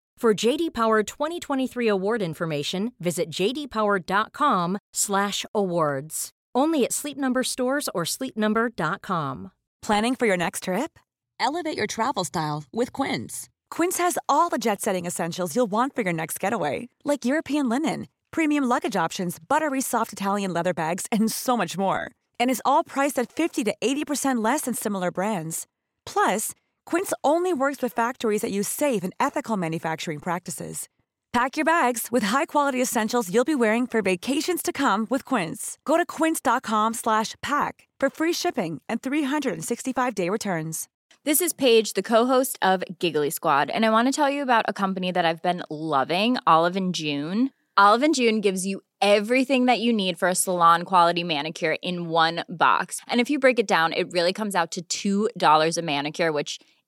For 0.21 0.33
JD 0.35 0.75
Power 0.75 1.01
2023 1.01 1.87
award 1.87 2.21
information, 2.21 2.91
visit 2.99 3.31
jdpower.com/awards. 3.31 6.29
Only 6.53 6.85
at 6.85 6.93
Sleep 6.93 7.17
Number 7.17 7.43
stores 7.43 7.89
or 7.95 8.03
sleepnumber.com. 8.03 9.51
Planning 9.81 10.15
for 10.15 10.27
your 10.27 10.37
next 10.37 10.65
trip? 10.65 10.99
Elevate 11.39 11.75
your 11.75 11.87
travel 11.87 12.23
style 12.23 12.65
with 12.71 12.93
Quince. 12.93 13.49
Quince 13.71 13.97
has 13.97 14.19
all 14.29 14.49
the 14.49 14.59
jet 14.59 14.79
setting 14.79 15.07
essentials 15.07 15.55
you'll 15.55 15.71
want 15.71 15.95
for 15.95 16.03
your 16.03 16.13
next 16.13 16.39
getaway, 16.39 16.89
like 17.03 17.25
European 17.25 17.67
linen, 17.67 18.07
premium 18.29 18.65
luggage 18.65 18.95
options, 18.95 19.39
buttery 19.39 19.81
soft 19.81 20.13
Italian 20.13 20.53
leather 20.53 20.75
bags, 20.75 21.07
and 21.11 21.31
so 21.31 21.57
much 21.57 21.79
more. 21.79 22.11
And 22.39 22.51
is 22.51 22.61
all 22.63 22.83
priced 22.83 23.17
at 23.17 23.33
50 23.33 23.63
to 23.63 23.73
80% 23.81 24.43
less 24.43 24.61
than 24.61 24.75
similar 24.75 25.09
brands. 25.09 25.65
Plus, 26.05 26.53
Quince 26.85 27.13
only 27.23 27.53
works 27.53 27.81
with 27.81 27.93
factories 27.93 28.41
that 28.41 28.51
use 28.51 28.67
safe 28.67 29.03
and 29.03 29.13
ethical 29.19 29.57
manufacturing 29.57 30.19
practices. 30.19 30.87
Pack 31.33 31.55
your 31.55 31.63
bags 31.63 32.09
with 32.11 32.23
high-quality 32.23 32.81
essentials 32.81 33.33
you'll 33.33 33.45
be 33.45 33.55
wearing 33.55 33.87
for 33.87 34.01
vacations 34.01 34.61
to 34.61 34.73
come 34.73 35.07
with 35.09 35.23
Quince. 35.23 35.77
Go 35.85 35.95
to 35.95 36.05
quince.com/pack 36.05 37.87
for 37.99 38.09
free 38.09 38.33
shipping 38.33 38.81
and 38.89 39.01
365-day 39.01 40.29
returns. 40.29 40.89
This 41.23 41.39
is 41.39 41.53
Paige, 41.53 41.93
the 41.93 42.01
co-host 42.01 42.57
of 42.61 42.83
Giggly 42.99 43.29
Squad, 43.29 43.69
and 43.69 43.85
I 43.85 43.91
want 43.91 44.07
to 44.07 44.11
tell 44.11 44.29
you 44.29 44.41
about 44.41 44.65
a 44.67 44.73
company 44.73 45.11
that 45.11 45.23
I've 45.23 45.41
been 45.41 45.63
loving, 45.69 46.37
Olive 46.47 46.75
and 46.75 46.95
June. 46.95 47.51
Olive 47.77 48.03
and 48.03 48.15
June 48.15 48.41
gives 48.41 48.65
you 48.65 48.81
everything 49.01 49.65
that 49.65 49.79
you 49.79 49.93
need 49.93 50.17
for 50.19 50.27
a 50.27 50.35
salon 50.35 50.83
quality 50.83 51.23
manicure 51.23 51.77
in 51.81 52.09
one 52.09 52.43
box. 52.49 53.01
And 53.07 53.21
if 53.21 53.29
you 53.29 53.39
break 53.39 53.59
it 53.59 53.67
down, 53.67 53.93
it 53.93 54.11
really 54.11 54.33
comes 54.33 54.55
out 54.55 54.77
to 54.89 55.29
$2 55.29 55.77
a 55.77 55.81
manicure, 55.81 56.31
which 56.31 56.59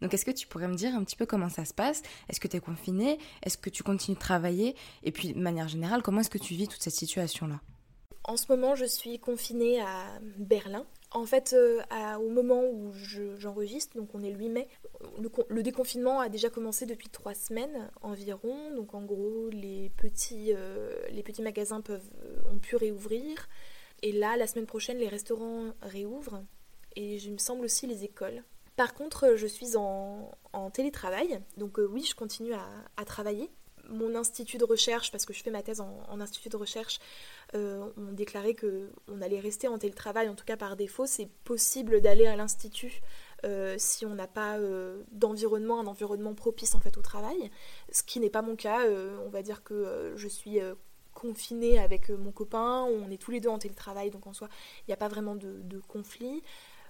Donc 0.00 0.14
est-ce 0.14 0.24
que 0.24 0.30
tu 0.30 0.46
pourrais 0.46 0.68
me 0.68 0.74
dire 0.74 0.94
un 0.94 1.04
petit 1.04 1.16
peu 1.16 1.26
comment 1.26 1.48
ça 1.48 1.64
se 1.64 1.74
passe? 1.74 2.02
Est-ce 2.28 2.40
que 2.40 2.48
tu 2.48 2.56
es 2.56 2.60
confiné? 2.60 3.18
Est-ce 3.42 3.58
que 3.58 3.70
tu 3.70 3.82
continues 3.82 4.16
de 4.16 4.20
travailler? 4.20 4.74
Et 5.02 5.12
puis 5.12 5.32
de 5.32 5.38
manière 5.40 5.68
générale, 5.68 6.02
comment 6.02 6.20
est-ce 6.20 6.30
que 6.30 6.38
tu 6.38 6.54
vis 6.54 6.68
toute 6.68 6.82
cette 6.82 6.94
situation-là? 6.94 7.60
En 8.24 8.36
ce 8.36 8.46
moment, 8.50 8.74
je 8.74 8.84
suis 8.84 9.18
confinée 9.18 9.80
à 9.80 10.04
Berlin. 10.36 10.84
En 11.12 11.24
fait, 11.24 11.54
euh, 11.54 11.80
au 12.18 12.28
moment 12.28 12.62
où 12.62 12.92
j'enregistre, 13.38 13.96
donc 13.96 14.14
on 14.14 14.22
est 14.22 14.30
le 14.30 14.38
8 14.38 14.48
mai, 14.50 14.68
le, 15.48 15.62
déconfinement 15.62 16.20
a 16.20 16.28
déjà 16.28 16.50
commencé 16.50 16.86
depuis 16.86 17.08
trois 17.08 17.34
semaines 17.34 17.90
environ. 18.02 18.72
Donc 18.76 18.94
en 18.94 19.02
gros, 19.02 19.48
les 19.50 19.90
petits, 19.96 20.52
euh, 20.54 20.94
les 21.10 21.22
petits 21.22 21.42
magasins 21.42 21.80
peuvent, 21.80 22.08
ont 22.52 22.58
pu 22.58 22.76
réouvrir. 22.76 23.48
Et 24.02 24.12
là, 24.12 24.36
la 24.36 24.46
semaine 24.46 24.66
prochaine, 24.66 24.98
les 24.98 25.08
restaurants 25.08 25.74
réouvrent. 25.82 26.42
Et 26.96 27.16
il 27.16 27.32
me 27.32 27.38
semble 27.38 27.64
aussi 27.64 27.86
les 27.86 28.04
écoles. 28.04 28.42
Par 28.76 28.94
contre, 28.94 29.34
je 29.36 29.46
suis 29.46 29.76
en, 29.76 30.30
télétravail, 30.72 31.40
donc 31.56 31.78
euh, 31.78 31.84
oui, 31.84 32.02
je 32.02 32.14
continue 32.14 32.54
à, 32.54 33.04
travailler. 33.04 33.50
Mon 33.90 34.14
institut 34.14 34.56
de 34.56 34.64
recherche, 34.64 35.10
parce 35.10 35.26
que 35.26 35.32
je 35.32 35.42
fais 35.42 35.50
ma 35.50 35.62
thèse 35.62 35.80
en, 35.80 36.20
institut 36.20 36.48
de 36.48 36.56
recherche, 36.56 36.98
euh, 37.54 37.90
on 37.96 38.12
déclarait 38.12 38.54
qu'on 38.54 39.20
allait 39.20 39.40
rester 39.40 39.68
en 39.68 39.78
télétravail, 39.78 40.28
en 40.28 40.34
tout 40.34 40.44
cas 40.44 40.56
par 40.56 40.76
défaut. 40.76 41.04
C'est 41.06 41.28
possible 41.44 42.00
d'aller 42.00 42.26
à 42.26 42.36
l'institut 42.36 43.02
euh, 43.44 43.74
si 43.78 44.06
on 44.06 44.14
n'a 44.14 44.28
pas 44.28 44.58
d'environnement, 45.12 45.80
un 45.80 45.86
environnement 45.86 46.34
propice 46.34 46.74
en 46.74 46.80
fait 46.80 46.96
au 46.96 47.02
travail, 47.02 47.50
ce 47.92 48.02
qui 48.02 48.18
n'est 48.18 48.30
pas 48.30 48.42
mon 48.42 48.56
cas. 48.56 48.86
on 49.26 49.28
va 49.28 49.42
dire 49.42 49.62
que 49.62 50.14
je 50.16 50.28
suis 50.28 50.58
confinée 51.14 51.78
avec 51.78 52.10
mon 52.10 52.32
copain, 52.32 52.84
on 52.84 53.10
est 53.10 53.20
tous 53.20 53.30
les 53.30 53.40
deux 53.40 53.48
en 53.48 53.58
télétravail, 53.58 54.10
donc 54.10 54.26
en 54.26 54.32
soi, 54.32 54.48
il 54.80 54.84
n'y 54.90 54.94
a 54.94 54.96
pas 54.96 55.08
vraiment 55.08 55.34
de, 55.34 55.80
conflit. 55.88 56.42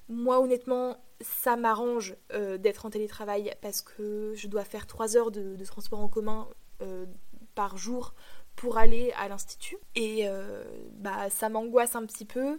Moi, 0.09 0.41
honnêtement, 0.41 0.97
ça 1.21 1.57
m'arrange 1.57 2.17
euh, 2.33 2.59
d'être 2.59 2.87
en 2.87 2.91
télétravail 2.91 3.55
parce 3.61 3.81
que 3.81 4.33
je 4.35 4.49
dois 4.49 4.65
faire 4.65 4.87
3 4.87 5.17
heures 5.17 5.31
de, 5.31 5.65
transport 5.65 6.01
en 6.01 6.09
commun 6.09 6.49
euh, 6.83 7.07
par 7.55 7.77
jour 7.77 8.15
pour 8.57 8.79
aller 8.79 9.13
à 9.17 9.29
l'institut. 9.29 9.79
Et 9.95 10.29
euh, 10.29 10.65
bah, 10.95 11.31
ça 11.31 11.49
m'angoisse 11.49 11.95
un 11.95 12.05
petit 12.07 12.25
peu. 12.25 12.59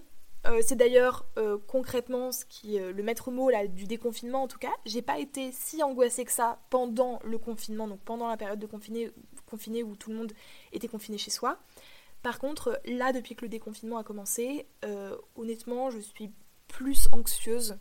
c'est 0.61 0.75
d'ailleurs 0.75 1.27
concrètement 1.67 2.31
ce 2.31 2.45
qui 2.45 2.79
le 2.79 3.03
maître 3.03 3.29
mot 3.29 3.49
là, 3.49 3.67
du 3.67 3.85
déconfinement 3.85 4.43
en 4.43 4.47
tout 4.47 4.57
cas. 4.57 4.73
J'ai 4.85 5.01
pas 5.01 5.19
été 5.19 5.51
si 5.51 5.83
angoissée 5.83 6.25
que 6.25 6.31
ça 6.31 6.59
pendant 6.69 7.19
le 7.23 7.37
confinement, 7.37 7.87
donc 7.87 7.99
pendant 7.99 8.27
la 8.27 8.37
période 8.37 8.59
de 8.59 8.65
confiné, 8.65 9.11
confiné 9.51 9.83
où 9.83 9.95
tout 9.95 10.09
le 10.09 10.17
monde 10.17 10.33
était 10.71 10.87
confiné 10.87 11.17
chez 11.17 11.29
soi. 11.29 11.59
Par 12.23 12.39
contre, 12.39 12.79
là, 12.85 13.13
depuis 13.13 13.35
que 13.35 13.45
le 13.45 13.49
déconfinement 13.49 13.97
a 13.97 14.03
commencé, 14.03 14.67
honnêtement, 15.35 15.89
je 15.89 15.99
suis 15.99 16.31
plus 16.67 17.07
anxieuse 17.11 17.77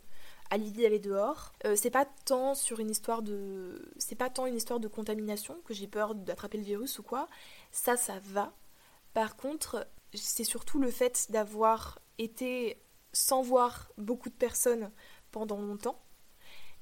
à 0.51 0.57
l'idée 0.57 0.83
d'aller 0.83 0.99
dehors. 0.99 1.53
Euh, 1.65 1.75
c'est 1.75 1.89
pas 1.89 2.05
tant 2.25 2.53
sur 2.53 2.79
une 2.79 2.89
histoire 2.89 3.21
de 3.23 4.87
contamination 4.87 5.55
que 5.65 5.73
j'ai 5.73 5.87
peur 5.87 6.13
d'attraper 6.13 6.57
le 6.57 6.63
virus 6.63 6.99
ou 6.99 7.03
quoi. 7.03 7.27
Ça 7.71 7.95
ça 7.95 8.19
va. 8.25 8.53
Par 9.13 9.37
contre, 9.37 9.87
c'est 10.13 10.43
surtout 10.43 10.77
le 10.77 10.91
fait 10.91 11.27
d'avoir 11.31 11.99
été 12.17 12.81
sans 13.13 13.41
voir 13.41 13.91
beaucoup 13.97 14.29
de 14.29 14.35
personnes 14.35 14.91
pendant 15.31 15.59
longtemps. 15.59 15.99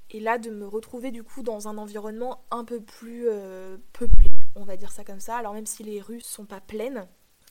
Et 0.10 0.20
là 0.20 0.40
de 0.40 0.50
me 0.50 0.68
retrouver 0.68 1.12
du 1.12 1.24
coup 1.24 1.44
dans 1.44 1.68
un 1.68 1.78
environnement 1.78 2.44
un 2.50 2.66
peu 2.66 2.82
plus 2.82 3.28
euh, 3.28 3.78
peuplé, 3.94 4.32
on 4.60 4.66
va 4.66 4.78
dire 4.78 4.92
ça 4.92 5.04
comme 5.04 5.20
ça. 5.20 5.38
Alors 5.38 5.54
même 5.54 5.66
si 5.66 5.84
les 5.84 6.02
rues 6.02 6.22
sont 6.22 6.46
pas 6.46 6.62
pleines, 6.62 7.08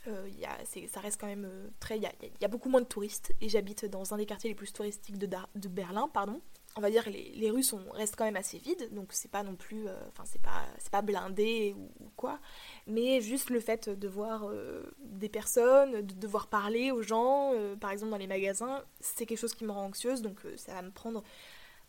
euh, 0.06 0.28
y 0.38 0.44
a, 0.44 0.56
ça 0.88 1.00
reste 1.00 1.20
quand 1.20 1.26
même 1.26 1.46
euh, 1.50 1.68
très. 1.80 1.98
Il 1.98 2.02
y, 2.40 2.44
a, 2.44 2.48
beaucoup 2.48 2.68
moins 2.68 2.80
de 2.80 2.86
touristes 2.86 3.32
et 3.40 3.48
j'habite 3.48 3.84
dans 3.84 4.14
un 4.14 4.16
des 4.16 4.26
quartiers 4.26 4.50
les 4.50 4.54
plus 4.54 4.72
touristiques 4.72 5.18
de, 5.18 5.26
de 5.26 5.68
Berlin, 5.68 6.08
pardon. 6.12 6.40
On 6.76 6.80
va 6.80 6.90
dire 6.90 7.04
que 7.04 7.10
les, 7.10 7.32
les, 7.34 7.50
rues 7.50 7.64
sont, 7.64 7.82
restent 7.92 8.14
quand 8.14 8.24
même 8.24 8.36
assez 8.36 8.58
vides, 8.58 8.94
donc 8.94 9.08
c'est 9.10 9.30
pas 9.30 9.42
non 9.42 9.56
plus. 9.56 9.88
Euh, 9.88 9.94
enfin, 10.08 10.22
c'est 10.24 10.40
pas, 10.40 10.64
pas 10.92 11.02
blindé 11.02 11.74
ou, 11.76 12.10
quoi. 12.16 12.38
Mais 12.86 13.20
juste 13.20 13.50
le 13.50 13.58
fait 13.58 13.88
de 13.88 14.08
voir 14.08 14.48
des 15.00 15.28
personnes, 15.28 16.02
de 16.02 16.14
devoir 16.14 16.46
parler 16.46 16.92
aux 16.92 17.02
gens, 17.02 17.52
par 17.80 17.90
exemple 17.90 18.12
dans 18.12 18.18
les 18.18 18.26
magasins, 18.26 18.84
c'est 19.00 19.26
quelque 19.26 19.38
chose 19.38 19.54
qui 19.54 19.64
me 19.64 19.72
rend 19.72 19.86
anxieuse, 19.86 20.22
donc 20.22 20.40
ça 20.56 20.74
va 20.74 20.82
me 20.82 20.90
prendre 20.90 21.24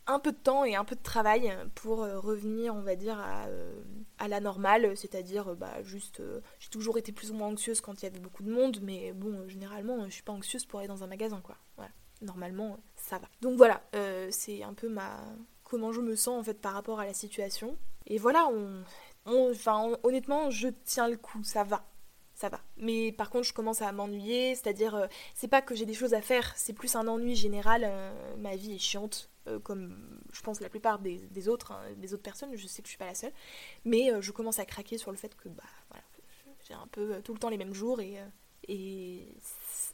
un 0.09 0.19
peu 0.19 0.31
de 0.31 0.37
temps 0.37 0.65
et 0.65 0.75
un 0.75 0.83
peu 0.83 0.95
de 0.95 1.03
travail 1.03 1.55
pour 1.75 2.03
euh, 2.03 2.19
revenir, 2.19 2.75
on 2.75 2.81
va 2.81 2.95
dire, 2.95 3.19
à, 3.19 3.45
euh, 3.45 3.81
la 4.27 4.39
normale, 4.39 4.97
c'est-à-dire 4.97 5.49
euh, 5.49 5.55
bah, 5.55 5.83
juste, 5.83 6.21
j'ai 6.59 6.69
toujours 6.69 6.97
été 6.97 7.11
plus 7.11 7.31
ou 7.31 7.35
moins 7.35 7.47
anxieuse 7.47 7.79
quand 7.79 8.01
il 8.01 8.05
y 8.05 8.07
avait 8.07 8.19
beaucoup 8.19 8.43
de 8.43 8.51
monde, 8.51 8.79
mais 8.81 9.13
bon, 9.13 9.47
généralement, 9.47 10.03
je 10.05 10.09
suis 10.09 10.23
pas 10.23 10.33
anxieuse 10.33 10.65
pour 10.65 10.79
aller 10.79 10.87
dans 10.87 11.03
un 11.03 11.07
magasin, 11.07 11.41
quoi. 11.41 11.57
Voilà. 11.77 11.91
Normalement, 12.21 12.79
ça 12.95 13.17
va. 13.17 13.27
Donc 13.41 13.55
voilà, 13.55 13.81
c'est 14.29 14.61
un 14.63 14.73
peu 14.73 14.89
ma 14.89 15.23
comment 15.63 15.93
je 15.93 16.01
me 16.01 16.15
sens 16.15 16.39
en 16.39 16.43
fait 16.43 16.59
par 16.59 16.73
rapport 16.73 16.99
à 16.99 17.05
la 17.05 17.13
situation. 17.13 17.77
Et 18.07 18.17
voilà, 18.17 18.49
on, 19.25 19.51
enfin, 19.51 19.91
honnêtement, 20.03 20.49
je 20.49 20.67
tiens 20.83 21.07
le 21.07 21.15
coup, 21.15 21.43
ça 21.43 21.63
va 21.63 21.85
ça 22.33 22.47
va. 22.47 22.61
Mais 22.77 23.11
par 23.11 23.29
contre, 23.29 23.45
je 23.45 23.53
commence 23.53 23.81
à 23.81 23.91
m'ennuyer, 23.91 24.55
c'est-à-dire, 24.55 25.09
c'est 25.33 25.49
pas 25.49 25.61
que 25.61 25.75
j'ai 25.75 25.85
des 25.85 25.93
choses 25.93 26.13
à 26.13 26.21
faire, 26.21 26.53
c'est 26.55 26.71
plus 26.71 26.95
un 26.95 27.05
ennui 27.07 27.35
général. 27.35 27.89
ma 28.37 28.55
vie 28.55 28.75
est 28.75 28.79
chiante, 28.79 29.29
euh, 29.49 29.59
comme 29.59 30.21
je 30.31 30.41
pense 30.41 30.61
la 30.61 30.69
plupart 30.69 30.99
des, 30.99 31.47
autres, 31.47 31.71
hein, 31.71 31.81
des 31.97 32.13
autres 32.13 32.23
personnes, 32.23 32.55
je 32.55 32.67
sais 32.67 32.81
que 32.81 32.87
je 32.87 32.91
suis 32.91 32.97
pas 32.97 33.05
la 33.05 33.15
seule, 33.15 33.33
mais 33.85 34.11
euh, 34.11 34.21
je 34.21 34.31
commence 34.31 34.59
à 34.59 34.65
craquer 34.65 34.97
sur 34.97 35.11
le 35.11 35.17
fait 35.17 35.35
que 35.35 35.49
bah 35.49 35.63
voilà, 35.89 36.03
j'ai 36.67 36.73
un 36.73 36.87
peu 36.91 37.15
euh, 37.15 37.21
tout 37.21 37.33
le 37.33 37.39
temps 37.39 37.49
les 37.49 37.57
mêmes 37.57 37.73
jours 37.73 37.99
et, 38.01 38.17
et 38.67 39.27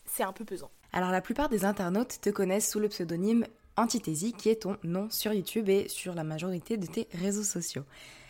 c'est 0.05 0.23
un 0.23 0.33
peu 0.33 0.45
pesant. 0.45 0.69
Alors 0.91 1.11
la 1.11 1.21
plupart 1.21 1.49
des 1.49 1.65
internautes 1.65 2.19
te 2.21 2.29
connaissent 2.29 2.69
sous 2.69 2.79
le 2.79 2.89
pseudonyme 2.89 3.45
Antithésie, 3.77 4.33
qui 4.33 4.49
est 4.49 4.61
ton 4.61 4.77
nom 4.83 5.09
sur 5.09 5.33
YouTube 5.33 5.69
et 5.69 5.89
sur 5.89 6.13
la 6.13 6.23
majorité 6.23 6.77
de 6.77 6.85
tes 6.85 7.07
réseaux 7.13 7.43
sociaux. 7.43 7.83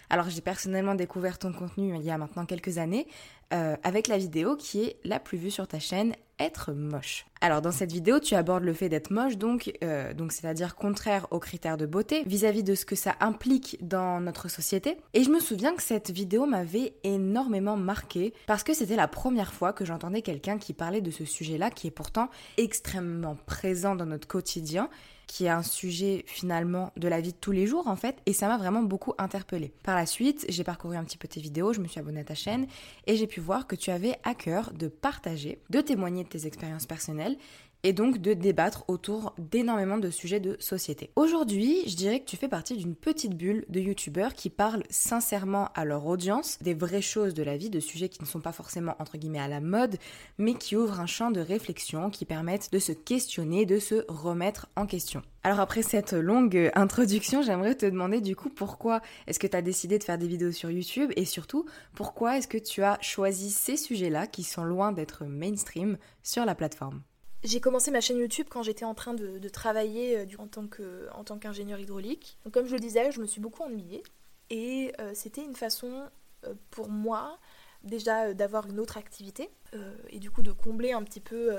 Alors 0.09 0.29
j'ai 0.29 0.41
personnellement 0.41 0.95
découvert 0.95 1.39
ton 1.39 1.51
contenu 1.51 1.95
il 1.95 2.03
y 2.03 2.11
a 2.11 2.17
maintenant 2.17 2.45
quelques 2.45 2.77
années 2.77 3.07
avec 3.51 4.07
la 4.07 4.17
vidéo 4.17 4.55
qui 4.55 4.83
est 4.83 4.97
la 5.03 5.19
plus 5.19 5.37
vue 5.37 5.51
sur 5.51 5.67
ta 5.67 5.79
chaîne 5.79 6.13
être 6.39 6.73
moche. 6.73 7.25
Alors 7.41 7.61
dans 7.61 7.71
cette 7.71 7.91
vidéo, 7.91 8.19
tu 8.19 8.35
abordes 8.35 8.63
le 8.63 8.73
fait 8.73 8.89
d'être 8.89 9.11
moche, 9.11 9.37
donc, 9.37 9.71
euh, 9.83 10.13
donc 10.13 10.31
c'est-à-dire 10.31 10.75
contraire 10.75 11.27
aux 11.31 11.39
critères 11.39 11.77
de 11.77 11.85
beauté 11.85 12.23
vis-à-vis 12.25 12.63
de 12.63 12.75
ce 12.75 12.85
que 12.85 12.95
ça 12.95 13.15
implique 13.19 13.77
dans 13.81 14.19
notre 14.19 14.49
société. 14.49 14.97
Et 15.13 15.23
je 15.23 15.29
me 15.29 15.39
souviens 15.39 15.75
que 15.75 15.83
cette 15.83 16.11
vidéo 16.11 16.45
m'avait 16.45 16.93
énormément 17.03 17.77
marqué 17.77 18.33
parce 18.47 18.63
que 18.63 18.73
c'était 18.73 18.95
la 18.95 19.07
première 19.07 19.53
fois 19.53 19.73
que 19.73 19.85
j'entendais 19.85 20.21
quelqu'un 20.21 20.57
qui 20.57 20.73
parlait 20.73 21.01
de 21.01 21.11
ce 21.11 21.25
sujet-là, 21.25 21.69
qui 21.69 21.87
est 21.87 21.91
pourtant 21.91 22.29
extrêmement 22.57 23.37
présent 23.45 23.95
dans 23.95 24.05
notre 24.05 24.27
quotidien 24.27 24.89
qui 25.27 25.45
est 25.45 25.49
un 25.49 25.63
sujet 25.63 26.23
finalement 26.27 26.91
de 26.97 27.07
la 27.07 27.21
vie 27.21 27.31
de 27.31 27.37
tous 27.37 27.51
les 27.51 27.67
jours 27.67 27.87
en 27.87 27.95
fait, 27.95 28.17
et 28.25 28.33
ça 28.33 28.47
m'a 28.47 28.57
vraiment 28.57 28.83
beaucoup 28.83 29.13
interpellée. 29.17 29.73
Par 29.83 29.95
la 29.95 30.05
suite, 30.05 30.45
j'ai 30.49 30.63
parcouru 30.63 30.95
un 30.95 31.03
petit 31.03 31.17
peu 31.17 31.27
tes 31.27 31.39
vidéos, 31.39 31.73
je 31.73 31.81
me 31.81 31.87
suis 31.87 31.99
abonnée 31.99 32.21
à 32.21 32.23
ta 32.23 32.35
chaîne, 32.35 32.67
et 33.07 33.15
j'ai 33.15 33.27
pu 33.27 33.39
voir 33.39 33.67
que 33.67 33.75
tu 33.75 33.91
avais 33.91 34.15
à 34.23 34.35
cœur 34.35 34.71
de 34.73 34.87
partager, 34.87 35.59
de 35.69 35.81
témoigner 35.81 36.23
de 36.23 36.29
tes 36.29 36.45
expériences 36.47 36.85
personnelles, 36.85 37.37
et 37.85 37.93
donc 37.93 38.17
de 38.17 38.33
débattre 38.33 38.83
autour 38.87 39.35
d'énormément 39.37 39.99
de 39.99 40.09
sujets 40.09 40.39
de 40.39 40.57
société. 40.59 41.11
Aujourd'hui, 41.15 41.83
je 41.87 41.95
dirais 41.95 42.19
que 42.19 42.25
tu 42.25 42.35
fais 42.35 42.47
partie 42.47 42.75
d'une 42.75 42.95
petite 42.95 43.35
bulle 43.35 43.63
de 43.69 43.79
youtubeurs 43.79 44.33
qui 44.33 44.49
parlent 44.49 44.81
sincèrement 44.89 45.69
à 45.75 45.85
leur 45.85 46.07
audience 46.07 46.57
des 46.63 46.73
vraies 46.73 47.03
choses 47.03 47.35
de 47.35 47.43
la 47.43 47.57
vie, 47.57 47.69
de 47.69 47.79
sujets 47.79 48.09
qui 48.09 48.23
ne 48.23 48.27
sont 48.27 48.41
pas 48.41 48.51
forcément 48.51 48.95
entre 48.97 49.17
à 49.37 49.47
la 49.47 49.61
mode, 49.61 49.97
mais 50.39 50.55
qui 50.55 50.75
ouvrent 50.75 50.99
un 50.99 51.05
champ 51.05 51.29
de 51.29 51.39
réflexion 51.39 52.09
qui 52.09 52.25
permettent 52.25 52.71
de 52.71 52.79
se 52.79 52.91
questionner, 52.91 53.67
de 53.67 53.77
se 53.77 54.03
remettre 54.07 54.67
en 54.75 54.87
question. 54.87 55.21
Alors 55.43 55.59
après 55.59 55.83
cette 55.83 56.13
longue 56.13 56.71
introduction, 56.73 57.43
j'aimerais 57.43 57.75
te 57.75 57.85
demander 57.85 58.19
du 58.19 58.35
coup 58.35 58.49
pourquoi 58.49 59.01
est-ce 59.27 59.37
que 59.37 59.47
tu 59.47 59.55
as 59.55 59.61
décidé 59.61 59.99
de 59.99 60.03
faire 60.03 60.17
des 60.17 60.27
vidéos 60.27 60.51
sur 60.51 60.71
YouTube 60.71 61.11
et 61.15 61.25
surtout 61.25 61.65
pourquoi 61.93 62.37
est-ce 62.37 62.47
que 62.47 62.57
tu 62.57 62.81
as 62.81 62.97
choisi 63.01 63.51
ces 63.51 63.77
sujets-là 63.77 64.25
qui 64.25 64.41
sont 64.41 64.63
loin 64.63 64.91
d'être 64.91 65.23
mainstream 65.25 65.97
sur 66.23 66.45
la 66.45 66.55
plateforme? 66.55 67.03
J'ai 67.45 67.59
commencé 67.59 67.91
ma 67.91 68.01
chaîne 68.01 68.17
YouTube 68.17 68.47
quand 68.49 68.63
j'étais 68.63 68.85
en 68.85 68.95
train 68.95 69.13
de, 69.13 69.49
travailler 69.49 70.17
euh, 70.17 70.25
en 70.39 71.23
tant, 71.23 71.37
qu'ingénieur 71.37 71.79
hydraulique. 71.79 72.39
Comme 72.51 72.65
je 72.65 72.73
le 72.73 72.79
disais, 72.79 73.11
je 73.11 73.21
me 73.21 73.27
suis 73.27 73.39
beaucoup 73.39 73.61
ennuyée. 73.61 74.01
Et 74.49 74.91
euh, 74.99 75.11
c'était 75.13 75.43
une 75.43 75.55
façon 75.55 76.09
euh, 76.45 76.55
pour 76.71 76.89
moi 76.89 77.37
déjà 77.83 78.33
d'avoir 78.33 78.67
une 78.67 78.79
autre 78.79 78.97
activité 78.97 79.51
et 80.09 80.17
du 80.17 80.31
coup 80.31 80.41
de 80.41 80.51
combler 80.51 80.91
un 80.91 81.03
petit 81.03 81.19
peu 81.19 81.51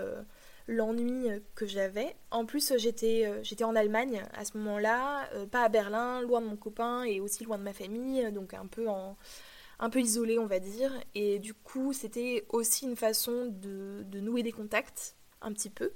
l'ennui 0.66 1.28
que 1.54 1.66
j'avais. 1.66 2.16
En 2.32 2.46
plus 2.46 2.72
j'étais, 2.78 3.30
en 3.62 3.76
Allemagne 3.76 4.24
à 4.32 4.44
ce 4.44 4.58
moment-là, 4.58 5.28
pas 5.52 5.62
à 5.62 5.68
Berlin, 5.68 6.20
loin 6.22 6.40
de 6.40 6.46
mon 6.46 6.56
copain 6.56 7.04
et 7.04 7.20
aussi 7.20 7.44
loin 7.44 7.58
de 7.58 7.62
ma 7.62 7.72
famille, 7.72 8.32
donc 8.32 8.54
un 8.54 8.66
peu 8.66 10.00
isolée 10.00 10.40
on 10.40 10.46
va 10.46 10.58
dire. 10.58 10.90
Et 11.14 11.38
du 11.38 11.54
coup 11.54 11.92
c'était 11.92 12.44
aussi 12.48 12.86
une 12.86 12.96
façon 12.96 13.46
de 13.46 14.18
nouer 14.18 14.42
des 14.42 14.50
contacts 14.50 15.15
un 15.40 15.52
petit 15.52 15.70
peu. 15.70 15.92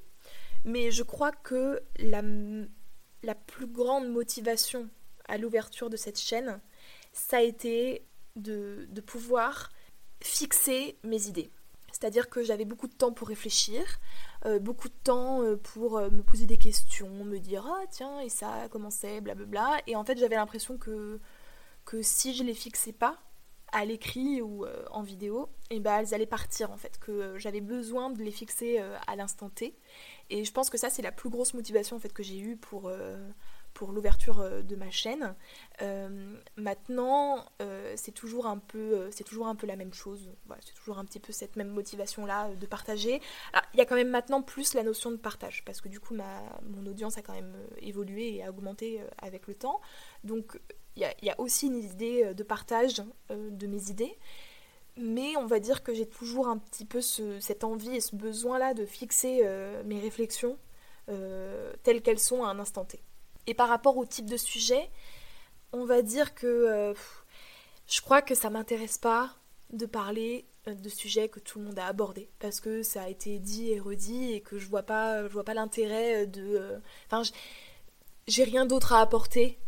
Mais 0.64 0.91
je 0.91 1.03
crois 1.03 1.32
que 1.32 1.82
la, 1.99 2.22
plus 3.47 3.66
grande 3.66 4.09
motivation 4.09 4.88
à 5.26 5.38
l'ouverture 5.38 5.91
de 5.91 5.97
cette 5.97 6.18
chaîne, 6.18 6.61
ça 7.12 7.38
a 7.38 7.43
été 7.43 8.05
de, 8.36 8.86
pouvoir 9.07 9.70
fixer 10.22 10.99
mes 11.03 11.28
idées. 11.28 11.51
C'est-à-dire 11.93 12.28
que 12.28 12.43
j'avais 12.43 12.64
beaucoup 12.64 12.86
de 12.86 12.95
temps 12.95 13.12
pour 13.12 13.28
réfléchir, 13.28 13.82
euh, 14.47 14.59
beaucoup 14.59 14.88
de 14.88 14.95
temps 15.03 15.43
euh, 15.43 15.57
pour 15.57 15.99
euh, 15.99 16.09
me 16.09 16.22
poser 16.22 16.47
des 16.47 16.57
questions, 16.57 17.24
me 17.24 17.38
dire 17.38 17.66
ah 17.66 17.84
tiens 17.91 18.20
et 18.20 18.28
ça 18.28 18.68
comment 18.70 18.91
c'est, 18.91 19.20
blablabla. 19.20 19.82
Et 19.86 19.97
en 19.97 20.05
fait 20.05 20.16
j'avais 20.16 20.36
l'impression 20.36 20.78
que, 20.78 21.20
que 21.84 22.01
si 22.01 22.34
je 22.34 22.45
les 22.45 22.55
fixais 22.55 22.93
pas, 22.93 23.18
à 23.72 23.84
l'écrit 23.84 24.42
ou 24.42 24.64
euh, 24.64 24.84
en 24.90 25.02
vidéo, 25.02 25.48
et 25.70 25.80
ben 25.80 25.98
elles 25.98 26.14
allaient 26.14 26.26
partir 26.26 26.70
en 26.70 26.76
fait, 26.76 26.98
que 26.98 27.12
euh, 27.12 27.38
j'avais 27.38 27.60
besoin 27.60 28.10
de 28.10 28.22
les 28.22 28.30
fixer 28.30 28.80
euh, 28.80 28.96
à 29.06 29.16
l'instant 29.16 29.48
T. 29.48 29.76
Et 30.28 30.44
je 30.44 30.52
pense 30.52 30.70
que 30.70 30.78
ça 30.78 30.90
c'est 30.90 31.02
la 31.02 31.12
plus 31.12 31.30
grosse 31.30 31.54
motivation 31.54 31.96
en 31.96 32.00
fait 32.00 32.12
que 32.12 32.22
j'ai 32.22 32.38
eue 32.38 32.56
pour, 32.56 32.90
pour 33.74 33.90
l'ouverture 33.90 34.48
de 34.62 34.76
ma 34.76 34.92
chaîne. 34.92 35.34
maintenant, 36.56 37.44
c'est 37.96 38.12
toujours 38.12 38.46
un 38.46 38.58
peu 38.58 39.10
c'est 39.10 39.24
toujours 39.24 39.48
un 39.48 39.56
peu 39.56 39.66
la 39.66 39.74
même 39.74 39.92
chose. 39.92 40.30
c'est 40.60 40.74
toujours 40.74 40.98
un 40.98 41.04
petit 41.04 41.18
peu 41.18 41.32
cette 41.32 41.56
même 41.56 41.70
motivation 41.70 42.26
là 42.26 42.54
de 42.54 42.66
partager. 42.66 43.20
il 43.74 43.78
y 43.78 43.80
a 43.80 43.86
quand 43.86 43.96
même 43.96 44.10
maintenant 44.10 44.40
plus 44.40 44.74
la 44.74 44.84
notion 44.84 45.10
de 45.10 45.16
partage 45.16 45.64
parce 45.64 45.80
que 45.80 45.88
du 45.88 45.98
coup 45.98 46.14
ma 46.14 46.40
mon 46.62 46.86
audience 46.86 47.18
a 47.18 47.22
quand 47.22 47.34
même 47.34 47.56
évolué 47.80 48.36
et 48.36 48.44
a 48.44 48.50
augmenté 48.50 49.00
avec 49.18 49.48
le 49.48 49.54
temps. 49.54 49.80
Donc 50.22 50.60
il 51.20 51.26
y, 51.26 51.30
a 51.30 51.40
aussi 51.40 51.66
une 51.66 51.78
idée 51.78 52.24
euh, 52.24 52.34
de 52.34 52.42
partage 52.42 53.03
euh, 53.30 53.51
de 53.51 53.66
mes 53.66 53.90
idées, 53.90 54.16
mais 54.96 55.36
on 55.36 55.46
va 55.46 55.61
dire 55.61 55.82
que 55.82 55.94
j'ai 55.94 56.07
toujours 56.07 56.48
un 56.48 56.59
petit 56.59 56.84
peu 56.84 57.01
cette 57.01 57.64
envie 57.64 57.96
et 57.96 58.01
ce 58.01 58.16
besoin-là 58.16 58.74
de 58.74 58.84
fixer 58.84 59.42
euh, 59.44 59.82
mes 59.84 60.01
réflexions 60.01 60.57
telles 61.82 62.03
qu'elles 62.03 62.20
sont 62.20 62.44
à 62.44 62.51
un 62.51 62.61
instant 62.61 62.84
T. 62.84 63.03
Et 63.48 63.55
par 63.55 63.68
rapport 63.68 63.96
au 63.96 64.07
type 64.07 64.26
de 64.26 64.36
sujet, 64.36 64.88
on 65.72 65.84
va 65.84 66.03
dire 66.03 66.36
que 66.36 66.94
je 67.88 68.01
crois 68.01 68.22
que 68.22 68.36
ça 68.36 68.48
m'intéresse 68.48 68.96
pas 68.96 69.34
de 69.72 69.86
parler 69.86 70.44
de 70.68 70.88
sujets 70.88 71.28
que 71.28 71.40
tout 71.40 71.59
le 71.59 71.64
monde 71.64 71.80
a 71.80 71.86
abordés 71.86 72.30
parce 72.38 72.61
que 72.61 72.84
ça 72.84 73.03
a 73.03 73.09
été 73.09 73.40
dit 73.40 73.72
et 73.72 73.80
redit 73.80 74.34
et 74.34 74.40
que 74.40 74.57
je 74.57 74.68
vois 74.68 74.84
pas 74.84 75.26
je 75.26 75.32
vois 75.32 75.42
pas 75.42 75.55
l'intérêt 75.55 76.28
de 76.28 76.80
enfin 77.11 77.28
j'ai 78.28 78.44
rien 78.44 78.64
d'autre 78.64 78.92
à 78.92 79.01
apporter 79.01 79.59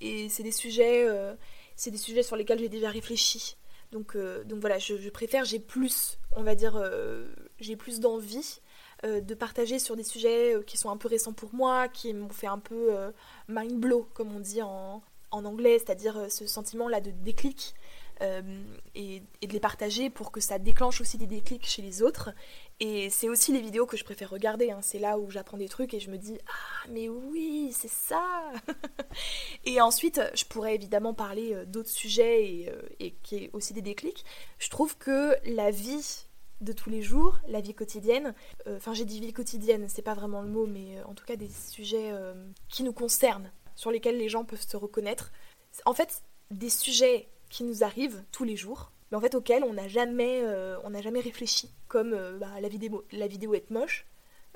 et 0.00 0.28
c'est 0.28 0.42
des 0.42 0.52
sujets, 0.52 1.06
euh, 1.08 1.34
c'est 1.76 1.90
des 1.90 1.98
sujets 1.98 2.22
sur 2.22 2.36
lesquels 2.36 2.58
j'ai 2.58 2.68
déjà 2.68 2.90
réfléchi. 2.90 3.56
Donc, 3.92 4.14
euh, 4.14 4.44
donc 4.44 4.60
voilà, 4.60 4.78
je, 4.78 5.08
préfère, 5.10 5.44
j'ai 5.44 5.58
plus, 5.58 6.18
on 6.36 6.42
va 6.42 6.54
dire, 6.54 6.80
j'ai 7.58 7.76
plus 7.76 8.00
d'envie 8.00 8.60
de 9.02 9.34
partager 9.34 9.78
sur 9.78 9.96
des 9.96 10.04
sujets 10.04 10.56
qui 10.66 10.76
sont 10.76 10.90
un 10.90 10.96
peu 10.96 11.08
récents 11.08 11.32
pour 11.32 11.54
moi, 11.54 11.88
qui 11.88 12.12
m'ont 12.12 12.28
fait 12.28 12.46
un 12.46 12.58
peu 12.58 12.90
mind 13.48 13.80
blow, 13.80 14.08
comme 14.14 14.34
on 14.34 14.40
dit 14.40 14.62
en, 14.62 15.02
en 15.30 15.44
anglais, 15.44 15.78
c'est-à-dire 15.78 16.30
ce 16.30 16.46
sentiment-là 16.46 17.00
de 17.00 17.10
déclic. 17.10 17.74
et, 18.94 19.22
et, 19.40 19.46
de 19.46 19.52
les 19.52 19.60
partager 19.60 20.10
pour 20.10 20.30
que 20.30 20.40
ça 20.40 20.58
déclenche 20.58 21.00
aussi 21.00 21.16
des 21.16 21.26
déclics 21.26 21.66
chez 21.66 21.80
les 21.80 22.02
autres 22.02 22.30
et 22.82 23.10
c'est 23.10 23.28
aussi 23.28 23.52
les 23.52 23.60
vidéos 23.60 23.84
que 23.84 23.98
je 23.98 24.04
préfère 24.04 24.30
regarder. 24.30 24.70
Hein. 24.70 24.80
C'est 24.80 24.98
là 24.98 25.18
où 25.18 25.30
j'apprends 25.30 25.58
des 25.58 25.68
trucs 25.68 25.92
et 25.92 26.00
je 26.00 26.10
me 26.10 26.16
dis 26.16 26.38
Ah, 26.48 26.88
mais 26.88 27.10
oui, 27.10 27.74
c'est 27.78 27.90
ça 27.90 28.52
Et 29.66 29.82
ensuite, 29.82 30.20
je 30.34 30.44
pourrais 30.46 30.74
évidemment 30.74 31.12
parler 31.12 31.54
euh, 31.54 31.66
d'autres 31.66 31.90
sujets 31.90 32.44
et, 32.44 32.70
euh, 32.70 33.10
qui 33.22 33.36
est 33.36 33.50
aussi 33.52 33.74
des 33.74 33.82
déclics. 33.82 34.24
Je 34.58 34.70
trouve 34.70 34.96
que 34.96 35.36
la 35.44 35.70
vie 35.70 36.24
de 36.62 36.72
tous 36.72 36.88
les 36.88 37.02
jours, 37.02 37.38
la 37.48 37.60
vie 37.60 37.74
quotidienne, 37.74 38.34
euh, 38.66 38.76
enfin 38.76 38.94
j'ai 38.94 39.04
dit 39.04 39.20
vie 39.20 39.32
quotidienne, 39.32 39.86
c'est 39.88 40.02
pas 40.02 40.14
vraiment 40.14 40.42
le 40.42 40.48
mot, 40.48 40.66
mais 40.66 41.02
en 41.04 41.14
tout 41.14 41.24
cas 41.24 41.36
des 41.36 41.48
sujets 41.48 42.12
qui 42.68 42.82
nous 42.82 42.92
concernent, 42.92 43.50
sur 43.76 43.90
lesquels 43.90 44.18
les 44.18 44.28
gens 44.28 44.44
peuvent 44.44 44.66
se 44.66 44.76
reconnaître. 44.76 45.32
En 45.86 45.94
fait, 45.94 46.22
des 46.50 46.68
sujets 46.68 47.28
qui 47.48 47.64
nous 47.64 47.82
arrivent 47.82 48.22
tous 48.30 48.44
les 48.44 48.56
jours, 48.56 48.92
mais 49.10 49.16
en 49.16 49.20
fait 49.20 49.34
auxquels 49.34 49.64
on 49.64 49.74
n'a 49.74 49.88
jamais, 49.88 50.42
on 50.84 50.90
n'a 50.90 51.02
jamais 51.02 51.20
réfléchi, 51.20 51.70
comme 51.88 52.10
bah, 52.38 52.60
la, 52.60 52.68
vidéo, 52.68 53.04
la 53.12 53.26
vidéo 53.26 53.54
est 53.54 53.70
moche. 53.70 54.06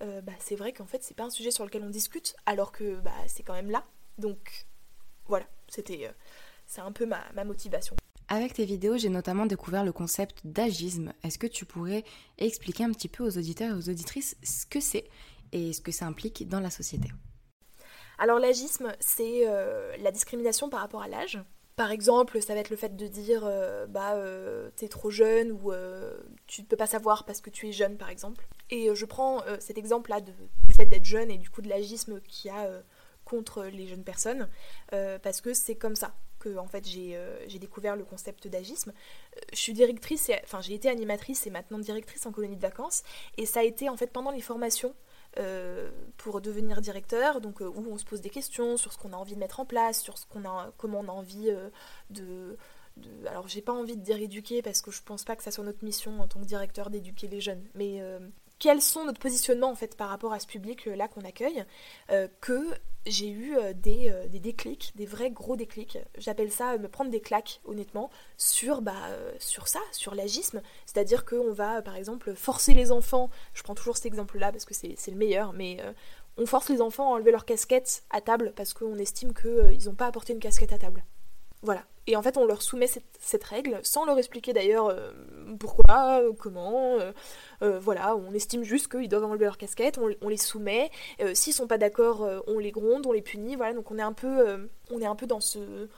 bah, 0.01 0.33
c'est 0.39 0.57
vrai 0.57 0.73
qu'en 0.73 0.87
fait 0.87 1.03
c'est 1.03 1.17
pas 1.17 1.25
un 1.25 1.31
sujet 1.31 1.51
sur 1.51 1.65
lequel 1.65 1.83
on 1.83 1.91
discute, 1.91 2.37
alors 2.47 2.73
que 2.73 2.97
bah, 3.01 3.13
c'est 3.27 3.43
quand 3.43 3.55
même 3.55 3.71
là. 3.71 3.85
Donc 4.19 4.67
voilà, 5.27 5.47
c'était 5.69 6.11
c'est 6.67 6.81
un 6.81 6.93
peu 6.93 7.07
ma, 7.07 7.21
ma 7.35 7.45
motivation. 7.45 7.97
Avec 8.29 8.55
tes 8.55 8.65
vidéos, 8.65 8.97
j'ai 8.97 9.11
notamment 9.11 9.45
découvert 9.45 9.85
le 9.85 9.93
concept 9.93 10.41
d'agisme. 10.45 11.13
Est-ce 11.23 11.39
que 11.39 11.47
tu 11.47 11.67
pourrais 11.67 12.05
expliquer 12.39 12.85
un 12.85 12.93
petit 12.93 13.09
peu 13.09 13.23
aux 13.23 13.37
auditeurs 13.37 13.75
et 13.75 13.79
aux 13.79 13.91
auditrices 13.91 14.37
ce 14.43 14.65
que 14.65 14.81
c'est 14.81 15.05
et 15.53 15.73
ce 15.75 15.83
que 15.83 15.93
ça 15.93 16.07
implique 16.07 16.49
dans 16.49 16.61
la 16.61 16.71
société? 16.71 17.11
Alors 18.19 18.39
l'agisme, 18.39 18.95
c'est 18.99 19.47
euh, 19.47 19.97
la 19.99 20.11
discrimination 20.11 20.71
par 20.71 20.81
rapport 20.81 21.03
à 21.03 21.09
l'âge. 21.09 21.39
Par 21.77 21.91
exemple, 21.91 22.41
ça 22.41 22.55
va 22.55 22.61
être 22.61 22.70
le 22.70 22.77
fait 22.77 22.97
de 22.97 23.07
dire 23.09 23.43
euh, 23.45 23.87
bah 23.87 24.14
euh, 24.14 24.70
t'es 24.77 24.89
trop 24.89 25.11
jeune 25.11 25.51
ou 25.53 25.72
tu 26.47 26.62
ne 26.62 26.66
peux 26.66 26.77
pas 26.77 26.87
savoir 26.87 27.25
parce 27.25 27.41
que 27.41 27.51
tu 27.51 27.68
es 27.68 27.72
jeune 27.72 27.97
par 27.97 28.11
exemple. 28.11 28.47
Et 28.70 28.95
je 28.95 29.05
prends 29.05 29.43
cet 29.59 29.79
exemple 29.79 30.11
là 30.11 30.20
du 30.20 30.75
fait 30.75 30.87
d'être 30.87 31.05
jeune 31.05 31.31
et 31.31 31.39
du 31.39 31.51
coup 31.51 31.62
de 31.62 31.68
l'agisme 31.68 32.20
qu'il 32.22 32.51
y 32.51 32.55
a 32.55 32.68
contre 33.25 33.64
les 33.64 33.87
jeunes 33.87 34.05
personnes 34.05 34.49
parce 34.91 35.41
que 35.41 35.55
c'est 35.55 35.77
comme 35.77 35.97
ça 35.97 36.14
en 36.59 36.66
fait 36.66 36.85
euh, 36.97 37.39
j'ai 37.47 37.59
découvert 37.59 37.97
le 37.97 38.05
concept 38.05 38.49
d'agisme. 38.49 38.93
Euh, 39.37 39.41
je 39.53 39.59
suis 39.59 39.72
directrice, 39.72 40.31
enfin 40.45 40.61
j'ai 40.61 40.75
été 40.75 40.89
animatrice 40.89 41.47
et 41.47 41.51
maintenant 41.51 41.79
directrice 41.79 42.27
en 42.27 42.33
colonie 42.33 42.57
de 42.57 42.61
vacances 42.61 43.03
et 43.37 43.47
ça 43.47 43.61
a 43.61 43.62
été 43.62 43.89
en 43.89 43.97
fait 43.97 44.09
pendant 44.09 44.31
les 44.31 44.41
formations 44.41 44.95
euh, 45.39 45.91
pour 46.16 46.41
devenir 46.41 46.80
directeur, 46.80 47.41
donc 47.41 47.61
où 47.61 47.87
on 47.91 47.99
se 47.99 48.05
pose 48.05 48.20
des 48.20 48.30
questions 48.30 48.76
sur 48.76 48.93
ce 48.93 48.99
qu'on 48.99 49.12
a 49.12 49.16
envie 49.16 49.35
de 49.35 49.41
mettre 49.41 49.61
en 49.61 49.64
place, 49.64 50.01
sur 50.01 50.18
ce 50.18 50.26
qu'on 50.26 50.45
a, 50.45 50.72
comment 50.76 51.01
on 51.01 51.09
a 51.09 51.12
envie 51.12 51.51
de, 52.11 52.57
de, 52.97 53.26
alors 53.26 53.49
j'ai 53.49 53.62
pas 53.62 53.72
envie 53.72 53.97
de 53.97 54.03
dire 54.03 54.18
éduquer 54.18 54.62
parce 54.62 54.80
que 54.80 54.91
je 54.91 55.03
pense 55.03 55.24
pas 55.24 55.37
que 55.37 55.43
ça 55.43 55.51
soit 55.51 55.64
notre 55.64 55.85
mission 55.85 56.20
en 56.20 56.28
tant 56.28 56.41
que 56.41 56.45
directeur 56.45 56.91
d'éduquer 56.91 57.28
les 57.28 57.41
jeunes, 57.41 57.64
mais 57.74 58.01
quels 58.59 58.81
sont 58.81 59.05
notre 59.05 59.21
positionnement 59.21 59.71
en 59.71 59.75
fait 59.75 59.97
par 59.97 60.09
rapport 60.09 60.33
à 60.33 60.41
ce 60.41 60.47
public 60.47 60.87
là 60.87 61.09
qu'on 61.09 61.23
accueille, 61.23 61.65
que 62.41 62.71
j'ai 63.07 63.29
eu 63.29 63.57
euh, 63.57 63.73
des, 63.75 64.11
euh, 64.11 64.29
des, 64.29 64.41
déclics, 64.41 64.93
des 64.97 65.07
vrais 65.07 65.31
gros 65.31 65.57
déclics. 65.57 65.99
J'appelle 66.17 66.51
ça 66.51 66.73
euh, 66.73 66.79
me 66.79 66.89
prendre 66.89 67.11
des 67.11 67.21
claques, 67.21 67.61
honnêtement, 67.65 68.11
sur, 68.37 68.83
bah, 68.83 68.95
sur 69.39 69.69
ça, 69.69 69.81
sur 69.93 70.15
l'agisme. 70.15 70.63
C'est-à-dire 70.87 71.25
qu'on 71.25 71.53
va, 71.53 71.83
par 71.83 71.97
exemple, 71.97 72.35
forcer 72.35 72.75
les 72.75 72.93
enfants, 72.93 73.31
je 73.53 73.63
prends 73.63 73.75
toujours 73.75 73.97
cet 73.97 74.07
exemple-là 74.07 74.53
parce 74.53 74.65
que 74.65 74.75
c'est 74.75 75.11
le 75.11 75.17
meilleur, 75.17 75.53
mais 75.53 75.79
on 76.37 76.47
force 76.47 76.69
les 76.69 76.81
enfants 76.81 77.13
à 77.13 77.17
enlever 77.17 77.31
leur 77.31 77.45
casquette 77.45 78.05
à 78.11 78.21
table 78.21 78.53
parce 78.57 78.75
qu'on 78.75 78.99
estime 78.99 79.33
qu'ils 79.35 79.87
n'ont 79.87 79.95
pas 79.95 80.07
apporté 80.07 80.33
une 80.33 80.41
casquette 80.41 80.73
à 80.73 80.79
table. 80.79 81.05
Voilà. 81.65 81.83
Et 82.07 82.17
en 82.17 82.23
fait, 82.23 82.37
on 82.37 82.45
leur 82.45 82.61
soumet 82.61 82.87
cette, 82.87 83.45
règle 83.45 83.81
sans 83.83 84.05
leur 84.05 84.19
expliquer 84.19 84.53
d'ailleurs 84.53 84.89
euh, 84.89 85.11
pourquoi, 85.59 86.21
euh, 86.21 86.33
comment. 86.39 86.99
Euh, 87.62 87.79
voilà, 87.79 88.15
on 88.17 88.35
estime 88.35 88.62
juste 88.62 88.89
qu'ils 88.89 89.09
doivent 89.09 89.25
enlever 89.25 89.47
leur 89.47 89.57
casquette, 89.57 89.99
on, 89.99 90.29
les 90.29 90.37
soumet. 90.37 90.91
S'ils 91.33 91.55
sont 91.55 91.67
pas 91.67 91.79
d'accord, 91.79 92.29
on 92.47 92.59
les 92.59 92.71
gronde, 92.71 93.07
on 93.07 93.12
les 93.12 93.23
punit. 93.23 93.57
Voilà, 93.57 93.73
donc 93.73 93.91
on 93.91 93.99
est 93.99 94.03
un 94.03 94.12
peu, 94.12 94.69
on 94.91 95.01
est 95.01 95.07
un 95.07 95.17
peu 95.17 95.27
dans 95.27 95.41
ce, 95.41 95.89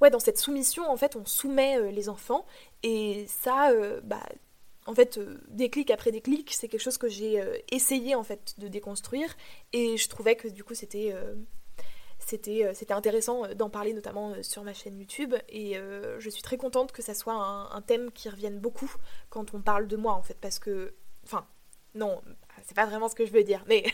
ouais, 0.00 0.10
dans 0.10 0.20
cette 0.20 0.38
soumission. 0.38 0.88
En 0.88 0.96
fait, 0.96 1.16
on 1.16 1.26
soumet 1.26 1.90
les 1.90 2.08
enfants 2.08 2.46
et 2.84 3.26
ça, 3.26 3.72
bah, 4.04 4.22
en 4.86 4.94
fait, 4.94 5.18
déclic 5.48 5.90
après 5.90 6.12
déclic, 6.12 6.52
c'est 6.52 6.68
quelque 6.68 6.80
chose 6.80 6.98
que 6.98 7.08
j'ai 7.08 7.42
essayé 7.72 8.14
en 8.14 8.22
fait 8.22 8.54
de 8.58 8.68
déconstruire 8.68 9.34
et 9.72 9.96
je 9.96 10.08
trouvais 10.08 10.36
que 10.36 10.46
du 10.46 10.62
coup 10.62 10.74
c'était 10.74 11.12
c'était 12.24 12.92
intéressant 12.92 13.44
euh, 13.44 13.54
d'en 13.54 13.70
parler 13.70 13.92
notamment 13.92 14.30
euh, 14.30 14.42
sur 14.42 14.62
ma 14.64 14.72
chaîne 14.72 14.98
YouTube. 14.98 15.34
Et 15.48 15.76
je 16.18 16.28
suis 16.28 16.42
très 16.42 16.56
contente 16.56 16.92
que 16.92 17.02
ça 17.02 17.14
soit 17.14 17.34
un, 17.34 17.82
thème 17.82 18.10
qui 18.12 18.28
revienne 18.28 18.58
beaucoup 18.58 18.90
quand 19.30 19.54
on 19.54 19.60
parle 19.60 19.86
de 19.86 19.96
moi 19.96 20.12
en 20.12 20.22
fait. 20.22 20.36
Parce 20.40 20.58
que 20.58 20.94
enfin 21.24 21.46
non 21.94 22.22
c'est 22.64 22.74
pas 22.74 22.86
vraiment 22.86 23.08
ce 23.08 23.14
que 23.14 23.26
je 23.26 23.32
veux 23.32 23.44
dire 23.44 23.64
mais 23.66 23.84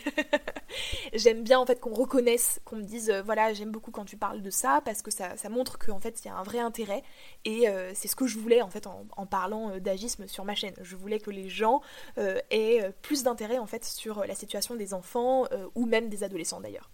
j'aime 1.13 1.43
bien 1.43 1.59
en 1.59 1.65
fait 1.65 1.81
qu'on 1.81 1.93
reconnaisse 1.93 2.61
qu'on 2.63 2.77
me 2.77 2.83
dise 2.83 3.11
voilà 3.25 3.51
j'aime 3.53 3.71
beaucoup 3.71 3.91
quand 3.91 4.05
tu 4.05 4.15
parles 4.15 4.41
de 4.41 4.49
ça 4.49 4.81
parce 4.85 5.01
que 5.01 5.11
ça, 5.11 5.35
montre 5.49 5.77
qu'en 5.77 5.99
fait 5.99 6.21
il 6.23 6.27
y 6.27 6.31
a 6.31 6.35
un 6.35 6.43
vrai 6.43 6.59
intérêt. 6.59 7.03
Et 7.45 7.65
c'est 7.93 8.07
ce 8.07 8.15
que 8.15 8.27
je 8.27 8.37
voulais 8.37 8.61
en 8.61 8.69
fait 8.69 8.87
en 8.87 9.25
parlant 9.25 9.77
d'agisme 9.79 10.27
sur 10.27 10.45
ma 10.45 10.55
chaîne. 10.55 10.75
Je 10.81 10.95
voulais 10.95 11.19
que 11.19 11.31
les 11.31 11.49
gens 11.49 11.81
aient 12.17 12.91
plus 13.01 13.23
d'intérêt 13.23 13.57
en 13.57 13.67
fait 13.67 13.83
sur 13.83 14.25
la 14.25 14.35
situation 14.35 14.75
des 14.75 14.93
enfants 14.93 15.45
ou 15.75 15.85
même 15.85 16.09
des 16.09 16.23
adolescents 16.23 16.61
d'ailleurs 16.61 16.89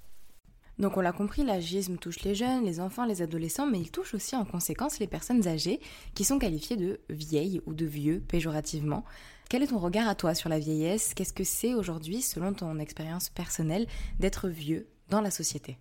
donc 0.78 0.98
on 0.98 1.02
l'a 1.02 1.12
compris, 1.12 1.44
l'agisme 1.44 1.98
touche 1.98 2.22
les 2.24 2.36
jeunes, 2.36 2.66
les 2.66 2.80
enfants, 2.80 3.06
les 3.06 3.22
adolescents, 3.22 3.66
mais 3.66 3.80
il 3.80 3.92
touche 3.92 4.14
aussi 4.14 4.36
en 4.36 4.46
conséquence 4.46 5.00
les 5.00 5.08
personnes 5.08 5.48
âgées 5.48 5.80
qui 6.14 6.26
sont 6.26 6.40
qualifiées 6.40 6.76
de 6.76 7.00
vieilles 7.10 7.62
ou 7.66 7.74
de 7.74 7.86
vieux 7.86 8.20
péjorativement. 8.20 9.06
Quel 9.50 9.64
est 9.64 9.68
ton 9.68 9.78
regard 9.78 10.08
à 10.08 10.16
toi 10.16 10.34
sur 10.34 10.50
la 10.50 10.60
vieillesse? 10.60 11.14
Qu'est-ce 11.14 11.34
que 11.34 11.44
c'est 11.44 11.76
aujourd'hui, 11.76 12.22
selon 12.22 12.54
ton 12.54 12.80
expérience 12.80 13.30
personnelle, 13.30 13.88
d'être 14.20 14.50
vieux 14.50 14.88
dans 15.10 15.22
la 15.22 15.32
société? 15.32 15.78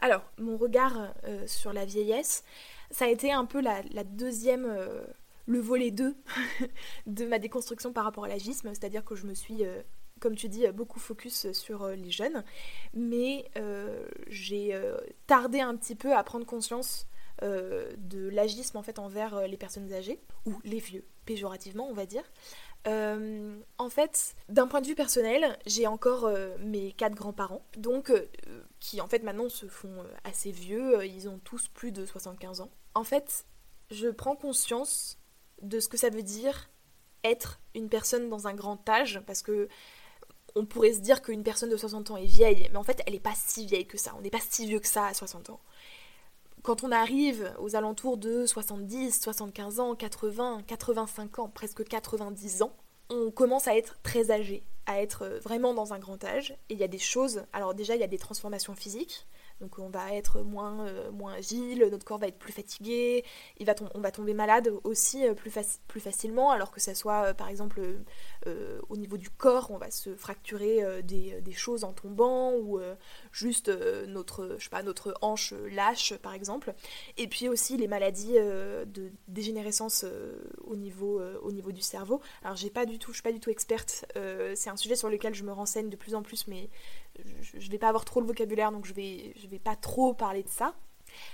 Alors, 0.00 0.22
mon 0.38 0.56
regard 0.58 1.14
euh, 1.24 1.46
sur 1.46 1.72
la 1.72 1.86
vieillesse, 1.86 2.44
ça 2.90 3.06
a 3.06 3.08
été 3.08 3.32
un 3.32 3.44
peu 3.44 3.60
la, 3.60 3.82
deuxième... 4.04 4.66
Euh, 4.66 5.04
le 5.48 5.60
volet 5.60 5.92
2 5.92 6.16
de 7.06 7.24
ma 7.24 7.38
déconstruction 7.38 7.92
par 7.92 8.04
rapport 8.04 8.24
à 8.24 8.28
l'agisme, 8.28 8.68
c'est-à-dire 8.70 9.04
que 9.04 9.14
je 9.14 9.26
me 9.26 9.34
suis 9.34 9.64
euh, 9.64 9.80
comme 10.20 10.34
tu 10.34 10.48
dis, 10.48 10.66
beaucoup 10.68 10.98
focus 10.98 11.52
sur 11.52 11.82
euh, 11.82 11.94
les 11.94 12.10
jeunes, 12.10 12.44
mais 12.94 13.50
euh, 13.56 14.06
j'ai 14.28 14.74
euh, 14.74 14.96
tardé 15.26 15.60
un 15.60 15.76
petit 15.76 15.94
peu 15.94 16.14
à 16.14 16.22
prendre 16.22 16.46
conscience 16.46 17.06
de 17.42 18.30
l'agisme 18.30 18.78
en 18.78 18.82
fait 18.82 18.98
envers 18.98 19.46
les 19.46 19.58
personnes 19.58 19.92
âgées 19.92 20.18
ou 20.46 20.58
les 20.64 20.78
vieux, 20.78 21.04
péjorativement 21.26 21.86
on 21.86 21.92
va 21.92 22.06
dire. 22.06 22.22
en 22.86 23.90
fait, 23.90 24.34
d'un 24.48 24.66
point 24.66 24.80
de 24.80 24.86
vue 24.86 24.94
personnel, 24.94 25.58
j'ai 25.66 25.86
encore 25.86 26.30
mes 26.60 26.92
quatre 26.92 27.14
grands-parents, 27.14 27.60
donc 27.76 28.10
qui 28.80 29.02
en 29.02 29.06
fait 29.06 29.22
maintenant 29.22 29.50
se 29.50 29.66
font 29.66 30.02
assez 30.24 30.50
vieux, 30.50 31.04
ils 31.04 31.28
ont 31.28 31.38
tous 31.44 31.68
plus 31.68 31.92
de 31.92 32.06
75 32.06 32.62
ans. 32.62 32.70
En 32.94 33.04
fait, 33.04 33.44
je 33.90 34.08
prends 34.08 34.34
conscience 34.34 35.18
de 35.60 35.78
ce 35.78 35.88
que 35.88 35.98
ça 35.98 36.08
veut 36.08 36.22
dire 36.22 36.70
être 37.22 37.60
une 37.74 37.88
personne 37.90 38.28
dans 38.30 38.46
un 38.46 38.54
grand 38.54 38.88
âge, 38.88 39.20
parce 39.26 39.42
que 39.42 39.68
on 40.56 40.64
pourrait 40.64 40.94
se 40.94 41.00
dire 41.00 41.22
qu'une 41.22 41.44
personne 41.44 41.70
de 41.70 41.76
60 41.76 42.10
ans 42.10 42.16
est 42.16 42.24
vieille, 42.24 42.68
mais 42.72 42.78
en 42.78 42.82
fait, 42.82 43.02
elle 43.06 43.12
n'est 43.12 43.20
pas 43.20 43.34
si 43.36 43.66
vieille 43.66 43.86
que 43.86 43.98
ça. 43.98 44.14
On 44.18 44.22
n'est 44.22 44.30
pas 44.30 44.40
si 44.40 44.66
vieux 44.66 44.80
que 44.80 44.88
ça 44.88 45.06
à 45.06 45.14
60 45.14 45.50
ans. 45.50 45.60
Quand 46.62 46.82
on 46.82 46.90
arrive 46.90 47.54
aux 47.60 47.76
alentours 47.76 48.16
de 48.16 48.46
70, 48.46 49.20
75 49.20 49.80
ans, 49.80 49.94
80, 49.94 50.62
85 50.66 51.38
ans, 51.38 51.48
presque 51.48 51.84
90 51.84 52.62
ans, 52.62 52.72
on 53.10 53.30
commence 53.30 53.68
à 53.68 53.76
être 53.76 53.98
très 54.02 54.30
âgé, 54.30 54.64
à 54.86 55.00
être 55.00 55.26
vraiment 55.44 55.74
dans 55.74 55.92
un 55.92 55.98
grand 55.98 56.24
âge. 56.24 56.52
Et 56.70 56.74
il 56.74 56.78
y 56.78 56.84
a 56.84 56.88
des 56.88 56.98
choses, 56.98 57.42
alors 57.52 57.74
déjà, 57.74 57.94
il 57.94 58.00
y 58.00 58.04
a 58.04 58.08
des 58.08 58.18
transformations 58.18 58.74
physiques. 58.74 59.26
Donc 59.60 59.78
on 59.78 59.88
va 59.88 60.12
être 60.12 60.42
moins, 60.42 60.86
euh, 60.86 61.10
moins 61.10 61.34
agile, 61.34 61.88
notre 61.90 62.04
corps 62.04 62.18
va 62.18 62.28
être 62.28 62.38
plus 62.38 62.52
fatigué, 62.52 63.24
on 63.94 64.00
va 64.00 64.10
tomber 64.10 64.34
malade 64.34 64.70
aussi 64.84 65.26
euh, 65.26 65.34
plus, 65.34 65.50
facilement, 66.00 66.50
alors 66.50 66.70
que 66.70 66.80
ça 66.80 66.94
soit 66.94 67.28
euh, 67.28 67.34
par 67.34 67.48
exemple 67.48 67.80
au 68.88 68.96
niveau 68.96 69.16
du 69.16 69.28
corps, 69.28 69.70
on 69.70 69.78
va 69.78 69.90
se 69.90 70.14
fracturer 70.14 71.02
des, 71.02 71.52
choses 71.52 71.82
en 71.82 71.92
tombant, 71.92 72.52
ou 72.52 72.78
juste 73.32 73.70
notre, 74.06 74.58
hanche 75.20 75.52
lâche 75.72 76.14
par 76.18 76.32
exemple. 76.32 76.74
Et 77.16 77.26
puis 77.26 77.48
aussi 77.48 77.76
les 77.76 77.88
maladies 77.88 78.34
de 78.34 79.10
dégénérescence 79.26 80.04
au, 80.64 80.76
niveau, 80.76 81.20
au 81.42 81.50
niveau 81.50 81.72
du 81.72 81.80
cerveau. 81.80 82.20
Alors 82.44 82.54
j'ai 82.54 82.70
pas 82.70 82.84
suis 82.86 83.22
pas 83.22 83.32
du 83.32 83.40
tout 83.40 83.50
experte, 83.50 84.04
c'est 84.54 84.70
un 84.70 84.76
sujet 84.76 84.94
sur 84.94 85.10
lequel 85.10 85.34
je 85.34 85.42
me 85.42 85.52
renseigne 85.52 85.90
de 85.90 85.96
plus 85.96 86.14
en 86.14 86.22
plus, 86.22 86.46
mais 86.46 86.70
je, 87.40 87.70
vais 87.70 87.78
pas 87.78 87.88
avoir 87.88 88.04
trop 88.04 88.20
le 88.20 88.26
vocabulaire, 88.26 88.72
donc 88.72 88.86
je 88.86 88.94
vais, 88.94 89.32
je 89.36 89.46
vais 89.48 89.58
pas 89.58 89.76
trop 89.76 90.14
parler 90.14 90.42
de 90.42 90.48
ça. 90.48 90.74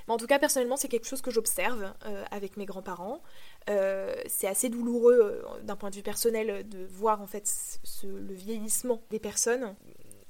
Mais 0.06 0.14
en 0.14 0.16
tout 0.16 0.26
cas, 0.26 0.38
personnellement, 0.38 0.76
c'est 0.76 0.88
quelque 0.88 1.06
chose 1.06 1.22
que 1.22 1.30
j'observe 1.30 1.92
euh, 2.06 2.24
avec 2.30 2.56
mes 2.56 2.66
grands-parents. 2.66 3.22
Euh, 3.70 4.14
c'est 4.26 4.46
assez 4.46 4.68
douloureux 4.68 5.18
euh, 5.20 5.60
d'un 5.62 5.76
point 5.76 5.90
de 5.90 5.96
vue 5.96 6.02
personnel 6.02 6.68
de 6.68 6.84
voir 6.84 7.20
en 7.20 7.26
fait 7.26 7.50
le 8.04 8.34
vieillissement 8.34 9.02
des 9.10 9.18
personnes. 9.18 9.74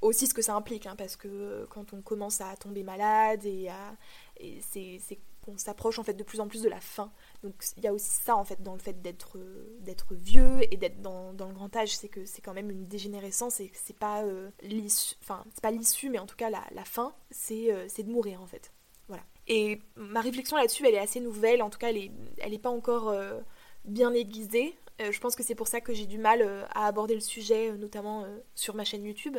Aussi 0.00 0.26
ce 0.26 0.34
que 0.34 0.42
ça 0.42 0.54
implique, 0.54 0.86
hein, 0.86 0.96
parce 0.96 1.16
que 1.16 1.64
quand 1.70 1.92
on 1.92 2.02
commence 2.02 2.40
à 2.40 2.56
tomber 2.56 2.82
malade 2.82 3.44
et, 3.44 3.68
à, 3.68 3.94
et 4.38 4.60
c'est 4.60 5.18
qu'on 5.44 5.58
s'approche 5.58 5.98
en 5.98 6.02
fait 6.02 6.14
de 6.14 6.24
plus 6.24 6.40
en 6.40 6.48
plus 6.48 6.62
de 6.62 6.68
la 6.68 6.80
fin. 6.80 7.12
Donc 7.42 7.54
il 7.76 7.82
y 7.82 7.88
a 7.88 7.92
aussi 7.92 8.10
ça 8.10 8.36
en 8.36 8.44
fait 8.44 8.62
dans 8.62 8.72
le 8.72 8.78
fait 8.78 9.02
d'être 9.02 9.38
d'être 9.80 10.14
vieux 10.14 10.60
et 10.72 10.76
d'être 10.76 11.02
dans, 11.02 11.32
dans, 11.32 11.48
le 11.48 11.54
grand 11.54 11.74
âge, 11.76 11.96
c'est 11.96 12.08
que 12.08 12.24
c'est 12.24 12.40
quand 12.40 12.54
même 12.54 12.70
une 12.70 12.86
dégénérescence 12.86 13.58
et 13.60 13.70
c'est 13.74 13.96
pas 13.96 14.22
euh, 14.22 14.50
l'issue, 14.62 15.16
enfin 15.22 15.44
c'est 15.52 15.62
pas 15.62 15.72
l'issue, 15.72 16.08
mais 16.08 16.18
en 16.18 16.26
tout 16.26 16.36
cas 16.36 16.50
la, 16.50 16.62
la 16.72 16.84
fin, 16.84 17.14
c'est 17.30 17.72
euh, 17.72 17.86
de 17.86 18.10
mourir 18.10 18.40
en 18.40 18.46
fait. 18.46 18.72
Voilà. 19.08 19.24
Et 19.48 19.80
ma 19.96 20.20
réflexion 20.20 20.56
là-dessus, 20.56 20.86
elle 20.86 20.94
est 20.94 20.98
assez 20.98 21.20
nouvelle, 21.20 21.62
en 21.62 21.70
tout 21.70 21.78
cas 21.78 21.90
elle 21.90 21.96
est, 21.96 22.12
elle 22.38 22.54
est 22.54 22.58
pas 22.58 22.70
encore 22.70 23.08
euh, 23.08 23.40
bien 23.84 24.14
aiguisée. 24.14 24.76
Je 25.10 25.20
pense 25.20 25.36
que 25.36 25.42
c'est 25.42 25.54
pour 25.54 25.68
ça 25.68 25.80
que 25.80 25.92
j'ai 25.92 26.06
du 26.06 26.18
mal 26.18 26.66
à 26.74 26.86
aborder 26.86 27.14
le 27.14 27.20
sujet, 27.20 27.72
notamment 27.72 28.26
sur 28.54 28.74
ma 28.74 28.84
chaîne 28.84 29.04
YouTube. 29.04 29.38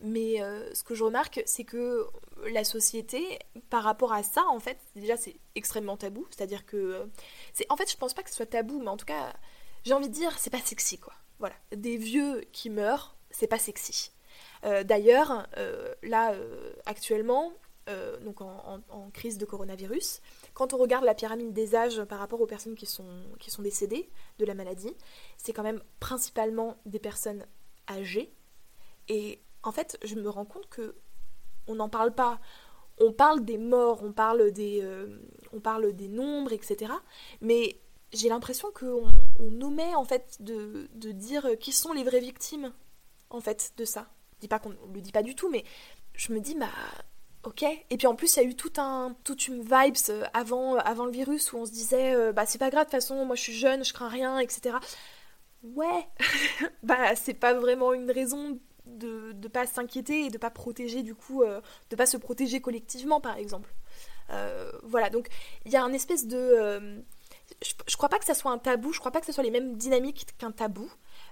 Mais 0.00 0.36
ce 0.74 0.82
que 0.82 0.94
je 0.94 1.04
remarque, 1.04 1.42
c'est 1.46 1.64
que 1.64 2.06
la 2.50 2.64
société, 2.64 3.38
par 3.68 3.82
rapport 3.82 4.12
à 4.12 4.22
ça, 4.22 4.44
en 4.48 4.60
fait, 4.60 4.78
déjà 4.96 5.16
c'est 5.16 5.36
extrêmement 5.54 5.96
tabou. 5.96 6.26
C'est-à-dire 6.30 6.66
que, 6.66 7.08
en 7.68 7.76
fait, 7.76 7.90
je 7.90 7.96
pense 7.96 8.14
pas 8.14 8.22
que 8.22 8.30
ce 8.30 8.36
soit 8.36 8.46
tabou, 8.46 8.80
mais 8.80 8.88
en 8.88 8.96
tout 8.96 9.06
cas, 9.06 9.32
j'ai 9.84 9.94
envie 9.94 10.08
de 10.08 10.14
dire, 10.14 10.38
c'est 10.38 10.50
pas 10.50 10.58
sexy, 10.58 10.98
quoi. 10.98 11.14
Voilà, 11.38 11.54
des 11.74 11.96
vieux 11.96 12.44
qui 12.52 12.68
meurent, 12.68 13.16
c'est 13.30 13.46
pas 13.46 13.58
sexy. 13.58 14.12
D'ailleurs, 14.62 15.46
là, 16.02 16.34
actuellement, 16.86 17.52
donc 18.22 18.40
en, 18.40 19.10
crise 19.12 19.38
de 19.38 19.44
coronavirus, 19.44 20.20
quand 20.54 20.74
on 20.74 20.78
regarde 20.78 21.04
la 21.04 21.14
pyramide 21.14 21.52
des 21.52 21.74
âges 21.74 22.02
par 22.04 22.18
rapport 22.18 22.40
aux 22.40 22.46
personnes 22.46 22.74
qui 22.74 22.86
sont, 22.86 23.22
qui 23.38 23.50
sont 23.50 23.62
décédées 23.62 24.10
de 24.38 24.44
la 24.44 24.54
maladie, 24.54 24.94
c'est 25.36 25.52
quand 25.52 25.62
même 25.62 25.82
principalement 26.00 26.76
des 26.86 26.98
personnes 26.98 27.46
âgées. 27.88 28.32
Et 29.08 29.40
en 29.62 29.72
fait, 29.72 29.98
je 30.04 30.14
me 30.14 30.28
rends 30.28 30.44
compte 30.44 30.68
que 30.68 30.94
on 31.66 31.76
n'en 31.76 31.88
parle 31.88 32.14
pas. 32.14 32.40
On 32.98 33.12
parle 33.12 33.44
des 33.44 33.58
morts, 33.58 34.02
on 34.02 34.12
parle 34.12 34.50
des, 34.52 34.80
euh, 34.82 35.20
on 35.52 35.60
parle 35.60 35.92
des 35.94 36.08
nombres, 36.08 36.52
etc. 36.52 36.92
Mais 37.40 37.80
j'ai 38.12 38.28
l'impression 38.28 38.70
qu'on 38.72 39.10
on 39.38 39.60
omet 39.62 39.94
en 39.94 40.04
fait 40.04 40.36
de, 40.40 40.88
de, 40.94 41.12
dire 41.12 41.46
qui 41.58 41.72
sont 41.72 41.92
les 41.92 42.04
vraies 42.04 42.20
victimes 42.20 42.72
en 43.30 43.40
fait 43.40 43.72
de 43.76 43.84
ça. 43.84 44.08
Je 44.34 44.40
dis 44.40 44.48
pas 44.48 44.58
qu'on 44.58 44.70
le 44.70 45.00
dit 45.00 45.12
pas 45.12 45.22
du 45.22 45.34
tout, 45.34 45.48
mais 45.48 45.64
je 46.14 46.32
me 46.32 46.40
dis 46.40 46.54
bah 46.54 46.68
Ok. 47.44 47.62
Et 47.62 47.96
puis 47.96 48.06
en 48.06 48.14
plus, 48.14 48.36
il 48.36 48.42
y 48.42 48.46
a 48.46 48.48
eu 48.48 48.54
tout 48.54 48.72
un, 48.76 49.16
toute 49.24 49.48
une 49.48 49.62
vibes 49.62 49.96
euh, 50.10 50.24
avant, 50.34 50.76
euh, 50.76 50.80
avant 50.84 51.06
le 51.06 51.10
virus 51.10 51.52
où 51.52 51.56
on 51.56 51.64
se 51.64 51.72
disait, 51.72 52.14
euh, 52.14 52.32
bah 52.32 52.44
c'est 52.44 52.58
pas 52.58 52.68
grave, 52.68 52.84
de 52.84 52.90
toute 52.90 53.00
façon, 53.00 53.24
moi 53.24 53.34
je 53.34 53.40
suis 53.42 53.54
jeune, 53.54 53.82
je 53.82 53.94
crains 53.94 54.08
rien, 54.08 54.38
etc. 54.38 54.76
Ouais, 55.62 56.06
bah 56.82 57.16
c'est 57.16 57.34
pas 57.34 57.54
vraiment 57.54 57.94
une 57.94 58.10
raison 58.10 58.58
de 58.84 59.32
ne 59.32 59.48
pas 59.48 59.66
s'inquiéter 59.66 60.26
et 60.26 60.30
de 60.30 60.36
pas 60.36 60.50
protéger 60.50 61.02
du 61.02 61.14
coup, 61.14 61.44
de 61.90 61.96
pas 61.96 62.06
se 62.06 62.16
protéger 62.16 62.60
collectivement 62.60 63.20
par 63.20 63.36
exemple. 63.36 63.72
voilà, 64.82 65.10
donc 65.10 65.28
il 65.64 65.72
y 65.72 65.76
a 65.76 65.84
un 65.84 65.92
espèce 65.92 66.26
de... 66.26 67.02
je, 67.62 67.72
je, 67.86 67.96
crois 67.96 68.08
pas 68.08 68.18
que 68.18 68.24
ça 68.24 68.34
soit 68.34 68.50
un 68.50 68.58
tabou, 68.58 68.92
je 68.92 68.98
crois 68.98 69.12
pas 69.12 69.20
que 69.20 69.26
ce 69.26 69.32
soit 69.32 69.44
les 69.44 69.50
mêmes 69.50 69.76
dynamiques 69.76 70.26
qu'un 70.38 70.50
tabou. 70.50 70.90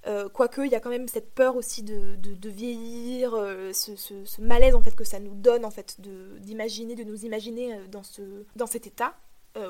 Euh, 0.09 0.29
quoique, 0.29 0.63
il 0.63 0.71
y 0.71 0.75
a 0.75 0.81
quand 0.81 0.91
même 0.91 1.09
cette 1.09 1.35
peur 1.35 1.57
aussi 1.57 1.83
de, 1.83 2.17
de, 2.17 2.49
vieillir, 2.49 3.35
euh, 3.35 3.73
ce, 3.73 3.95
ce, 3.97 4.41
malaise 4.41 4.75
en 4.75 4.83
fait 4.83 4.95
que 4.95 5.05
ça 5.05 5.21
nous 5.21 5.35
donne 5.35 5.65
en 5.65 5.71
fait 5.71 6.01
d'imaginer, 6.41 6.95
de, 6.95 7.05
nous 7.05 7.25
imaginer 7.27 7.75
euh, 7.75 7.87
dans, 7.89 8.03
ce, 8.03 8.23
dans 8.57 8.67
cet 8.67 8.87
état 8.87 9.15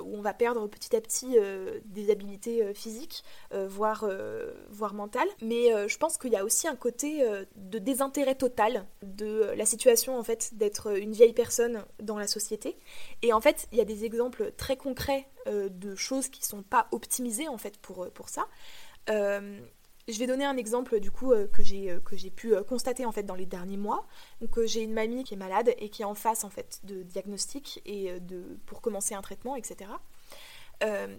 où 0.05 0.18
on 0.18 0.20
va 0.20 0.34
perdre 0.34 0.66
petit 0.66 0.95
à 0.95 1.01
petit 1.01 1.39
des 1.86 2.11
habiletés 2.11 2.74
physiques, 2.74 3.24
voire, 3.55 4.07
voire 4.68 4.93
mentales. 4.93 5.28
Mais 5.41 5.89
je 5.89 5.97
pense 5.97 6.18
qu'il 6.18 6.30
y 6.30 6.36
a 6.36 6.45
aussi 6.45 6.68
un 6.68 6.76
côté 6.76 7.24
de 7.57 7.78
désintérêt 7.78 8.34
total 8.34 8.84
de 9.01 9.51
la 9.57 9.64
situation 9.64 10.18
en 10.18 10.22
fait 10.22 10.51
d'être 10.53 10.99
une 10.99 11.12
vieille 11.12 11.32
personne 11.32 11.86
dans 12.03 12.18
la 12.18 12.26
société. 12.26 12.76
Et 13.22 13.32
en 13.32 13.41
fait, 13.41 13.66
il 13.72 13.78
y 13.78 13.80
a 13.80 13.86
des 13.86 14.05
exemples 14.05 14.53
très 14.59 14.76
concrets 14.76 15.26
de 15.47 15.95
choses 15.95 16.28
qui 16.28 16.45
sont 16.45 16.62
pas 16.62 16.89
optimisées 16.91 17.49
en 17.49 17.57
fait 17.57 17.78
pour, 17.78 18.11
pour 18.11 18.28
ça. 18.28 18.47
Je 20.09 20.19
vais 20.19 20.27
donner 20.27 20.47
un 20.47 20.57
exemple 20.57 21.01
du 21.01 21.11
coup 21.11 21.33
euh, 21.33 21.47
que 21.47 21.63
j'ai 21.63 21.91
euh, 21.91 22.01
que 22.01 22.17
j'ai 22.17 22.31
pu 22.31 22.55
euh, 22.55 22.63
constater 22.63 23.05
en 23.05 23.13
fait 23.13 23.25
dans 23.25 23.35
les 23.35 23.45
derniers 23.45 23.77
mois. 23.77 24.07
Donc 24.41 24.59
j'ai 24.65 24.83
une 24.83 24.95
mamie 24.95 25.23
qui 25.23 25.35
est 25.35 25.37
malade 25.37 25.75
et 25.79 25.91
qui 25.91 26.01
est 26.01 26.07
en 26.07 26.15
face 26.15 26.47
fait 26.51 26.81
de 26.85 27.03
diagnostic 27.03 27.83
et 27.85 28.11
pour 28.65 28.81
commencer 28.81 29.15
un 29.15 29.21
traitement, 29.21 29.55
etc. 29.55 29.91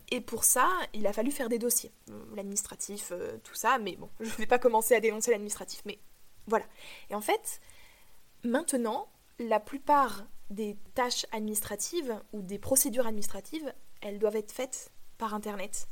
et 0.10 0.22
pour 0.22 0.44
ça, 0.44 0.68
il 0.94 1.06
a 1.06 1.14
fallu 1.14 1.32
faire 1.32 1.50
des 1.50 1.60
dossiers, 1.60 1.92
l'administratif, 2.36 3.14
tout 3.44 3.54
ça. 3.54 3.78
Mais 3.78 3.96
bon, 3.96 4.10
je 4.20 4.26
ne 4.26 4.36
vais 4.36 4.48
pas 4.48 4.58
commencer 4.58 4.96
à 4.96 5.00
dénoncer 5.00 5.32
l'administratif, 5.32 5.82
mais 5.86 6.00
voilà. 6.48 6.66
Et 7.10 7.16
en 7.16 7.22
fait, 7.22 7.62
maintenant, 8.44 9.08
la 9.38 9.60
plupart 9.60 10.26
des 10.50 10.78
tâches 10.96 11.28
administratives 11.32 12.20
ou 12.34 12.42
des 12.42 12.58
procédures 12.58 13.06
administratives, 13.06 13.72
elles 14.02 14.18
doivent 14.18 14.38
être 14.38 14.52
faites 14.52 14.92
par 15.18 15.34
internet 15.34 15.88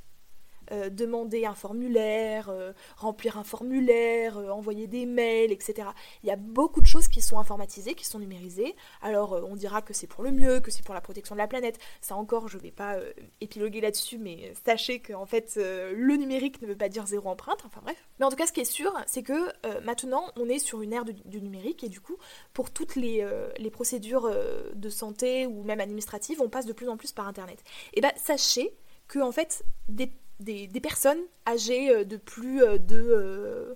euh, 0.71 0.89
demander 0.89 1.45
un 1.45 1.53
formulaire, 1.53 2.49
euh, 2.49 2.73
remplir 2.97 3.37
un 3.37 3.43
formulaire, 3.43 4.37
euh, 4.37 4.49
envoyer 4.49 4.87
des 4.87 5.05
mails, 5.05 5.51
etc. 5.51 5.89
Il 6.23 6.27
y 6.27 6.31
a 6.31 6.35
beaucoup 6.35 6.81
de 6.81 6.85
choses 6.85 7.07
qui 7.07 7.21
sont 7.21 7.39
informatisées, 7.39 7.93
qui 7.93 8.05
sont 8.05 8.19
numérisées. 8.19 8.75
Alors 9.01 9.39
on 9.49 9.55
dira 9.55 9.81
que 9.81 9.93
c'est 9.93 10.07
pour 10.07 10.23
le 10.23 10.31
mieux, 10.31 10.59
que 10.59 10.71
c'est 10.71 10.83
pour 10.83 10.93
la 10.93 11.01
protection 11.01 11.35
de 11.35 11.39
la 11.39 11.47
planète. 11.47 11.79
Ça 12.01 12.15
encore, 12.15 12.47
je 12.47 12.57
ne 12.57 12.63
vais 12.63 12.71
pas 12.71 12.97
épiloguer 13.41 13.81
là-dessus, 13.81 14.17
mais 14.17 14.53
sachez 14.65 14.99
que 14.99 15.13
en 15.13 15.25
fait, 15.25 15.55
le 15.57 16.15
numérique 16.15 16.61
ne 16.61 16.67
veut 16.67 16.77
pas 16.77 16.89
dire 16.89 17.05
zéro 17.05 17.29
empreinte. 17.29 17.63
Enfin 17.65 17.81
bref. 17.83 17.97
Mais 18.19 18.25
en 18.25 18.29
tout 18.29 18.35
cas, 18.35 18.47
ce 18.47 18.51
qui 18.51 18.61
est 18.61 18.65
sûr, 18.65 18.93
c'est 19.05 19.23
que 19.23 19.51
maintenant, 19.83 20.25
on 20.35 20.49
est 20.49 20.59
sur 20.59 20.81
une 20.81 20.93
ère 20.93 21.05
du 21.05 21.41
numérique 21.41 21.83
et 21.83 21.89
du 21.89 22.01
coup, 22.01 22.17
pour 22.53 22.71
toutes 22.71 22.95
les, 22.95 23.25
procédures 23.71 24.31
de 24.73 24.89
santé 24.89 25.45
ou 25.45 25.63
même 25.63 25.79
administratives, 25.79 26.41
on 26.41 26.49
passe 26.49 26.65
de 26.65 26.73
plus 26.73 26.89
en 26.89 26.97
plus 26.97 27.11
par 27.11 27.27
Internet. 27.27 27.63
Et 27.93 28.01
bien, 28.01 28.11
sachez 28.15 28.73
que 29.07 29.19
en 29.19 29.31
fait, 29.31 29.63
des 29.87 30.11
des, 30.39 30.67
personnes 30.81 31.21
âgées 31.47 31.91
euh, 31.91 32.03
de 32.03 32.17
plus 32.17 32.63
euh, 32.63 32.77
de, 32.77 32.95
euh, 32.95 33.75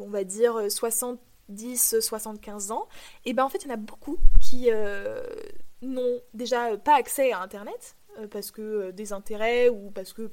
on 0.00 0.08
va 0.08 0.24
dire, 0.24 0.66
70-75 0.66 2.72
ans, 2.72 2.88
et 3.24 3.32
ben 3.32 3.44
en 3.44 3.48
fait, 3.48 3.64
il 3.64 3.68
y 3.68 3.70
en 3.70 3.74
a 3.74 3.76
beaucoup 3.76 4.18
qui 4.40 4.68
n'ont 5.82 6.20
déjà 6.34 6.76
pas 6.76 6.96
accès 6.96 7.32
à 7.32 7.40
Internet, 7.40 7.96
parce 8.30 8.50
que 8.50 8.90
des 8.90 9.12
intérêts 9.12 9.68
ou 9.68 9.90
parce 9.90 10.12
que 10.12 10.30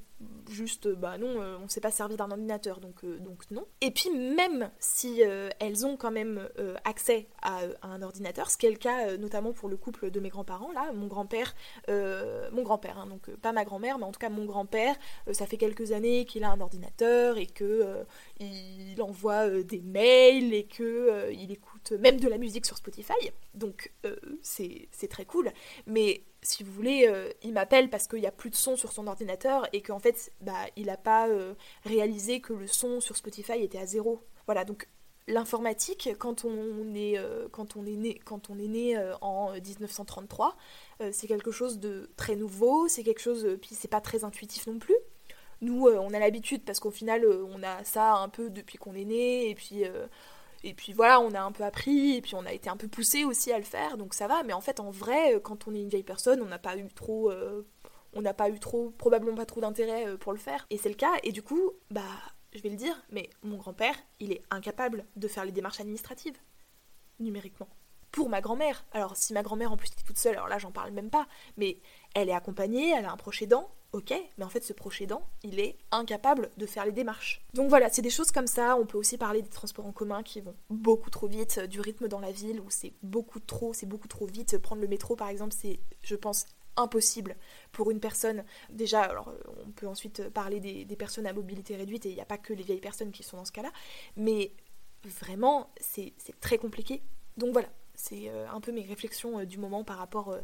juste, 0.50 0.88
bah 0.88 1.18
non, 1.18 1.40
on 1.60 1.64
ne 1.64 1.68
s'est 1.68 1.82
pas 1.82 1.92
servi 1.92 2.16
d'un 2.16 2.32
ordinateur, 2.32 2.80
donc, 2.80 3.06
donc 3.20 3.50
non. 3.52 3.66
Et 3.82 3.92
puis 3.92 4.10
même 4.10 4.72
si 4.80 5.22
elles 5.60 5.86
ont 5.86 5.96
quand 5.96 6.12
même 6.12 6.48
accès 6.86 7.28
à, 7.42 7.62
un 7.84 8.02
ordinateur, 8.02 8.50
ce 8.50 8.58
qui 8.58 8.66
est 8.66 8.72
le 8.72 8.78
cas 8.78 9.18
notamment 9.18 9.54
pour 9.54 9.70
le 9.70 9.78
couple 9.78 10.10
de 10.10 10.20
mes 10.20 10.30
grands-parents, 10.30 10.72
là, 10.72 10.92
mon 10.94 11.08
grand-père, 11.08 11.56
mon 11.88 12.64
grand-père, 12.64 12.98
hein, 12.98 13.08
donc 13.08 13.30
pas 13.38 13.52
ma 13.52 13.64
grand-mère, 13.64 14.00
mais 14.00 14.06
en 14.06 14.12
tout 14.12 14.20
cas 14.20 14.30
mon 14.30 14.46
grand-père, 14.46 14.96
ça 15.32 15.46
fait 15.46 15.58
quelques 15.58 15.92
années 15.92 16.26
qu'il 16.26 16.44
a 16.44 16.50
un 16.50 16.62
ordinateur 16.62 17.38
et 17.38 17.48
que 17.48 18.06
il 18.40 19.02
envoie 19.02 19.50
des 19.64 19.82
mails 19.82 20.54
et 20.54 20.66
que 20.66 21.32
il 21.32 21.52
écoute 21.52 21.92
même 21.92 22.20
de 22.20 22.28
la 22.28 22.38
musique 22.38 22.66
sur 22.66 22.78
Spotify, 22.78 23.32
donc 23.54 23.92
c'est 24.42 25.08
très 25.10 25.26
cool, 25.26 25.52
mais 25.86 26.24
si 26.48 26.64
vous 26.64 26.72
voulez, 26.72 27.12
il 27.44 27.54
m'appelle 27.54 27.90
parce 27.90 28.08
qu'il 28.08 28.20
n'y 28.20 28.28
a 28.28 28.32
plus 28.32 28.50
de 28.50 28.56
son 28.56 28.78
sur 28.78 28.92
son 28.92 29.08
ordinateur 29.08 29.68
et 29.74 29.82
qu'en 29.82 30.00
fait, 30.00 30.32
bah, 30.42 30.54
il 30.76 30.86
n'a 30.86 30.98
pas 30.98 31.28
réalisé 31.84 32.40
que 32.40 32.54
le 32.54 32.68
son 32.68 33.02
sur 33.02 33.18
Spotify 33.18 33.62
était 33.62 33.80
à 33.80 33.86
zéro. 33.86 34.22
Voilà, 34.46 34.64
donc 34.64 34.88
l'informatique, 35.28 36.10
quand 36.18 36.46
on 36.46 36.96
est, 36.96 37.20
quand 37.52 37.76
on 37.76 37.86
est 37.86 37.98
né, 37.98 38.20
quand 38.24 38.50
on 38.50 38.58
est 38.58 38.68
né 38.68 38.98
en 39.20 39.52
1933, 39.52 40.56
c'est 41.12 41.28
quelque 41.28 41.52
chose 41.52 41.80
de 41.80 42.10
très 42.16 42.38
nouveau, 42.38 42.88
c'est 42.88 43.04
quelque 43.04 43.22
chose, 43.22 43.58
puis 43.62 43.76
c'est 43.76 43.90
pas 43.90 44.02
très 44.02 44.24
intuitif 44.24 44.68
non 44.68 44.80
plus. 44.80 44.96
Nous, 45.60 45.88
on 45.88 46.14
a 46.14 46.20
l'habitude 46.20 46.64
parce 46.64 46.80
qu'au 46.80 46.92
final, 46.92 47.26
on 47.26 47.62
a 47.62 47.84
ça 47.84 48.14
un 48.14 48.30
peu 48.30 48.50
depuis 48.50 48.78
qu'on 48.78 48.94
est 48.94 49.06
né, 49.06 49.50
et 49.50 49.56
puis 49.56 49.84
et 50.68 50.74
puis 50.74 50.92
voilà, 50.92 51.22
on 51.22 51.34
a 51.34 51.42
un 51.42 51.52
peu 51.54 51.64
appris, 51.64 52.16
et 52.18 52.22
puis 52.22 52.36
on 52.36 52.46
a 52.46 52.52
été 52.52 52.70
un 52.70 52.76
peu 52.76 52.90
poussé 52.90 53.24
aussi 53.24 53.54
à 53.54 53.58
le 53.58 53.64
faire, 53.64 53.98
donc 53.98 54.14
ça 54.14 54.28
va. 54.28 54.44
Mais 54.44 54.54
en 54.54 54.60
fait, 54.60 54.82
en 54.82 54.92
vrai, 54.92 55.36
euh, 55.36 55.40
quand 55.40 55.68
on 55.68 55.74
est 55.74 55.80
une 55.80 55.88
vieille 55.88 56.04
personne, 56.04 56.42
on 56.42 56.46
n'a 56.48 56.60
pas 56.60 56.76
eu 56.78 56.86
trop, 56.94 57.32
euh, 57.32 57.66
on 58.14 58.22
n'a 58.22 58.34
pas 58.34 58.50
eu 58.50 58.60
trop, 58.60 58.90
probablement 58.92 59.38
pas 59.38 59.46
trop 59.46 59.62
d'intérêt 59.62 60.08
euh, 60.08 60.18
pour 60.18 60.34
le 60.34 60.38
faire. 60.38 60.66
Et 60.70 60.78
c'est 60.78 60.90
le 60.90 60.96
cas. 60.96 61.14
Et 61.24 61.32
du 61.32 61.42
coup, 61.42 61.72
bah, 61.90 62.02
je 62.54 62.62
vais 62.62 62.70
le 62.70 62.76
dire, 62.76 63.02
mais 63.12 63.30
mon 63.44 63.56
grand-père, 63.58 63.96
il 64.20 64.34
est 64.34 64.44
incapable 64.52 65.06
de 65.16 65.28
faire 65.30 65.46
les 65.46 65.54
démarches 65.54 65.80
administratives 65.80 66.38
numériquement. 67.20 67.70
Pour 68.12 68.28
ma 68.28 68.42
grand-mère. 68.42 68.86
Alors 68.92 69.16
si 69.16 69.34
ma 69.34 69.44
grand-mère 69.44 69.72
en 69.72 69.78
plus 69.78 69.90
est 69.90 70.06
toute 70.06 70.18
seule, 70.18 70.36
alors 70.36 70.48
là 70.48 70.58
j'en 70.58 70.72
parle 70.72 70.92
même 70.92 71.10
pas, 71.10 71.28
mais 71.56 71.80
elle 72.16 72.30
est 72.30 72.34
accompagnée, 72.34 72.92
elle 72.92 73.06
a 73.06 73.12
un 73.12 73.18
proche 73.18 73.42
aidant, 73.42 73.70
ok, 73.94 74.14
mais 74.38 74.44
en 74.44 74.50
fait 74.50 74.64
ce 74.64 74.74
proche 74.74 75.02
aidant, 75.02 75.28
il 75.44 75.60
est 75.60 75.78
incapable 75.92 76.50
de 76.58 76.66
faire 76.66 76.86
les 76.86 76.92
démarches. 76.92 77.42
Donc 77.54 77.70
voilà, 77.70 77.90
c'est 77.90 78.02
des 78.02 78.10
choses 78.10 78.32
comme 78.32 78.48
ça, 78.48 78.78
on 78.78 78.86
peut 78.86 78.98
aussi 78.98 79.18
parler 79.18 79.42
des 79.42 79.50
transports 79.50 79.86
en 79.86 79.92
commun 79.92 80.24
qui 80.24 80.42
vont 80.42 80.56
beaucoup 80.70 81.10
trop 81.10 81.28
vite, 81.28 81.60
du 81.62 81.82
rythme 81.82 82.08
dans 82.08 82.20
la 82.20 82.32
ville 82.32 82.60
où 82.62 82.70
c'est 82.70 82.94
beaucoup 83.04 83.40
trop, 83.40 83.74
c'est 83.74 83.86
beaucoup 83.86 84.08
trop 84.08 84.26
vite. 84.26 84.58
Prendre 84.58 84.82
le 84.82 84.88
métro 84.88 85.16
par 85.16 85.30
exemple, 85.30 85.56
c'est, 85.58 85.80
je 86.02 86.16
pense, 86.16 86.46
impossible 86.78 87.36
pour 87.72 87.92
une 87.92 88.00
personne. 88.00 88.44
Déjà, 88.70 89.02
alors 89.02 89.34
on 89.66 89.72
peut 89.72 89.88
ensuite 89.88 90.30
parler 90.30 90.60
des, 90.60 90.96
personnes 90.96 91.28
à 91.28 91.34
mobilité 91.34 91.76
réduite 91.76 92.06
et 92.06 92.10
il 92.10 92.16
n'y 92.16 92.22
a 92.22 92.26
pas 92.26 92.38
que 92.38 92.54
les 92.54 92.64
vieilles 92.64 92.80
personnes 92.80 93.12
qui 93.12 93.24
sont 93.24 93.38
dans 93.38 93.46
ce 93.46 93.52
cas-là, 93.52 93.72
mais 94.16 94.54
vraiment 95.04 95.72
c'est 95.80 96.14
très 96.40 96.58
compliqué. 96.58 97.02
Donc 97.36 97.54
voilà, 97.54 97.70
c'est 97.94 98.30
euh, 98.30 98.50
un 98.50 98.62
peu 98.62 98.72
mes 98.72 98.84
réflexions 98.84 99.40
euh, 99.40 99.46
du 99.46 99.58
moment 99.58 99.84
par 99.84 99.98
rapport 99.98 100.30
euh, 100.30 100.40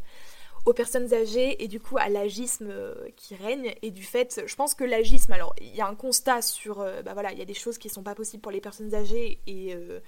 aux 0.66 0.74
personnes 0.74 1.14
âgées 1.14 1.64
et 1.64 1.68
du 1.68 1.80
coup 1.80 1.98
à 1.98 2.10
l'agisme 2.10 2.70
euh, 2.70 3.10
qui 3.16 3.36
règne. 3.36 3.74
Et 3.82 3.92
du 3.92 4.04
fait, 4.04 4.44
je 4.46 4.56
pense 4.56 4.74
que 4.74 4.84
l'agisme, 4.84 5.32
alors 5.34 5.54
il 5.60 5.76
y 5.76 5.82
a 5.82 5.88
un 5.88 5.96
constat 5.96 6.42
sur, 6.42 6.82
euh, 6.82 7.02
bah 7.02 7.14
voilà, 7.14 7.32
il 7.32 7.40
y 7.40 7.42
a 7.42 7.46
des 7.46 7.54
choses 7.54 7.78
qui 7.78 7.90
sont 7.90 8.04
pas 8.04 8.16
possibles 8.16 8.42
pour 8.42 8.52
les 8.52 8.62
personnes 8.62 8.94
âgées 8.94 9.42
et, 9.48 9.76
euh, 9.76 10.00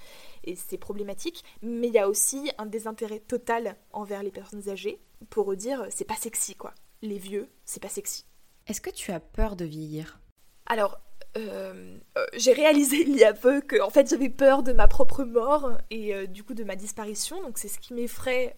et 0.43 0.55
c'est 0.55 0.77
problématique, 0.77 1.43
mais 1.61 1.87
il 1.87 1.93
y 1.93 1.99
a 1.99 2.07
aussi 2.07 2.51
un 2.57 2.65
désintérêt 2.65 3.19
total 3.19 3.75
envers 3.91 4.23
les 4.23 4.31
personnes 4.31 4.69
âgées 4.69 4.99
pour 5.29 5.55
dire 5.55 5.85
c'est 5.89 6.05
pas 6.05 6.15
sexy 6.15 6.55
quoi, 6.55 6.73
les 7.01 7.17
vieux, 7.17 7.49
c'est 7.65 7.81
pas 7.81 7.89
sexy. 7.89 8.25
Est-ce 8.67 8.81
que 8.81 8.89
tu 8.89 9.11
as 9.11 9.19
peur 9.19 9.55
de 9.55 9.65
vieillir? 9.65 10.19
Alors 10.67 10.99
euh, 11.37 11.97
euh, 12.17 12.25
j'ai 12.33 12.53
réalisé 12.53 13.01
il 13.01 13.15
y 13.15 13.23
a 13.23 13.33
peu 13.33 13.61
que 13.61 13.81
en 13.81 13.89
fait 13.89 14.09
j'avais 14.09 14.29
peur 14.29 14.63
de 14.63 14.71
ma 14.71 14.87
propre 14.87 15.23
mort 15.23 15.77
et 15.89 16.27
du 16.27 16.43
coup 16.43 16.53
de 16.53 16.63
ma 16.63 16.75
disparition 16.75 17.41
donc 17.41 17.57
c'est 17.57 17.67
ce 17.67 17.79
qui 17.79 17.93
m'effraie 17.93 18.55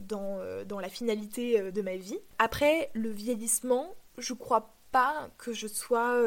dans, 0.00 0.40
dans 0.66 0.80
la 0.80 0.88
finalité 0.88 1.70
de 1.70 1.82
ma 1.82 1.96
vie 1.96 2.18
après 2.38 2.90
le 2.94 3.10
vieillissement 3.10 3.94
je 4.18 4.32
crois 4.32 4.74
pas 4.90 5.30
que 5.38 5.52
je 5.52 5.68
sois 5.68 6.20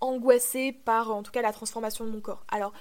angoissée 0.00 0.72
par 0.72 1.10
en 1.10 1.22
tout 1.22 1.32
cas 1.32 1.42
la 1.42 1.52
transformation 1.52 2.04
de 2.04 2.10
mon 2.10 2.20
corps 2.20 2.44
alors 2.48 2.72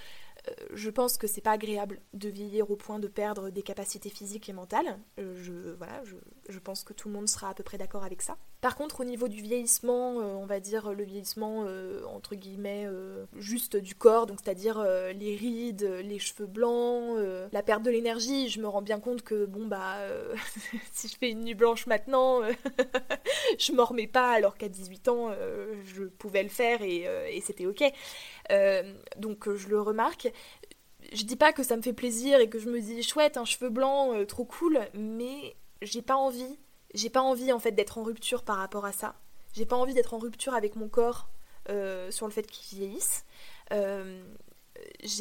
je 0.73 0.89
pense 0.89 1.17
que 1.17 1.25
c'est 1.25 1.41
pas 1.41 1.51
agréable 1.51 1.99
de 2.13 2.29
vieillir 2.29 2.69
au 2.69 2.75
point 2.75 2.99
de 2.99 3.07
perdre 3.07 3.49
des 3.49 3.63
capacités 3.63 4.09
physiques 4.09 4.49
et 4.49 4.53
mentales. 4.53 4.99
je, 5.17 5.73
voilà, 5.77 6.03
je, 6.03 6.15
je 6.49 6.59
pense 6.59 6.83
que 6.83 6.91
tout 6.91 7.07
le 7.07 7.13
monde 7.13 7.29
sera 7.29 7.49
à 7.49 7.53
peu 7.53 7.63
près 7.63 7.77
d'accord 7.77 8.03
avec 8.03 8.21
ça. 8.21 8.37
Par 8.63 8.77
contre, 8.77 9.01
au 9.01 9.03
niveau 9.03 9.27
du 9.27 9.41
vieillissement, 9.41 10.21
euh, 10.21 10.35
on 10.35 10.45
va 10.45 10.61
dire 10.61 10.93
le 10.93 11.03
vieillissement 11.03 11.65
euh, 11.67 12.01
entre 12.05 12.33
guillemets 12.33 12.85
euh, 12.85 13.25
juste 13.35 13.75
du 13.75 13.93
corps, 13.93 14.25
donc 14.25 14.39
c'est-à-dire 14.41 14.81
les 15.13 15.35
rides, 15.35 15.83
les 16.01 16.17
cheveux 16.17 16.45
blancs, 16.45 17.17
la 17.51 17.61
perte 17.61 17.83
de 17.83 17.91
l'énergie, 17.91 18.47
je 18.47 18.61
me 18.61 18.67
rends 18.69 18.81
bien 18.81 19.01
compte 19.01 19.21
que 19.21 19.45
bon 19.45 19.67
bah 19.67 19.97
si 20.93 21.09
je 21.09 21.17
fais 21.17 21.31
une 21.31 21.41
nuit 21.41 21.55
blanche 21.55 21.87
maintenant, 21.87 22.39
je 23.59 23.73
m'en 23.73 23.83
remets 23.83 24.07
pas 24.07 24.31
alors 24.31 24.55
qu'à 24.55 24.69
18 24.69 25.09
ans 25.09 25.31
je 25.83 26.03
pouvais 26.03 26.43
le 26.43 26.47
faire 26.47 26.81
et, 26.83 27.05
et 27.31 27.41
c'était 27.41 27.65
ok. 27.65 27.83
donc 29.17 29.53
je 29.53 29.67
le 29.67 29.81
remarque 29.81 30.31
je 31.11 31.25
dis 31.25 31.35
pas 31.35 31.51
que 31.51 31.63
ça 31.63 31.75
me 31.75 31.81
fait 31.81 31.91
plaisir 31.91 32.39
et 32.39 32.47
que 32.47 32.59
je 32.59 32.69
me 32.69 32.79
dis 32.79 33.03
chouette 33.03 33.35
un 33.35 33.43
cheveu 33.43 33.69
blanc 33.69 34.23
trop 34.25 34.45
cool 34.45 34.79
mais 34.93 35.57
j'ai 35.81 36.01
pas 36.01 36.15
envie, 36.15 36.57
j'ai 36.93 37.09
pas 37.09 37.21
envie 37.21 37.51
en 37.51 37.59
fait 37.59 37.71
d'être 37.71 37.97
en 37.97 38.03
rupture 38.03 38.43
par 38.43 38.57
rapport 38.57 38.85
à 38.85 38.91
ça. 38.91 39.15
J'ai 39.53 39.65
pas 39.65 39.75
envie 39.75 39.93
d'être 39.93 40.13
en 40.13 40.17
rupture 40.17 40.53
avec 40.53 40.75
mon 40.75 40.89
corps 40.89 41.29
euh, 41.69 42.11
sur 42.11 42.27
le 42.27 42.33
fait 42.33 42.45
qu'il 42.45 42.79
vieillisse. 42.79 43.25
Euh, 43.71 44.21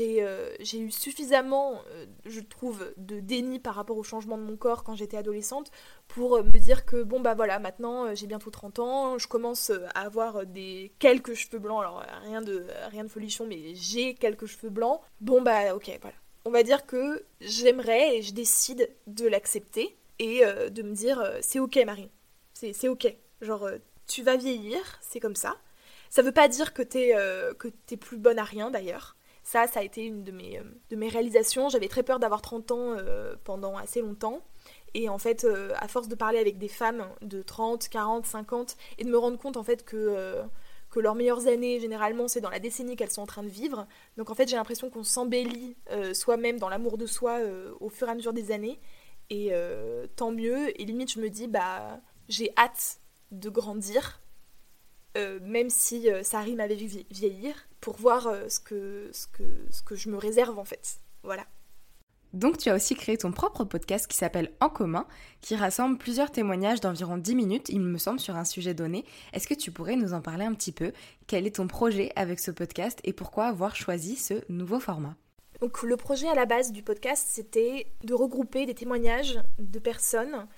euh, 0.01 0.55
j'ai 0.61 0.79
eu 0.79 0.91
suffisamment, 0.91 1.83
je 2.25 2.41
trouve, 2.41 2.93
de 2.97 3.21
déni 3.21 3.59
par 3.59 3.75
rapport 3.75 3.97
au 3.97 4.03
changement 4.03 4.39
de 4.39 4.43
mon 4.43 4.57
corps 4.57 4.83
quand 4.83 4.97
j'étais 4.97 5.17
adolescente 5.17 5.71
pour 6.09 6.43
me 6.43 6.59
dire 6.59 6.85
que 6.85 7.03
bon 7.03 7.21
bah 7.21 7.35
voilà, 7.35 7.59
maintenant 7.59 8.15
j'ai 8.15 8.27
bientôt 8.27 8.51
30 8.51 8.79
ans, 8.79 9.19
je 9.19 9.29
commence 9.29 9.71
à 9.95 10.01
avoir 10.01 10.47
des 10.47 10.93
quelques 10.99 11.35
cheveux 11.35 11.59
blancs, 11.59 11.81
alors 11.81 12.03
rien 12.23 12.41
de 12.41 12.67
rien 12.91 13.05
de 13.05 13.09
folichon, 13.09 13.47
mais 13.47 13.75
j'ai 13.75 14.15
quelques 14.15 14.47
cheveux 14.47 14.71
blancs. 14.71 15.01
Bon 15.21 15.43
bah 15.43 15.75
ok, 15.75 15.97
voilà. 16.01 16.17
On 16.45 16.51
va 16.51 16.63
dire 16.63 16.87
que 16.87 17.25
j'aimerais 17.41 18.17
et 18.17 18.23
je 18.23 18.33
décide 18.33 18.91
de 19.07 19.29
l'accepter 19.29 19.97
et 20.19 20.45
euh, 20.45 20.71
de 20.71 20.83
me 20.83 20.95
dire 20.95 21.21
euh, 21.21 21.39
c'est 21.41 21.59
ok 21.59 21.79
Marie, 21.87 22.11
c'est 22.53 22.89
ok. 22.89 23.15
Genre 23.41 23.65
euh, 23.65 23.79
tu 24.07 24.23
vas 24.23 24.37
vieillir, 24.37 24.81
c'est 25.01 25.21
comme 25.21 25.37
ça. 25.37 25.57
Ça 26.11 26.23
veut 26.23 26.33
pas 26.33 26.49
dire 26.49 26.75
que 26.75 26.83
t'es 26.83 27.11
es 27.11 27.97
plus 27.97 28.19
bonne 28.19 28.39
à 28.39 28.45
rien 28.45 28.71
d'ailleurs. 28.71 29.17
Ça, 29.45 29.67
ça 29.67 29.81
a 29.81 29.83
été 29.83 30.05
une 30.05 30.23
de 30.23 30.31
mes, 30.31 30.61
de 30.91 30.97
mes 30.97 31.09
réalisations. 31.09 31.69
J'avais 31.69 31.89
très 31.89 32.03
peur 32.03 32.21
d'avoir 32.21 32.43
30 32.43 32.71
ans 32.71 32.97
pendant 33.45 33.77
assez 33.77 34.03
longtemps. 34.03 34.43
Et 34.95 35.09
en 35.09 35.17
fait, 35.17 35.47
à 35.77 35.89
force 35.89 36.09
de 36.09 36.15
parler 36.15 36.39
avec 36.39 36.59
des 36.59 36.69
femmes 36.69 37.07
de 37.23 37.41
30, 37.41 37.89
40, 37.89 38.27
50, 38.27 38.77
et 38.99 39.05
de 39.05 39.09
me 39.11 39.17
rendre 39.17 39.39
compte 39.39 39.57
en 39.57 39.63
fait 39.63 39.87
que, 39.87 40.43
que 40.91 41.01
leurs 41.01 41.15
meilleures 41.15 41.47
années, 41.47 41.81
généralement, 41.81 42.29
c'est 42.29 42.43
dans 42.43 42.51
la 42.51 42.61
décennie 42.61 42.95
qu'elles 42.95 43.11
sont 43.11 43.23
en 43.23 43.27
train 43.27 43.43
de 43.43 43.49
vivre. 43.49 43.87
Donc 44.19 44.29
en 44.29 44.35
fait, 44.35 44.47
j'ai 44.47 44.57
l'impression 44.57 44.91
qu'on 44.91 45.05
s'embellit 45.05 45.77
soi-même 46.13 46.59
dans 46.59 46.69
l'amour 46.69 46.99
de 46.99 47.07
soi 47.07 47.39
au 47.81 47.89
fur 47.89 48.09
et 48.09 48.11
à 48.11 48.15
mesure 48.15 48.35
des 48.35 48.53
années. 48.53 48.79
Et 49.33 49.49
euh, 49.53 50.07
tant 50.15 50.31
mieux. 50.31 50.79
Et 50.79 50.85
limite, 50.85 51.11
je 51.11 51.19
me 51.19 51.31
dis, 51.31 51.49
bah, 51.49 52.01
j'ai 52.29 52.53
hâte 52.59 52.99
de 53.31 53.49
grandir, 53.49 54.21
euh, 55.17 55.39
même 55.41 55.71
si 55.71 56.11
euh, 56.11 56.23
ça 56.23 56.41
rime 56.41 56.61
avec 56.61 56.79
vieillir, 56.79 57.55
pour 57.81 57.97
voir 57.97 58.31
ce, 58.49 58.61
que, 58.61 59.09
ce, 59.15 59.27
que, 59.27 59.43
ce 59.71 59.81
que 59.81 59.97
je 59.97 60.11
me 60.11 60.19
réserve 60.19 60.59
en 60.59 60.67
fait. 60.67 61.01
Voilà. 61.23 61.47
Donc 62.35 62.59
tu 62.59 62.69
as 62.69 62.75
aussi 62.75 62.95
créé 62.95 63.17
ton 63.17 63.33
propre 63.33 63.65
podcast 63.65 64.07
qui 64.07 64.19
s'appelle 64.19 64.53
En 64.61 64.69
commun, 64.69 65.07
qui 65.41 65.57
rassemble 65.57 65.97
plusieurs 65.97 66.31
témoignages 66.31 66.81
d'environ 66.81 67.17
10 67.17 67.35
minutes, 67.35 67.69
il 67.71 67.81
me 67.81 67.97
semble, 67.97 68.21
sur 68.21 68.37
un 68.37 68.45
sujet 68.45 68.75
donné. 68.75 69.07
Est-ce 69.33 69.47
que 69.47 69.55
tu 69.55 69.73
pourrais 69.73 69.97
nous 69.97 70.13
en 70.13 70.21
parler 70.21 70.45
un 70.45 70.53
petit 70.53 70.73
peu? 70.73 70.93
Quel 71.27 71.47
est 71.47 71.57
ton 71.57 71.69
projet 71.69 72.13
avec 72.17 72.39
ce 72.39 72.51
podcast 72.51 73.01
et 73.05 73.15
pourquoi 73.15 73.47
avoir 73.47 73.77
choisi 73.77 74.17
ce 74.17 74.35
nouveau 74.51 74.79
format? 74.79 75.17
Donc 75.63 75.85
le 75.85 75.97
projet 75.97 76.29
à 76.29 76.35
la 76.35 76.45
base 76.45 76.73
du 76.73 76.83
podcast, 76.83 77.25
c'était 77.31 77.87
de 78.03 78.15
regrouper 78.15 78.67
des 78.67 78.75
témoignages 78.75 79.39
de 79.61 79.79
personnes. 79.79 80.49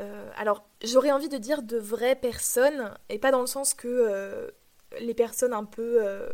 Euh, 0.00 0.28
alors 0.36 0.68
j'aurais 0.82 1.12
envie 1.12 1.28
de 1.28 1.38
dire 1.38 1.62
de 1.62 1.78
vraies 1.78 2.16
personnes, 2.16 2.92
et 3.08 3.20
pas 3.20 3.30
dans 3.30 3.40
le 3.40 3.46
sens 3.46 3.72
que 3.72 3.86
euh, 3.86 4.50
les 4.98 5.14
personnes 5.14 5.52
un 5.52 5.64
peu, 5.64 6.04
euh, 6.04 6.28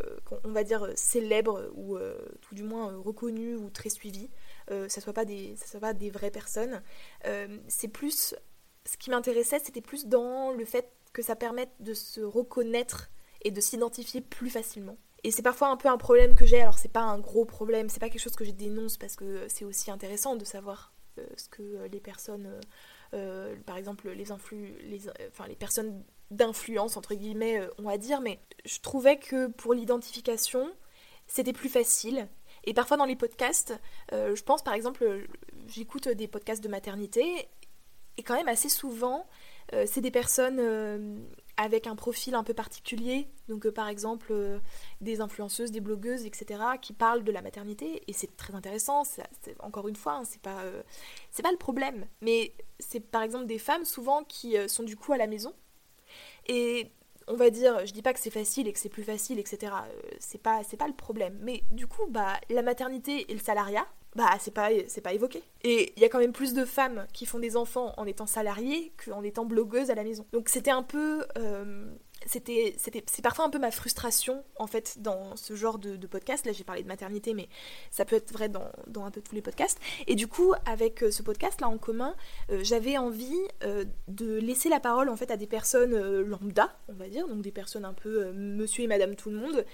on 0.45 0.53
va 0.53 0.65
dire, 0.65 0.89
célèbres 0.95 1.71
ou 1.77 1.99
tout 2.41 2.55
du 2.55 2.63
moins 2.63 2.97
reconnues 2.97 3.57
ou 3.57 3.69
très 3.69 3.91
suivies, 3.91 4.31
ça 4.71 5.03
soit 5.03 5.13
pas 5.13 5.25
soit 5.63 5.81
pas 5.81 5.93
des 5.93 6.09
vraies 6.09 6.31
personnes. 6.31 6.83
c'est 7.69 7.89
plus, 7.89 8.35
ce 8.87 8.97
qui 8.97 9.11
m'intéressait, 9.11 9.59
c'était 9.63 9.83
plus 9.83 10.07
dans 10.07 10.51
le 10.51 10.65
fait 10.65 10.91
que 11.13 11.21
ça 11.21 11.37
permette 11.37 11.73
de 11.81 11.93
se 11.93 12.23
reconnaître 12.23 13.11
et 13.43 13.51
de 13.51 13.61
s'identifier 13.61 14.23
plus 14.23 14.49
facilement. 14.49 14.97
Et 15.25 15.31
c'est 15.31 15.43
parfois 15.43 15.69
un 15.69 15.79
peu 15.79 15.89
un 15.89 15.97
problème 15.97 16.35
que 16.35 16.45
j'ai, 16.45 16.61
alors 16.61 16.79
c'est 16.79 16.93
pas 16.93 17.01
un 17.01 17.19
gros 17.19 17.47
problème, 17.47 17.89
c'est 17.89 17.99
pas 17.99 18.11
quelque 18.11 18.21
chose 18.21 18.37
que 18.37 18.45
je 18.45 18.51
dénonce 18.51 18.99
parce 18.99 19.17
que 19.17 19.49
c'est 19.49 19.65
aussi 19.65 19.91
intéressant 19.91 20.37
de 20.37 20.45
savoir 20.45 20.93
euh, 21.19 21.25
ce 21.39 21.49
que 21.49 21.63
euh, 21.63 21.89
les 21.89 21.99
personnes, 21.99 22.61
euh, 23.15 23.57
par 23.65 23.79
exemple 23.79 24.11
les, 24.11 24.27
les 25.49 25.57
personnes 25.57 26.05
d'influence 26.31 26.99
entre 26.99 27.15
guillemets 27.15 27.59
ont 27.79 27.89
à 27.89 27.97
dire, 27.97 28.21
mais 28.21 28.39
je 28.67 28.81
trouvais 28.81 29.19
que 29.19 29.47
pour 29.47 29.73
l'identification, 29.73 30.71
c'était 31.27 31.55
plus 31.55 31.71
facile. 31.71 32.29
Et 32.65 32.75
parfois 32.75 32.99
dans 32.99 33.05
les 33.07 33.17
podcasts, 33.17 33.75
je 34.11 34.43
pense 34.43 34.63
par 34.63 34.75
exemple, 34.75 35.27
j'écoute 35.69 36.09
des 36.09 36.29
podcasts 36.29 36.65
de 36.65 36.69
maternité, 36.69 37.49
et 38.17 38.23
quand 38.23 38.35
même 38.35 38.49
assez 38.49 38.71
souvent, 38.71 39.27
c'est 39.87 40.01
des 40.01 40.11
personnes 40.11 41.27
avec 41.57 41.87
un 41.87 41.97
profil 41.97 42.35
un 42.35 42.43
peu 42.43 42.55
particulier, 42.55 43.29
donc 43.49 43.67
euh, 43.67 43.73
par 43.73 43.89
exemple 43.89 44.29
euh, 44.31 44.59
des 45.01 45.21
influenceuses, 45.21 45.71
des 45.71 45.81
blogueuses, 45.81 46.27
etc., 46.27 46.61
qui 46.81 46.93
parlent 46.93 47.25
de 47.25 47.33
la 47.33 47.43
maternité, 47.43 48.03
et 48.09 48.13
c'est 48.13 48.37
très 48.37 48.55
intéressant, 48.55 49.03
encore 49.61 49.89
une 49.89 49.97
fois, 49.97 50.15
hein, 50.15 50.25
c'est 50.25 50.41
pas, 50.41 50.63
euh, 50.63 50.83
c'est 51.31 51.43
pas 51.43 51.53
le 51.53 51.59
problème, 51.59 52.07
mais 52.21 52.53
c'est 52.79 53.01
par 53.01 53.23
exemple 53.23 53.47
des 53.47 53.59
femmes 53.59 53.85
souvent 53.85 54.25
qui 54.25 54.57
sont 54.69 54.83
du 54.83 54.97
coup 54.97 55.13
à 55.13 55.17
la 55.17 55.27
maison, 55.27 55.55
et 56.47 56.91
on 57.29 57.37
va 57.37 57.51
dire, 57.51 57.87
je 57.87 57.93
dis 57.93 58.03
pas 58.03 58.13
que 58.13 58.21
c'est 58.21 58.31
facile 58.31 58.69
et 58.69 58.73
que 58.73 58.79
c'est 58.79 58.89
plus 58.89 59.05
facile, 59.05 59.39
etc., 59.39 59.73
c'est 60.19 60.41
pas, 60.41 60.63
c'est 60.63 60.77
pas 60.77 60.89
le 60.89 60.95
problème, 60.95 61.39
mais 61.43 61.63
du 61.71 61.87
coup, 61.87 62.07
bah, 62.09 62.35
la 62.51 62.63
maternité 62.63 63.27
et 63.31 63.35
le 63.35 63.41
salariat, 63.41 63.87
bah 64.15 64.31
c'est 64.39 64.55
pas 64.55 64.69
c'est 64.87 65.01
pas 65.01 65.13
évoqué. 65.13 65.43
Et 65.63 65.93
il 65.97 66.03
y 66.03 66.05
a 66.05 66.09
quand 66.09 66.19
même 66.21 66.33
plus 66.33 66.55
de 66.55 66.65
femmes 66.65 67.07
qui 67.13 67.27
font 67.27 67.39
des 67.39 67.57
enfants 67.57 67.93
en 67.97 68.07
étant 68.07 68.27
salariées 68.27 68.93
qu'en 69.05 69.23
étant 69.23 69.45
blogueuses 69.45 69.91
à 69.91 69.95
la 69.95 70.05
maison. 70.05 70.25
Donc 70.33 70.49
c'était 70.49 70.71
un 70.71 70.83
peu 70.83 71.25
euh, 71.37 71.93
c'était 72.27 72.75
c'est 72.79 73.23
parfois 73.23 73.45
un 73.45 73.51
peu 73.51 73.59
ma 73.59 73.71
frustration 73.71 74.45
en 74.59 74.67
fait 74.67 75.01
dans 75.01 75.37
ce 75.37 75.55
genre 75.55 75.79
de, 75.79 76.07
podcast. 76.07 76.47
Là 76.47 76.53
j'ai 76.53 76.65
parlé 76.65 76.83
de 76.83 76.89
maternité, 76.89 77.35
mais 77.35 77.49
ça 77.91 78.05
peut 78.05 78.17
être 78.17 78.33
vrai 78.33 78.49
dans, 78.49 79.05
un 79.05 79.11
peu 79.11 79.21
tous 79.21 79.35
les 79.35 79.43
podcasts. 79.43 79.79
Et 80.07 80.15
du 80.15 80.27
coup 80.27 80.53
avec 80.67 81.03
euh, 81.03 81.11
ce 81.11 81.23
podcast 81.23 81.61
là 81.61 81.69
en 81.69 81.79
commun, 81.79 82.15
euh, 82.51 82.61
j'avais 82.63 82.99
envie 82.99 83.35
de 84.09 84.37
laisser 84.37 84.69
la 84.69 84.81
parole 84.81 85.09
en 85.09 85.17
fait 85.17 85.31
à 85.31 85.37
des 85.37 85.47
personnes 85.47 85.95
lambda, 86.23 86.77
on 86.89 86.95
va 86.95 87.09
dire, 87.09 87.27
donc 87.29 87.43
des 87.43 87.53
personnes 87.53 87.85
un 87.85 87.95
peu 87.95 88.33
Monsieur 88.33 88.85
et 88.85 88.87
Madame 88.87 89.17
tout 89.17 89.31
le 89.31 89.37
monde, 89.37 89.65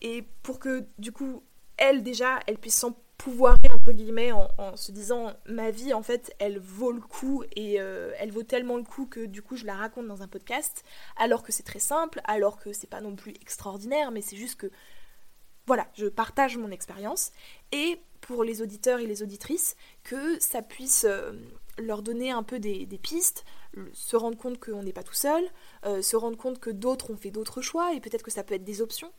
et 0.00 0.24
pour 0.42 0.58
que 0.58 0.84
du 0.98 1.12
coup 1.12 1.42
elles 1.76 2.02
déjà 2.02 2.40
elles 2.46 2.58
puissent 2.58 2.78
s'en 3.18 3.24
pouvoir 3.24 3.56
entre 3.74 3.92
guillemets 3.92 4.32
en, 4.32 4.76
se 4.76 4.92
disant 4.92 5.32
ma 5.46 5.70
vie 5.70 5.94
en 5.94 6.02
fait 6.02 6.34
elle 6.38 6.58
vaut 6.58 6.92
le 6.92 7.00
coup 7.00 7.44
et 7.56 7.80
euh, 7.80 8.12
elle 8.18 8.30
vaut 8.30 8.42
tellement 8.42 8.76
le 8.76 8.82
coup 8.82 9.06
que 9.06 9.24
du 9.24 9.42
coup 9.42 9.56
je 9.56 9.64
la 9.64 9.74
raconte 9.74 10.06
dans 10.06 10.22
un 10.22 10.28
podcast 10.28 10.84
alors 11.16 11.42
que 11.42 11.52
c'est 11.52 11.62
très 11.62 11.78
simple 11.78 12.20
alors 12.24 12.58
que 12.58 12.72
c'est 12.72 12.88
pas 12.88 13.00
non 13.00 13.16
plus 13.16 13.32
extraordinaire 13.40 14.10
mais 14.10 14.20
c'est 14.20 14.36
juste 14.36 14.56
que 14.56 14.70
voilà 15.66 15.86
je 15.94 16.06
partage 16.06 16.56
mon 16.58 16.70
expérience 16.70 17.32
et 17.72 17.98
pour 18.20 18.44
les 18.44 18.62
auditeurs 18.62 19.00
et 19.00 19.06
les 19.06 19.22
auditrices 19.22 19.76
que 20.02 20.38
ça 20.40 20.62
puisse 20.62 21.04
euh, 21.08 21.32
leur 21.78 22.02
donner 22.02 22.30
un 22.30 22.42
peu 22.42 22.58
des, 22.58 22.86
pistes, 23.02 23.44
se 23.92 24.16
rendre 24.16 24.36
compte 24.36 24.58
qu'on 24.58 24.82
n'est 24.82 24.92
pas 24.92 25.02
tout 25.02 25.14
seul, 25.14 25.44
euh, 25.84 26.02
se 26.02 26.16
rendre 26.16 26.36
compte 26.36 26.58
que 26.58 26.70
d'autres 26.70 27.10
ont 27.10 27.16
fait 27.16 27.30
d'autres 27.30 27.60
choix 27.60 27.92
et 27.94 28.00
peut-être 28.00 28.22
que 28.22 28.30
ça 28.30 28.44
peut 28.44 28.54
être 28.54 28.64
des 28.64 28.80
options. 28.80 29.12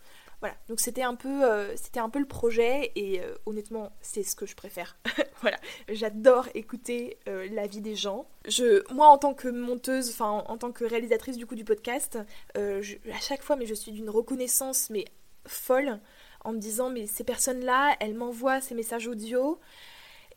Voilà, 0.45 0.59
donc 0.69 0.79
c'était 0.79 1.01
un 1.01 1.15
peu, 1.15 1.43
euh, 1.43 1.75
c'était 1.75 1.99
un 1.99 2.11
peu 2.11 2.19
le 2.19 2.27
projet 2.27 2.91
et 2.95 3.19
euh, 3.19 3.33
honnêtement 3.47 3.91
c'est 4.01 4.21
ce 4.21 4.35
que 4.35 4.45
je 4.45 4.55
préfère. 4.55 4.95
voilà, 5.41 5.57
j'adore 5.89 6.49
écouter 6.53 7.17
euh, 7.27 7.47
la 7.51 7.65
vie 7.65 7.81
des 7.81 7.95
gens. 7.95 8.27
Je, 8.47 8.83
moi 8.93 9.07
en 9.07 9.17
tant 9.17 9.33
que 9.33 9.47
monteuse, 9.47 10.07
enfin 10.11 10.43
en, 10.45 10.57
tant 10.59 10.71
que 10.71 10.85
réalisatrice 10.85 11.37
du 11.37 11.47
coup 11.47 11.55
du 11.55 11.63
podcast, 11.63 12.19
à 12.53 13.19
chaque 13.21 13.41
fois 13.41 13.55
mais 13.55 13.65
je 13.65 13.73
suis 13.73 13.91
d'une 13.91 14.07
reconnaissance 14.07 14.91
mais 14.91 15.05
folle 15.47 15.99
en 16.43 16.51
me 16.51 16.59
disant 16.59 16.91
mais 16.91 17.07
ces 17.07 17.23
personnes-là, 17.23 17.95
elles 17.99 18.13
m'envoient 18.13 18.61
ces 18.61 18.75
messages 18.75 19.07
audio 19.07 19.59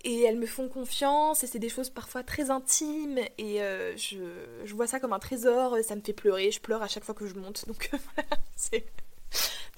et 0.05 0.23
elles 0.23 0.39
me 0.39 0.47
font 0.47 0.71
confiance 0.71 1.45
et 1.45 1.47
c'est 1.47 1.59
des 1.59 1.69
choses 1.69 1.91
parfois 1.91 2.23
très 2.23 2.49
intimes 2.49 3.19
et 3.37 3.59
je, 3.95 4.17
je, 4.65 4.75
vois 4.75 4.87
ça 4.87 5.01
comme 5.01 5.13
un 5.13 5.19
trésor, 5.19 5.77
ça 5.83 5.97
me 5.97 6.01
fait 6.01 6.15
pleurer, 6.15 6.51
je 6.51 6.63
pleure 6.63 6.83
à 6.83 6.89
chaque 6.89 7.05
fois 7.05 7.15
que 7.15 7.27
je 7.27 7.35
monte 7.35 7.67
donc 7.69 7.91
voilà, 8.15 8.43
c'est 8.57 8.87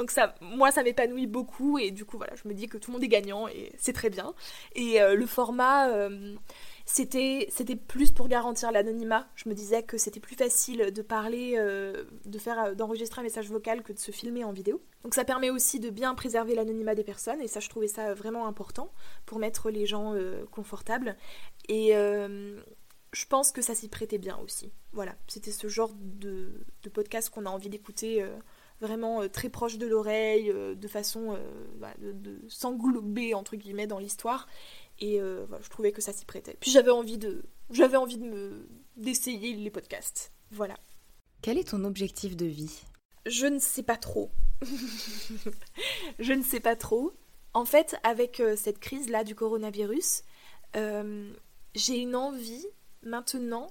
Donc 0.00 0.10
ça, 0.10 0.34
moi, 0.40 0.70
ça 0.70 0.82
m'épanouit 0.82 1.26
beaucoup 1.26 1.76
et 1.78 1.90
du 1.90 2.06
coup, 2.06 2.16
voilà, 2.16 2.32
je 2.34 2.48
me 2.48 2.54
dis 2.54 2.68
que 2.68 2.78
tout 2.78 2.90
le 2.90 2.94
monde 2.94 3.04
est 3.04 3.08
gagnant 3.08 3.48
et 3.48 3.70
c'est 3.76 3.92
très 3.92 4.08
bien. 4.08 4.32
Et 4.74 5.02
euh, 5.02 5.14
le 5.14 5.26
format, 5.26 5.90
euh, 5.90 6.34
c'était, 6.86 7.46
plus 7.86 8.10
pour 8.10 8.28
garantir 8.28 8.72
l'anonymat. 8.72 9.28
Je 9.34 9.50
me 9.50 9.54
disais 9.54 9.82
que 9.82 9.98
c'était 9.98 10.18
plus 10.18 10.36
facile 10.36 10.90
de 10.90 11.02
parler, 11.02 11.56
euh, 11.58 12.04
de 12.24 12.38
faire, 12.38 12.74
d'enregistrer 12.74 13.20
un 13.20 13.24
message 13.24 13.50
vocal 13.50 13.82
que 13.82 13.92
de 13.92 13.98
se 13.98 14.10
filmer 14.10 14.42
en 14.42 14.52
vidéo. 14.52 14.80
Donc 15.04 15.14
ça 15.14 15.24
permet 15.24 15.50
aussi 15.50 15.80
de 15.80 15.90
bien 15.90 16.14
préserver 16.14 16.54
l'anonymat 16.54 16.94
des 16.94 17.04
personnes 17.04 17.42
et 17.42 17.46
ça, 17.46 17.60
je 17.60 17.68
trouvais 17.68 17.88
ça 17.88 18.14
vraiment 18.14 18.46
important 18.46 18.90
pour 19.26 19.38
mettre 19.38 19.68
les 19.68 19.84
gens 19.84 20.14
confortables. 20.50 21.14
Et 21.68 21.92
je 21.92 23.26
pense 23.28 23.52
que 23.52 23.60
ça 23.60 23.74
s'y 23.74 23.88
prêtait 23.88 24.18
bien 24.18 24.38
aussi. 24.38 24.72
Voilà, 24.92 25.14
c'était 25.26 25.52
ce 25.52 25.68
genre 25.68 25.92
de 25.94 26.64
podcast 26.92 27.28
qu'on 27.28 27.44
a 27.44 27.50
envie 27.50 27.68
d'écouter 27.68 28.24
vraiment 28.80 29.22
euh, 29.22 29.28
très 29.28 29.48
proche 29.48 29.78
de 29.78 29.86
l'oreille, 29.86 30.50
euh, 30.50 30.74
de 30.74 30.88
façon 30.88 31.34
euh, 31.34 31.38
bah, 31.76 31.94
de, 32.00 32.40
s'englober 32.48 33.34
entre 33.34 33.56
guillemets 33.56 33.86
dans 33.86 33.98
l'histoire. 33.98 34.46
Et 35.02 35.18
je 35.18 35.70
trouvais 35.70 35.92
que 35.92 36.02
ça 36.02 36.12
s'y 36.12 36.26
prêtait. 36.26 36.58
Puis 36.60 36.70
j'avais 36.70 36.90
envie 36.90 37.16
de, 37.16 37.42
j'avais 37.70 37.96
envie 37.96 38.18
de 38.18 38.26
me 38.26 38.68
d'essayer 38.98 39.54
les 39.54 39.70
podcasts. 39.70 40.30
Voilà. 40.50 40.76
Quel 41.40 41.56
est 41.56 41.70
ton 41.70 41.84
objectif 41.84 42.36
de 42.36 42.44
vie? 42.44 42.82
Je 43.24 43.46
ne 43.46 43.58
sais 43.58 43.82
pas 43.82 43.96
trop. 43.96 44.30
je 46.18 46.34
ne 46.34 46.42
sais 46.42 46.60
pas 46.60 46.76
trop. 46.76 47.14
En 47.54 47.64
fait, 47.64 47.96
avec 48.02 48.42
cette 48.56 48.78
crise-là 48.78 49.24
du 49.24 49.34
coronavirus, 49.34 50.22
j'ai 50.74 51.96
une 51.96 52.14
envie 52.14 52.66
maintenant 53.02 53.68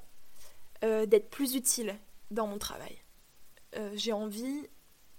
d'être 0.81 1.29
plus 1.29 1.53
utile 1.53 1.95
dans 2.31 2.47
mon 2.47 2.57
travail. 2.57 2.97
j'ai 3.93 4.13
envie 4.13 4.67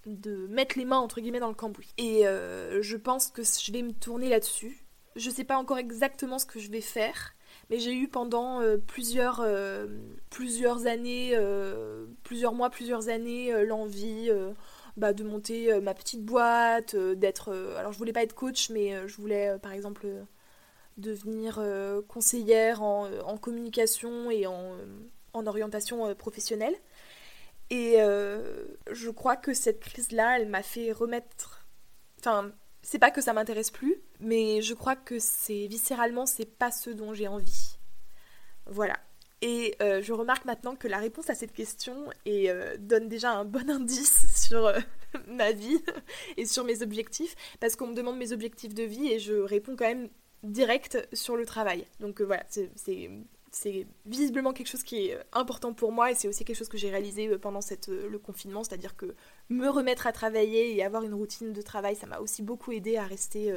de 0.06 0.46
mettre 0.48 0.78
les 0.78 0.84
mains 0.84 0.98
entre 0.98 1.20
guillemets 1.20 1.40
dans 1.40 1.48
le 1.48 1.54
cambouis. 1.54 1.92
Et 1.98 2.26
euh, 2.26 2.82
je 2.82 2.96
pense 2.96 3.28
que 3.28 3.42
je 3.42 3.72
vais 3.72 3.82
me 3.82 3.92
tourner 3.92 4.28
là-dessus. 4.28 4.84
Je 5.16 5.28
sais 5.30 5.44
pas 5.44 5.56
encore 5.56 5.78
exactement 5.78 6.38
ce 6.38 6.46
que 6.46 6.60
je 6.60 6.70
vais 6.70 6.80
faire, 6.80 7.34
mais 7.68 7.78
j'ai 7.78 7.94
eu 7.94 8.08
pendant 8.08 8.60
euh, 8.60 8.76
plusieurs, 8.78 9.40
euh, 9.40 9.86
plusieurs 10.30 10.86
années, 10.86 11.36
plusieurs 12.22 12.54
mois, 12.54 12.70
plusieurs 12.70 13.08
années, 13.08 13.64
l'envie 13.64 14.30
bah, 14.96 15.12
de 15.12 15.24
monter 15.24 15.78
ma 15.80 15.94
petite 15.94 16.24
boîte, 16.24 16.96
d'être. 16.96 17.52
alors 17.76 17.92
je 17.92 17.98
voulais 17.98 18.12
pas 18.12 18.22
être 18.22 18.34
coach, 18.34 18.70
mais 18.70 19.06
je 19.08 19.16
voulais 19.16 19.58
par 19.60 19.72
exemple 19.72 20.06
devenir 20.96 21.62
conseillère 22.08 22.82
en, 22.82 23.10
en, 23.24 23.36
communication 23.36 24.30
et 24.30 24.46
en, 24.46 24.74
en 25.32 25.46
orientation 25.46 26.14
professionnelle. 26.14 26.76
Et 27.70 28.02
euh, 28.02 28.66
je 28.90 29.10
crois 29.10 29.36
que 29.36 29.54
cette 29.54 29.80
crise-là, 29.80 30.38
elle 30.38 30.48
m'a 30.48 30.62
fait 30.62 30.90
remettre. 30.92 31.66
Enfin, 32.18 32.52
c'est 32.82 32.98
pas 32.98 33.12
que 33.12 33.22
ça 33.22 33.32
m'intéresse 33.32 33.70
plus, 33.70 34.02
mais 34.18 34.60
je 34.60 34.74
crois 34.74 34.96
que 34.96 35.18
c'est 35.20 35.68
viscéralement, 35.68 36.26
c'est 36.26 36.46
pas 36.46 36.72
ce 36.72 36.90
dont 36.90 37.14
j'ai 37.14 37.28
envie. 37.28 37.78
Voilà. 38.66 38.98
Et 39.42 39.76
euh, 39.80 40.02
je 40.02 40.12
remarque 40.12 40.44
maintenant 40.44 40.74
que 40.76 40.88
la 40.88 40.98
réponse 40.98 41.30
à 41.30 41.34
cette 41.34 41.52
question 41.52 42.10
et, 42.26 42.50
euh, 42.50 42.76
donne 42.78 43.08
déjà 43.08 43.30
un 43.30 43.44
bon 43.44 43.70
indice 43.70 44.26
sur 44.36 44.72
ma 45.28 45.52
vie 45.52 45.80
et 46.36 46.46
sur 46.46 46.64
mes 46.64 46.82
objectifs, 46.82 47.36
parce 47.60 47.76
qu'on 47.76 47.86
me 47.86 47.94
demande 47.94 48.18
mes 48.18 48.32
objectifs 48.32 48.74
de 48.74 48.82
vie 48.82 49.12
et 49.12 49.20
je 49.20 49.34
réponds 49.34 49.76
quand 49.76 49.86
même 49.86 50.08
direct 50.42 51.08
sur 51.12 51.36
le 51.36 51.46
travail. 51.46 51.86
Donc 52.00 52.20
voilà, 52.20 52.44
c'est 52.48 53.10
c'est 53.50 53.86
visiblement 54.06 54.52
quelque 54.52 54.68
chose 54.68 54.82
qui 54.82 55.08
est 55.08 55.16
euh, 55.16 55.22
important 55.32 55.72
pour 55.72 55.92
moi 55.92 56.10
et 56.10 56.14
c'est 56.14 56.28
aussi 56.28 56.44
quelque 56.44 56.56
chose 56.56 56.68
que 56.68 56.78
j'ai 56.78 56.90
réalisé 56.90 57.26
euh, 57.28 57.38
pendant 57.38 57.60
euh, 57.60 58.08
le 58.08 58.18
confinement, 58.18 58.62
c'est-à-dire 58.62 58.96
que 58.96 59.14
me 59.48 59.68
remettre 59.68 60.06
à 60.06 60.12
travailler 60.12 60.74
et 60.74 60.84
avoir 60.84 61.02
une 61.02 61.14
routine 61.14 61.52
de 61.52 61.62
travail, 61.62 61.96
ça 61.96 62.06
m'a 62.06 62.20
aussi 62.20 62.42
beaucoup 62.42 62.72
aidé 62.72 62.96
à 62.96 63.04
rester, 63.04 63.52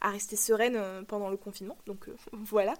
à 0.00 0.10
rester 0.10 0.36
sereine 0.36 0.80
pendant 1.06 1.28
le 1.28 1.36
confinement. 1.36 1.76
Donc 1.86 2.08
voilà. 2.32 2.74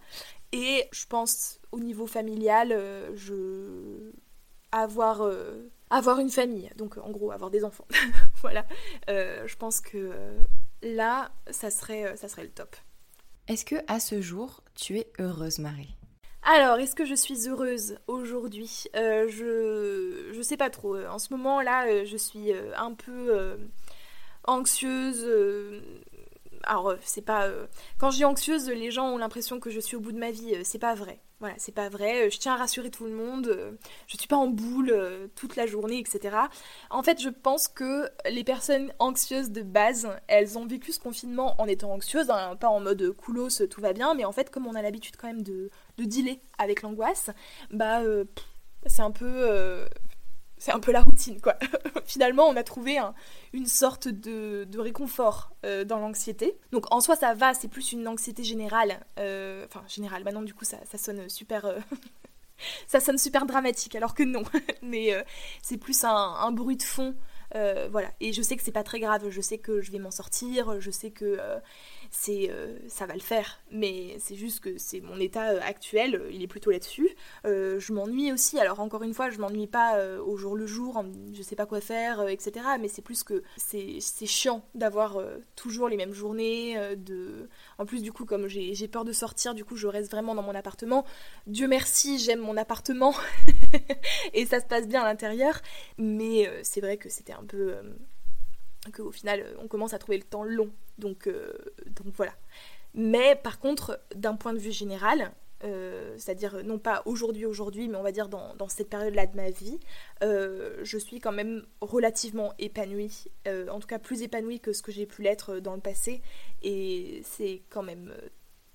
Et 0.53 0.84
je 0.93 1.07
pense 1.07 1.61
au 1.72 1.80
niveau 1.80 2.07
familial, 2.07 2.72
avoir 4.72 5.30
avoir 5.91 6.20
une 6.20 6.30
famille, 6.30 6.70
donc 6.76 6.97
en 6.97 7.11
gros 7.11 7.30
avoir 7.30 7.51
des 7.51 7.64
enfants. 7.64 7.86
voilà. 8.41 8.64
je 9.09 9.57
pense 9.57 9.80
que 9.80 10.12
là, 10.82 11.30
ça 11.51 11.70
serait 11.70 12.16
ça 12.16 12.28
serait 12.28 12.45
le 12.45 12.51
top. 12.51 12.74
Est-ce 13.49 13.64
que 13.64 13.76
à 13.86 14.01
ce 14.01 14.22
jour, 14.22 14.62
tu 14.74 14.99
es 14.99 15.12
heureuse, 15.18 15.59
Marie? 15.59 16.00
Alors, 16.43 16.78
est-ce 16.78 16.95
que 16.95 17.05
je 17.05 17.14
suis 17.14 17.49
heureuse 17.49 17.99
aujourd'hui 18.07 18.84
euh, 18.97 19.28
je, 19.28 20.32
je 20.32 20.43
sais 20.43 20.57
pas 20.57 20.70
trop. 20.70 20.97
En 20.97 21.18
ce 21.18 21.32
moment 21.34 21.61
là, 21.61 21.86
euh, 21.86 22.05
je 22.07 22.16
suis 22.16 22.53
euh, 22.53 22.72
un 22.76 22.95
peu 22.95 23.59
anxieuse. 24.45 25.26
Alors, 26.65 26.95
c'est 27.03 27.25
pas. 27.25 27.49
quand 27.99 28.11
je 28.11 28.17
dis 28.19 28.25
anxieuse, 28.25 28.69
les 28.69 28.91
gens 28.91 29.09
ont 29.09 29.19
l'impression 29.19 29.61
que 29.61 29.71
je 29.71 29.81
suis 29.81 29.97
au 29.97 30.01
bout 30.01 30.13
de 30.13 30.19
ma 30.19 30.31
vie. 30.31 30.55
c'est 30.65 30.79
pas 30.79 30.95
vrai. 30.95 31.21
Voilà, 31.41 31.55
c'est 31.57 31.73
pas 31.73 31.89
vrai. 31.89 32.31
Je 32.31 32.39
tiens 32.39 32.53
à 32.55 32.57
rassurer 32.57 32.91
tout 32.91 33.05
le 33.05 33.13
monde. 33.13 33.79
Je 34.07 34.17
suis 34.17 34.27
pas 34.29 34.37
en 34.37 34.47
boule 34.49 34.95
toute 35.37 35.57
la 35.57 35.67
journée, 35.67 35.99
etc. 35.99 36.37
En 36.91 37.03
fait, 37.03 37.21
je 37.21 37.31
pense 37.31 37.67
que 37.67 38.09
les 38.29 38.45
personnes 38.45 38.93
anxieuses 38.99 39.51
de 39.51 39.63
base, 39.63 40.09
elles 40.29 40.59
ont 40.59 40.67
vécu 40.67 40.93
ce 40.93 41.01
confinement 41.01 41.55
en 41.59 41.67
étant 41.67 41.93
anxieuses, 41.93 42.29
hein, 42.31 42.57
pas 42.57 42.69
en 42.69 42.81
mode 42.81 43.13
coolos, 43.13 43.67
tout 43.71 43.81
va 43.81 43.95
bien, 43.95 44.15
mais 44.15 44.27
en 44.27 44.33
fait, 44.33 44.51
comme 44.51 44.67
on 44.67 44.75
a 44.75 44.83
l'habitude 44.83 45.17
quand 45.17 45.29
même 45.29 45.43
de, 45.43 45.71
de 45.97 46.05
dealer 46.05 46.41
avec 46.59 46.83
l'angoisse, 46.83 47.31
bah 47.71 48.01
euh, 48.03 48.25
c'est 48.87 49.03
un 49.03 49.11
peu 49.11 49.27
euh, 49.27 49.87
c'est 50.61 50.71
un 50.71 50.79
peu 50.79 50.93
la 50.93 51.01
routine 51.01 51.41
quoi. 51.41 51.57
Finalement, 52.05 52.47
on 52.47 52.55
a 52.55 52.63
trouvé 52.63 52.99
une 53.53 53.67
sorte 53.67 54.07
de, 54.07 54.67
réconfort 54.79 55.51
euh, 55.65 55.85
dans 55.85 55.99
l'anxiété. 55.99 56.57
Donc 56.71 56.85
en 56.93 57.01
soi, 57.01 57.17
ça 57.17 57.35
va, 57.35 57.55
c'est 57.55 57.69
plus 57.69 57.93
une 57.93 58.07
anxiété 58.07 58.45
générale. 58.45 59.01
enfin, 59.17 59.83
générale, 59.89 60.23
maintenant 60.23 60.43
du 60.43 60.55
coup, 60.55 60.65
ça, 60.65 60.79
sonne 60.97 61.29
super. 61.29 61.75
ça 62.87 63.01
sonne 63.01 63.19
super 63.19 63.47
dramatique, 63.47 63.97
alors 63.97 64.15
que 64.15 64.23
non. 64.23 64.43
Mais 64.83 65.13
c'est 65.63 65.79
plus 65.79 66.05
un, 66.05 66.53
bruit 66.53 66.77
de 66.77 66.83
fond. 66.83 67.17
voilà. 67.91 68.11
Et 68.21 68.33
je 68.33 68.43
sais 68.43 68.57
que 68.57 68.63
c'est 68.63 68.71
pas 68.71 68.85
très 68.85 69.01
grave, 69.01 69.31
je 69.31 69.41
sais 69.41 69.59
que 69.59 69.81
je 69.81 69.91
vais 69.91 69.99
m'en 69.99 70.11
sortir, 70.13 70.81
je 70.81 70.91
sais 70.91 71.11
que 71.11 71.39
c'est 72.11 72.51
euh, 72.51 72.77
ça 72.89 73.07
va 73.07 73.15
le 73.15 73.21
faire. 73.21 73.61
Mais 73.71 74.17
c'est 74.19 74.35
juste 74.35 74.61
que 74.61 74.77
c'est 74.79 75.01
mon 75.01 75.19
état 75.19 75.51
euh, 75.51 75.61
actuel, 75.63 76.17
euh, 76.17 76.31
il 76.33 76.43
est 76.43 76.49
plutôt 76.49 76.71
là-dessus. 76.71 77.09
je 77.45 77.93
m'ennuie 77.93 78.33
aussi. 78.33 78.59
Alors 78.59 78.81
encore 78.81 79.03
une 79.03 79.15
fois, 79.15 79.31
je 79.31 79.39
m'ennuie 79.39 79.67
pas 79.67 79.99
au 80.19 80.37
jour 80.37 80.57
le 80.57 80.67
jour, 80.67 81.03
je 81.33 81.43
sais 81.43 81.57
pas 81.57 81.67
quoi 81.67 81.81
faire, 81.81 82.27
etc. 82.29 82.67
Mais 82.81 82.89
c'est 82.89 83.03
plus 83.03 83.23
que 83.23 83.43
c'est 83.57 84.27
chiant 84.27 84.65
d'avoir 84.75 85.19
toujours 85.57 85.89
les 85.89 85.97
mêmes 85.97 86.13
journées. 86.13 86.77
de... 86.97 87.49
En 87.79 87.87
plus, 87.87 88.03
du 88.03 88.13
coup, 88.13 88.25
comme 88.25 88.49
j'ai 88.49 88.89
peur 88.89 89.05
de 89.05 89.13
sortir, 89.13 89.55
du 89.55 89.65
coup, 89.65 89.77
je 89.77 89.87
reste 89.87 90.11
vraiment 90.11 90.35
dans 90.35 90.43
mon 90.43 90.55
appartement. 90.55 91.05
Dieu 91.47 91.69
merci, 91.69 92.19
j'aime 92.19 92.41
mon 92.41 92.57
appartement 92.57 93.15
et 94.35 94.47
ça 94.47 94.61
se 94.61 94.67
passe 94.67 94.89
bien 94.89 95.03
à 95.03 95.05
l'intérieur. 95.05 95.61
Mais 95.99 96.51
c'est 96.63 96.81
vrai 96.81 96.97
que 96.97 97.09
c'était 97.09 97.33
un 97.33 97.45
peu 97.45 97.75
qu'au 98.95 99.11
final 99.11 99.45
on 99.59 99.68
commence 99.68 99.93
à 99.93 99.99
trouver 99.99 100.18
le 100.18 100.24
temps 100.24 100.45
long. 100.45 100.70
Donc, 100.99 101.26
euh, 101.26 101.53
donc 101.87 102.14
voilà. 102.14 102.35
Mais 102.95 103.37
par 103.37 103.59
contre, 103.59 104.01
d'un 104.14 104.35
point 104.35 104.53
de 104.53 104.59
vue 104.59 104.72
général, 104.72 105.33
euh, 105.62 106.14
c'est-à-dire 106.18 106.64
non 106.64 106.78
pas 106.78 107.03
aujourd'hui 107.05 107.45
aujourd'hui, 107.45 107.89
mais 107.89 107.97
on 107.97 108.03
va 108.03 108.12
dire 108.12 108.28
dans, 108.28 108.68
cette 108.68 108.89
période-là 108.89 109.26
de 109.26 109.37
ma 109.37 109.51
vie, 109.51 109.78
euh, 110.22 110.78
je 110.83 110.99
suis 110.99 111.20
quand 111.20 111.33
même 111.33 111.64
relativement 111.81 112.55
épanouie, 112.59 113.26
en 113.47 113.78
tout 113.78 113.87
cas 113.87 113.99
plus 113.99 114.22
épanouie 114.22 114.61
que 114.61 114.72
ce 114.72 114.83
que 114.83 114.93
j'ai 114.93 115.07
pu 115.07 115.22
l'être 115.22 115.59
dans 115.59 115.74
le 115.74 115.81
passé, 115.81 116.22
et 116.62 117.20
c'est 117.24 117.62
quand 117.68 117.83
même 117.83 118.12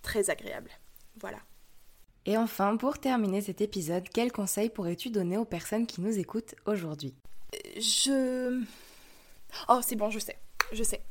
très 0.02 0.30
agréable. 0.30 0.70
Voilà. 1.20 1.40
Et 2.26 2.38
enfin, 2.38 2.76
pour 2.78 2.98
terminer 2.98 3.42
cet 3.42 3.62
épisode, 3.62 4.08
quel 4.12 4.32
conseil 4.32 4.70
pourrais-tu 4.70 5.10
donner 5.10 5.38
aux 5.38 5.46
personnes 5.46 5.86
qui 5.86 6.02
nous 6.02 6.18
écoutent 6.18 6.56
aujourd'hui? 6.66 7.14
Je... 7.78 8.64
Oh, 9.70 9.80
c'est 9.82 9.96
bon, 9.96 10.10
je 10.10 10.20
sais, 10.20 10.38
je 10.72 10.84
sais. 10.84 11.02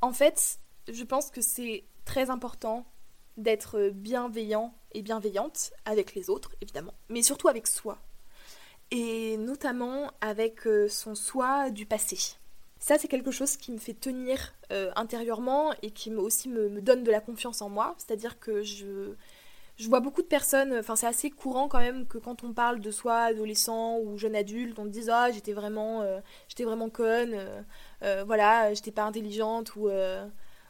En 0.00 0.12
fait, 0.12 0.58
je 0.88 1.04
pense 1.04 1.30
que 1.30 1.40
c'est 1.40 1.84
très 2.04 2.30
important 2.30 2.86
d'être 3.36 3.90
bienveillant 3.90 4.74
et 4.92 5.02
bienveillante 5.02 5.72
avec 5.84 6.14
les 6.14 6.30
autres, 6.30 6.54
évidemment, 6.60 6.94
mais 7.08 7.22
surtout 7.22 7.48
avec 7.48 7.66
soi. 7.66 7.98
Et 8.90 9.36
notamment 9.36 10.12
avec 10.20 10.66
euh, 10.66 10.88
son 10.88 11.14
soi 11.14 11.70
du 11.70 11.86
passé. 11.86 12.36
Ça, 12.78 12.98
c'est 12.98 13.08
quelque 13.08 13.30
chose 13.30 13.56
qui 13.56 13.72
me 13.72 13.78
fait 13.78 13.94
tenir 13.94 14.54
euh, 14.70 14.92
intérieurement 14.96 15.74
et 15.82 15.90
qui 15.90 16.14
aussi 16.14 16.48
me, 16.48 16.80
donne 16.80 17.02
de 17.02 17.10
la 17.10 17.20
confiance 17.20 17.62
en 17.62 17.68
moi. 17.68 17.94
C'est-à-dire 17.98 18.38
que 18.38 18.62
je, 18.62 19.14
je 19.76 19.88
vois 19.88 20.00
beaucoup 20.00 20.22
de 20.22 20.26
personnes, 20.26 20.74
enfin 20.78 20.96
c'est 20.96 21.06
assez 21.06 21.30
courant 21.30 21.68
quand 21.68 21.80
même 21.80 22.06
que 22.06 22.16
quand 22.16 22.42
on 22.44 22.54
parle 22.54 22.80
de 22.80 22.90
soi 22.90 23.18
adolescent 23.24 23.98
ou 23.98 24.16
jeune 24.16 24.34
adulte, 24.34 24.78
on 24.78 24.84
te 24.84 24.88
dise 24.88 25.10
ah 25.10 25.30
j'étais 25.30 25.52
vraiment, 25.52 26.00
euh, 26.00 26.20
j'étais 26.48 26.64
vraiment 26.64 26.88
conne, 26.88 27.36
euh, 28.02 28.24
voilà, 28.24 28.72
j'étais 28.72 28.90
pas 28.90 29.02
intelligente 29.02 29.76
ou 29.76 29.88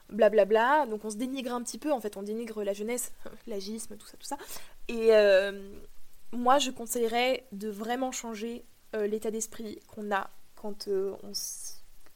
blablabla. 0.09 0.82
Euh, 0.82 0.84
bla. 0.84 0.90
Donc 0.90 1.04
on 1.04 1.11
se 1.11 1.16
dénigre 1.16 1.54
un 1.54 1.62
petit 1.62 1.78
peu, 1.78 1.92
en 1.92 2.00
fait, 2.00 2.16
on 2.16 2.22
dénigre 2.22 2.64
la 2.64 2.72
jeunesse, 2.72 3.12
l'agisme, 3.46 3.96
tout 3.96 4.07
ça, 4.09 4.16
tout 4.16 4.26
ça. 4.26 4.38
Et 4.88 5.14
euh, 5.14 5.52
moi, 6.32 6.59
je 6.59 6.72
conseillerais 6.72 7.46
de 7.52 7.68
vraiment 7.68 8.12
changer 8.12 8.64
l'état 8.94 9.30
d'esprit 9.30 9.78
qu'on 9.88 10.11
a 10.11 10.30
quand 10.54 10.88
on 10.88 11.32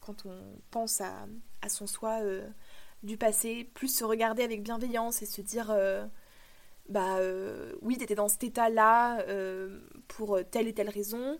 quand 0.01 0.24
on 0.24 0.34
pense 0.70 1.03
à, 1.03 1.68
son 1.68 1.86
soi 1.86 2.20
du 3.03 3.18
passé, 3.18 3.70
plus 3.74 3.95
se 3.95 4.03
regarder 4.03 4.43
avec 4.43 4.62
bienveillance 4.62 5.20
et 5.20 5.26
se 5.26 5.43
dire 5.43 5.70
bah 6.91 7.18
oui, 7.82 7.97
t'étais 7.97 8.14
dans 8.14 8.28
cet 8.28 8.45
état-là 8.45 9.24
pour 10.09 10.38
telle 10.51 10.68
et 10.68 10.74
telle 10.74 10.91
raison. 10.91 11.38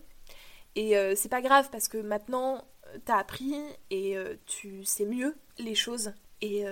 Et 0.75 0.95
c'est 1.15 1.29
pas 1.29 1.41
grave 1.41 1.69
parce 1.71 1.87
que 1.87 1.97
maintenant 1.97 2.65
t'as 3.05 3.17
appris 3.17 3.55
et 3.89 4.15
tu 4.45 4.83
sais 4.83 5.05
mieux 5.05 5.35
les 5.59 5.75
choses. 5.75 6.13
Et 6.41 6.65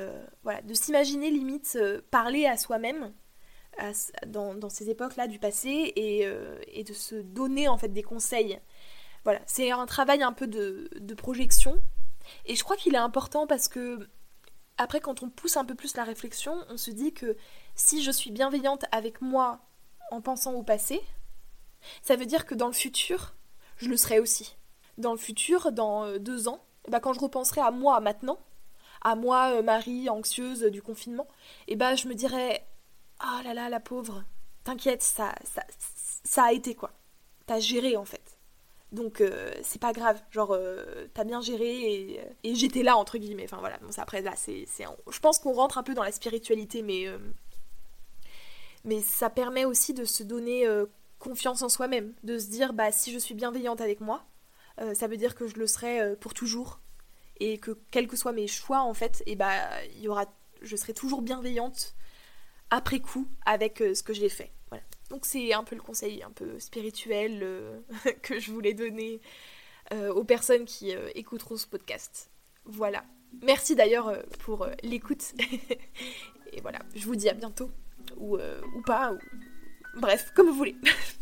voilà, 0.44 0.62
de 0.62 0.74
s'imaginer 0.74 1.30
limite 1.30 1.78
parler 2.10 2.46
à 2.46 2.58
soi-même 2.58 3.14
dans, 4.28 4.70
ces 4.70 4.90
époques-là 4.90 5.28
du 5.28 5.40
passé 5.40 5.94
euh, 5.98 6.60
et, 6.68 6.84
de 6.84 6.94
se 6.94 7.16
donner 7.16 7.68
en 7.68 7.78
fait 7.78 7.90
des 7.90 8.04
conseils. 8.04 8.60
Voilà, 9.24 9.42
c'est 9.46 9.72
un 9.72 9.86
travail 9.86 10.24
un 10.24 10.34
peu 10.34 10.48
de, 10.48 11.14
projection 11.16 11.80
et 12.46 12.56
je 12.56 12.64
crois 12.64 12.76
qu'il 12.76 12.94
est 12.94 13.00
important 13.00 13.48
parce 13.48 13.68
que 13.68 14.08
après 14.78 15.02
quand 15.02 15.24
on 15.24 15.30
pousse 15.30 15.58
un 15.58 15.66
peu 15.66 15.76
plus 15.76 15.96
la 15.98 16.04
réflexion, 16.04 16.56
on 16.70 16.78
se 16.78 16.92
dit 16.92 17.14
que 17.14 17.36
si 17.80 18.04
je 18.04 18.12
suis 18.12 18.30
bienveillante 18.30 18.86
avec 18.92 19.22
moi 19.22 19.60
en 20.12 20.20
pensant 20.20 20.54
au 20.54 20.64
passé, 20.64 21.02
ça 22.02 22.18
veut 22.18 22.26
dire 22.26 22.46
que 22.46 22.54
dans 22.54 22.68
le 22.68 22.74
futur, 22.74 23.36
je 23.78 23.88
le 23.88 23.96
serai 23.96 24.20
aussi. 24.20 24.58
Dans 24.98 25.14
le 25.14 25.18
futur, 25.18 25.72
dans 25.72 26.04
euh, 26.04 26.20
deux 26.20 26.50
ans, 26.50 26.62
bah, 26.90 27.00
quand 27.00 27.14
je 27.14 27.22
repenserai 27.22 27.62
à 27.62 27.72
moi 27.72 28.02
maintenant, 28.02 28.38
à 29.02 29.16
moi, 29.16 29.54
euh, 29.54 29.62
Marie, 29.64 30.10
anxieuse 30.10 30.64
du 30.64 30.82
confinement, 30.82 31.28
et 31.68 31.78
bah 31.78 31.96
je 31.96 32.08
me 32.08 32.16
dirais 32.16 32.68
oh 33.24 33.44
là 33.46 33.54
là, 33.54 33.70
la 33.70 33.80
pauvre, 33.80 34.24
t'inquiète, 34.66 35.02
ça, 35.02 35.34
ça, 36.24 36.44
a 36.44 36.52
été 36.52 36.76
quoi. 36.76 36.92
T'as 37.46 37.60
géré 37.60 37.96
en 37.96 38.06
fait. 38.06 38.38
Donc 38.92 39.22
euh, 39.22 39.54
c'est 39.62 39.80
pas 39.80 39.94
grave, 39.94 40.22
genre 40.32 40.52
euh, 40.52 41.08
t'as 41.14 41.24
bien 41.24 41.42
géré 41.42 42.20
et, 42.44 42.56
j'étais 42.56 42.84
là 42.84 42.98
entre 42.98 43.18
guillemets. 43.18 43.46
Enfin 43.46 43.60
voilà, 43.60 43.80
après 43.98 44.22
là 44.22 44.34
c'est, 44.36 44.66
je 44.66 45.20
pense 45.20 45.40
qu'on 45.40 45.54
rentre 45.54 45.78
un 45.78 45.84
peu 45.84 45.94
dans 45.94 46.04
la 46.04 46.12
spiritualité, 46.12 46.82
mais 46.82 47.08
euh, 47.08 47.20
mais 48.90 49.02
ça 49.02 49.30
permet 49.30 49.64
aussi 49.64 49.94
de 49.94 50.04
se 50.04 50.24
donner 50.24 50.68
confiance 51.20 51.62
en 51.62 51.70
soi-même, 51.70 52.14
de 52.24 52.38
se 52.38 52.48
dire 52.48 52.74
bah 52.74 52.92
si 52.92 53.14
je 53.14 53.20
suis 53.20 53.36
bienveillante 53.36 53.82
avec 53.82 54.02
moi, 54.02 54.26
ça 54.94 55.08
veut 55.08 55.18
dire 55.18 55.36
que 55.36 55.48
je 55.48 55.56
le 55.56 55.68
serai 55.68 56.16
pour 56.20 56.34
toujours 56.34 56.80
et 57.40 57.58
que 57.58 57.78
quels 57.92 58.08
que 58.08 58.18
soient 58.18 58.34
mes 58.34 58.48
choix 58.48 58.82
en 58.82 58.94
fait, 58.94 59.24
et 59.26 59.36
bah 59.36 59.54
il 59.96 60.02
y 60.02 60.08
aura, 60.08 60.26
je 60.62 60.76
serai 60.76 60.94
toujours 60.94 61.22
bienveillante 61.22 61.96
après 62.70 63.00
coup 63.00 63.28
avec 63.46 63.82
euh, 63.82 63.94
ce 63.94 64.04
que 64.04 64.14
j'ai 64.14 64.30
fait. 64.30 64.52
Voilà. 64.70 64.84
Donc 65.10 65.26
c'est 65.26 65.54
un 65.54 65.64
peu 65.64 65.76
le 65.76 65.82
conseil 65.82 66.22
un 66.24 66.32
peu 66.32 66.60
spirituel 66.60 67.40
euh, 67.42 67.80
que 68.22 68.40
je 68.40 68.52
voulais 68.52 68.74
donner 68.74 69.22
euh, 69.92 70.14
aux 70.14 70.24
personnes 70.24 70.66
qui 70.66 70.92
écouteront 71.16 71.58
ce 71.58 71.68
podcast. 71.68 72.30
Voilà. 72.66 73.04
Merci 73.42 73.76
d'ailleurs 73.76 74.24
pour 74.40 74.68
l'écoute. 74.82 75.34
Et 76.52 76.62
voilà, 76.62 76.80
je 76.96 77.06
vous 77.06 77.16
dis 77.16 77.30
à 77.30 77.34
bientôt. 77.34 77.70
Ou, 78.20 78.38
ou 78.38 78.82
pas. 78.82 79.14
Ou... 79.14 79.18
Bref, 80.00 80.32
comme 80.36 80.48
vous 80.48 80.54
voulez. 80.54 80.76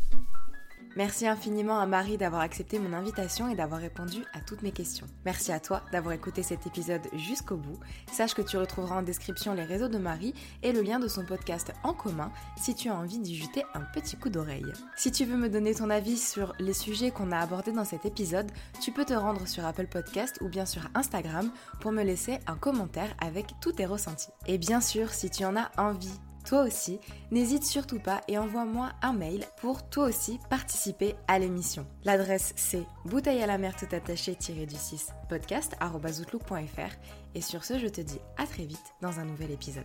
Merci 0.98 1.28
infiniment 1.28 1.78
à 1.78 1.86
Marie 1.86 2.16
d'avoir 2.16 2.42
accepté 2.42 2.80
mon 2.80 2.92
invitation 2.92 3.48
et 3.48 3.54
d'avoir 3.54 3.80
répondu 3.80 4.24
à 4.32 4.40
toutes 4.40 4.62
mes 4.62 4.72
questions. 4.72 5.06
Merci 5.24 5.52
à 5.52 5.60
toi 5.60 5.82
d'avoir 5.92 6.12
écouté 6.12 6.42
cet 6.42 6.66
épisode 6.66 7.06
jusqu'au 7.12 7.56
bout. 7.56 7.78
Sache 8.10 8.34
que 8.34 8.42
tu 8.42 8.56
retrouveras 8.56 8.96
en 8.96 9.02
description 9.02 9.54
les 9.54 9.62
réseaux 9.62 9.86
de 9.86 9.98
Marie 9.98 10.34
et 10.64 10.72
le 10.72 10.82
lien 10.82 10.98
de 10.98 11.06
son 11.06 11.24
podcast 11.24 11.72
en 11.84 11.92
commun 11.92 12.32
si 12.56 12.74
tu 12.74 12.88
as 12.88 12.96
envie 12.96 13.20
d'y 13.20 13.36
jeter 13.36 13.62
un 13.74 13.82
petit 13.94 14.16
coup 14.16 14.28
d'oreille. 14.28 14.72
Si 14.96 15.12
tu 15.12 15.24
veux 15.24 15.36
me 15.36 15.48
donner 15.48 15.72
ton 15.72 15.88
avis 15.88 16.16
sur 16.16 16.52
les 16.58 16.74
sujets 16.74 17.12
qu'on 17.12 17.30
a 17.30 17.38
abordés 17.38 17.70
dans 17.70 17.84
cet 17.84 18.04
épisode, 18.04 18.50
tu 18.80 18.90
peux 18.90 19.04
te 19.04 19.14
rendre 19.14 19.46
sur 19.46 19.64
Apple 19.64 19.86
Podcast 19.86 20.38
ou 20.40 20.48
bien 20.48 20.66
sur 20.66 20.82
Instagram 20.96 21.52
pour 21.80 21.92
me 21.92 22.02
laisser 22.02 22.38
un 22.48 22.56
commentaire 22.56 23.14
avec 23.20 23.46
tous 23.60 23.70
tes 23.70 23.86
ressentis. 23.86 24.32
Et 24.48 24.58
bien 24.58 24.80
sûr, 24.80 25.10
si 25.10 25.30
tu 25.30 25.44
en 25.44 25.54
as 25.54 25.70
envie 25.76 26.18
toi 26.48 26.62
aussi, 26.62 26.98
n'hésite 27.30 27.64
surtout 27.64 27.98
pas 27.98 28.22
et 28.26 28.38
envoie-moi 28.38 28.90
un 29.02 29.12
mail 29.12 29.44
pour 29.60 29.86
toi 29.90 30.06
aussi 30.06 30.40
participer 30.48 31.14
à 31.28 31.38
l'émission. 31.38 31.86
L'adresse 32.04 32.54
c'est 32.56 32.86
bouteille 33.04 33.42
à 33.42 33.46
la 33.46 33.58
mer 33.58 33.76
tout 33.76 33.94
attaché 33.94 34.34
du 34.34 34.74
6 34.74 35.08
podcast.outlook.fr 35.28 36.94
et 37.34 37.42
sur 37.42 37.64
ce 37.64 37.78
je 37.78 37.88
te 37.88 38.00
dis 38.00 38.18
à 38.38 38.46
très 38.46 38.64
vite 38.64 38.94
dans 39.02 39.20
un 39.20 39.26
nouvel 39.26 39.50
épisode. 39.50 39.84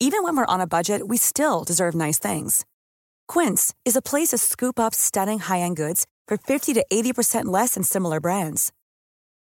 Even 0.00 0.22
when 0.22 0.36
we're 0.36 0.44
on 0.46 0.60
a 0.60 0.66
budget, 0.66 1.08
we 1.08 1.16
still 1.16 1.64
deserve 1.66 1.94
nice 1.94 2.18
things. 2.18 2.66
Quince 3.26 3.72
is 3.86 3.96
a 3.96 4.02
place 4.02 4.28
to 4.28 4.36
scoop 4.36 4.78
up 4.78 4.94
stunning 4.94 5.38
high-end 5.38 5.76
goods 5.76 6.04
for 6.28 6.36
50 6.36 6.74
to 6.74 6.84
80% 6.92 7.46
less 7.46 7.72
than 7.72 7.82
similar 7.82 8.20
brands. 8.20 8.70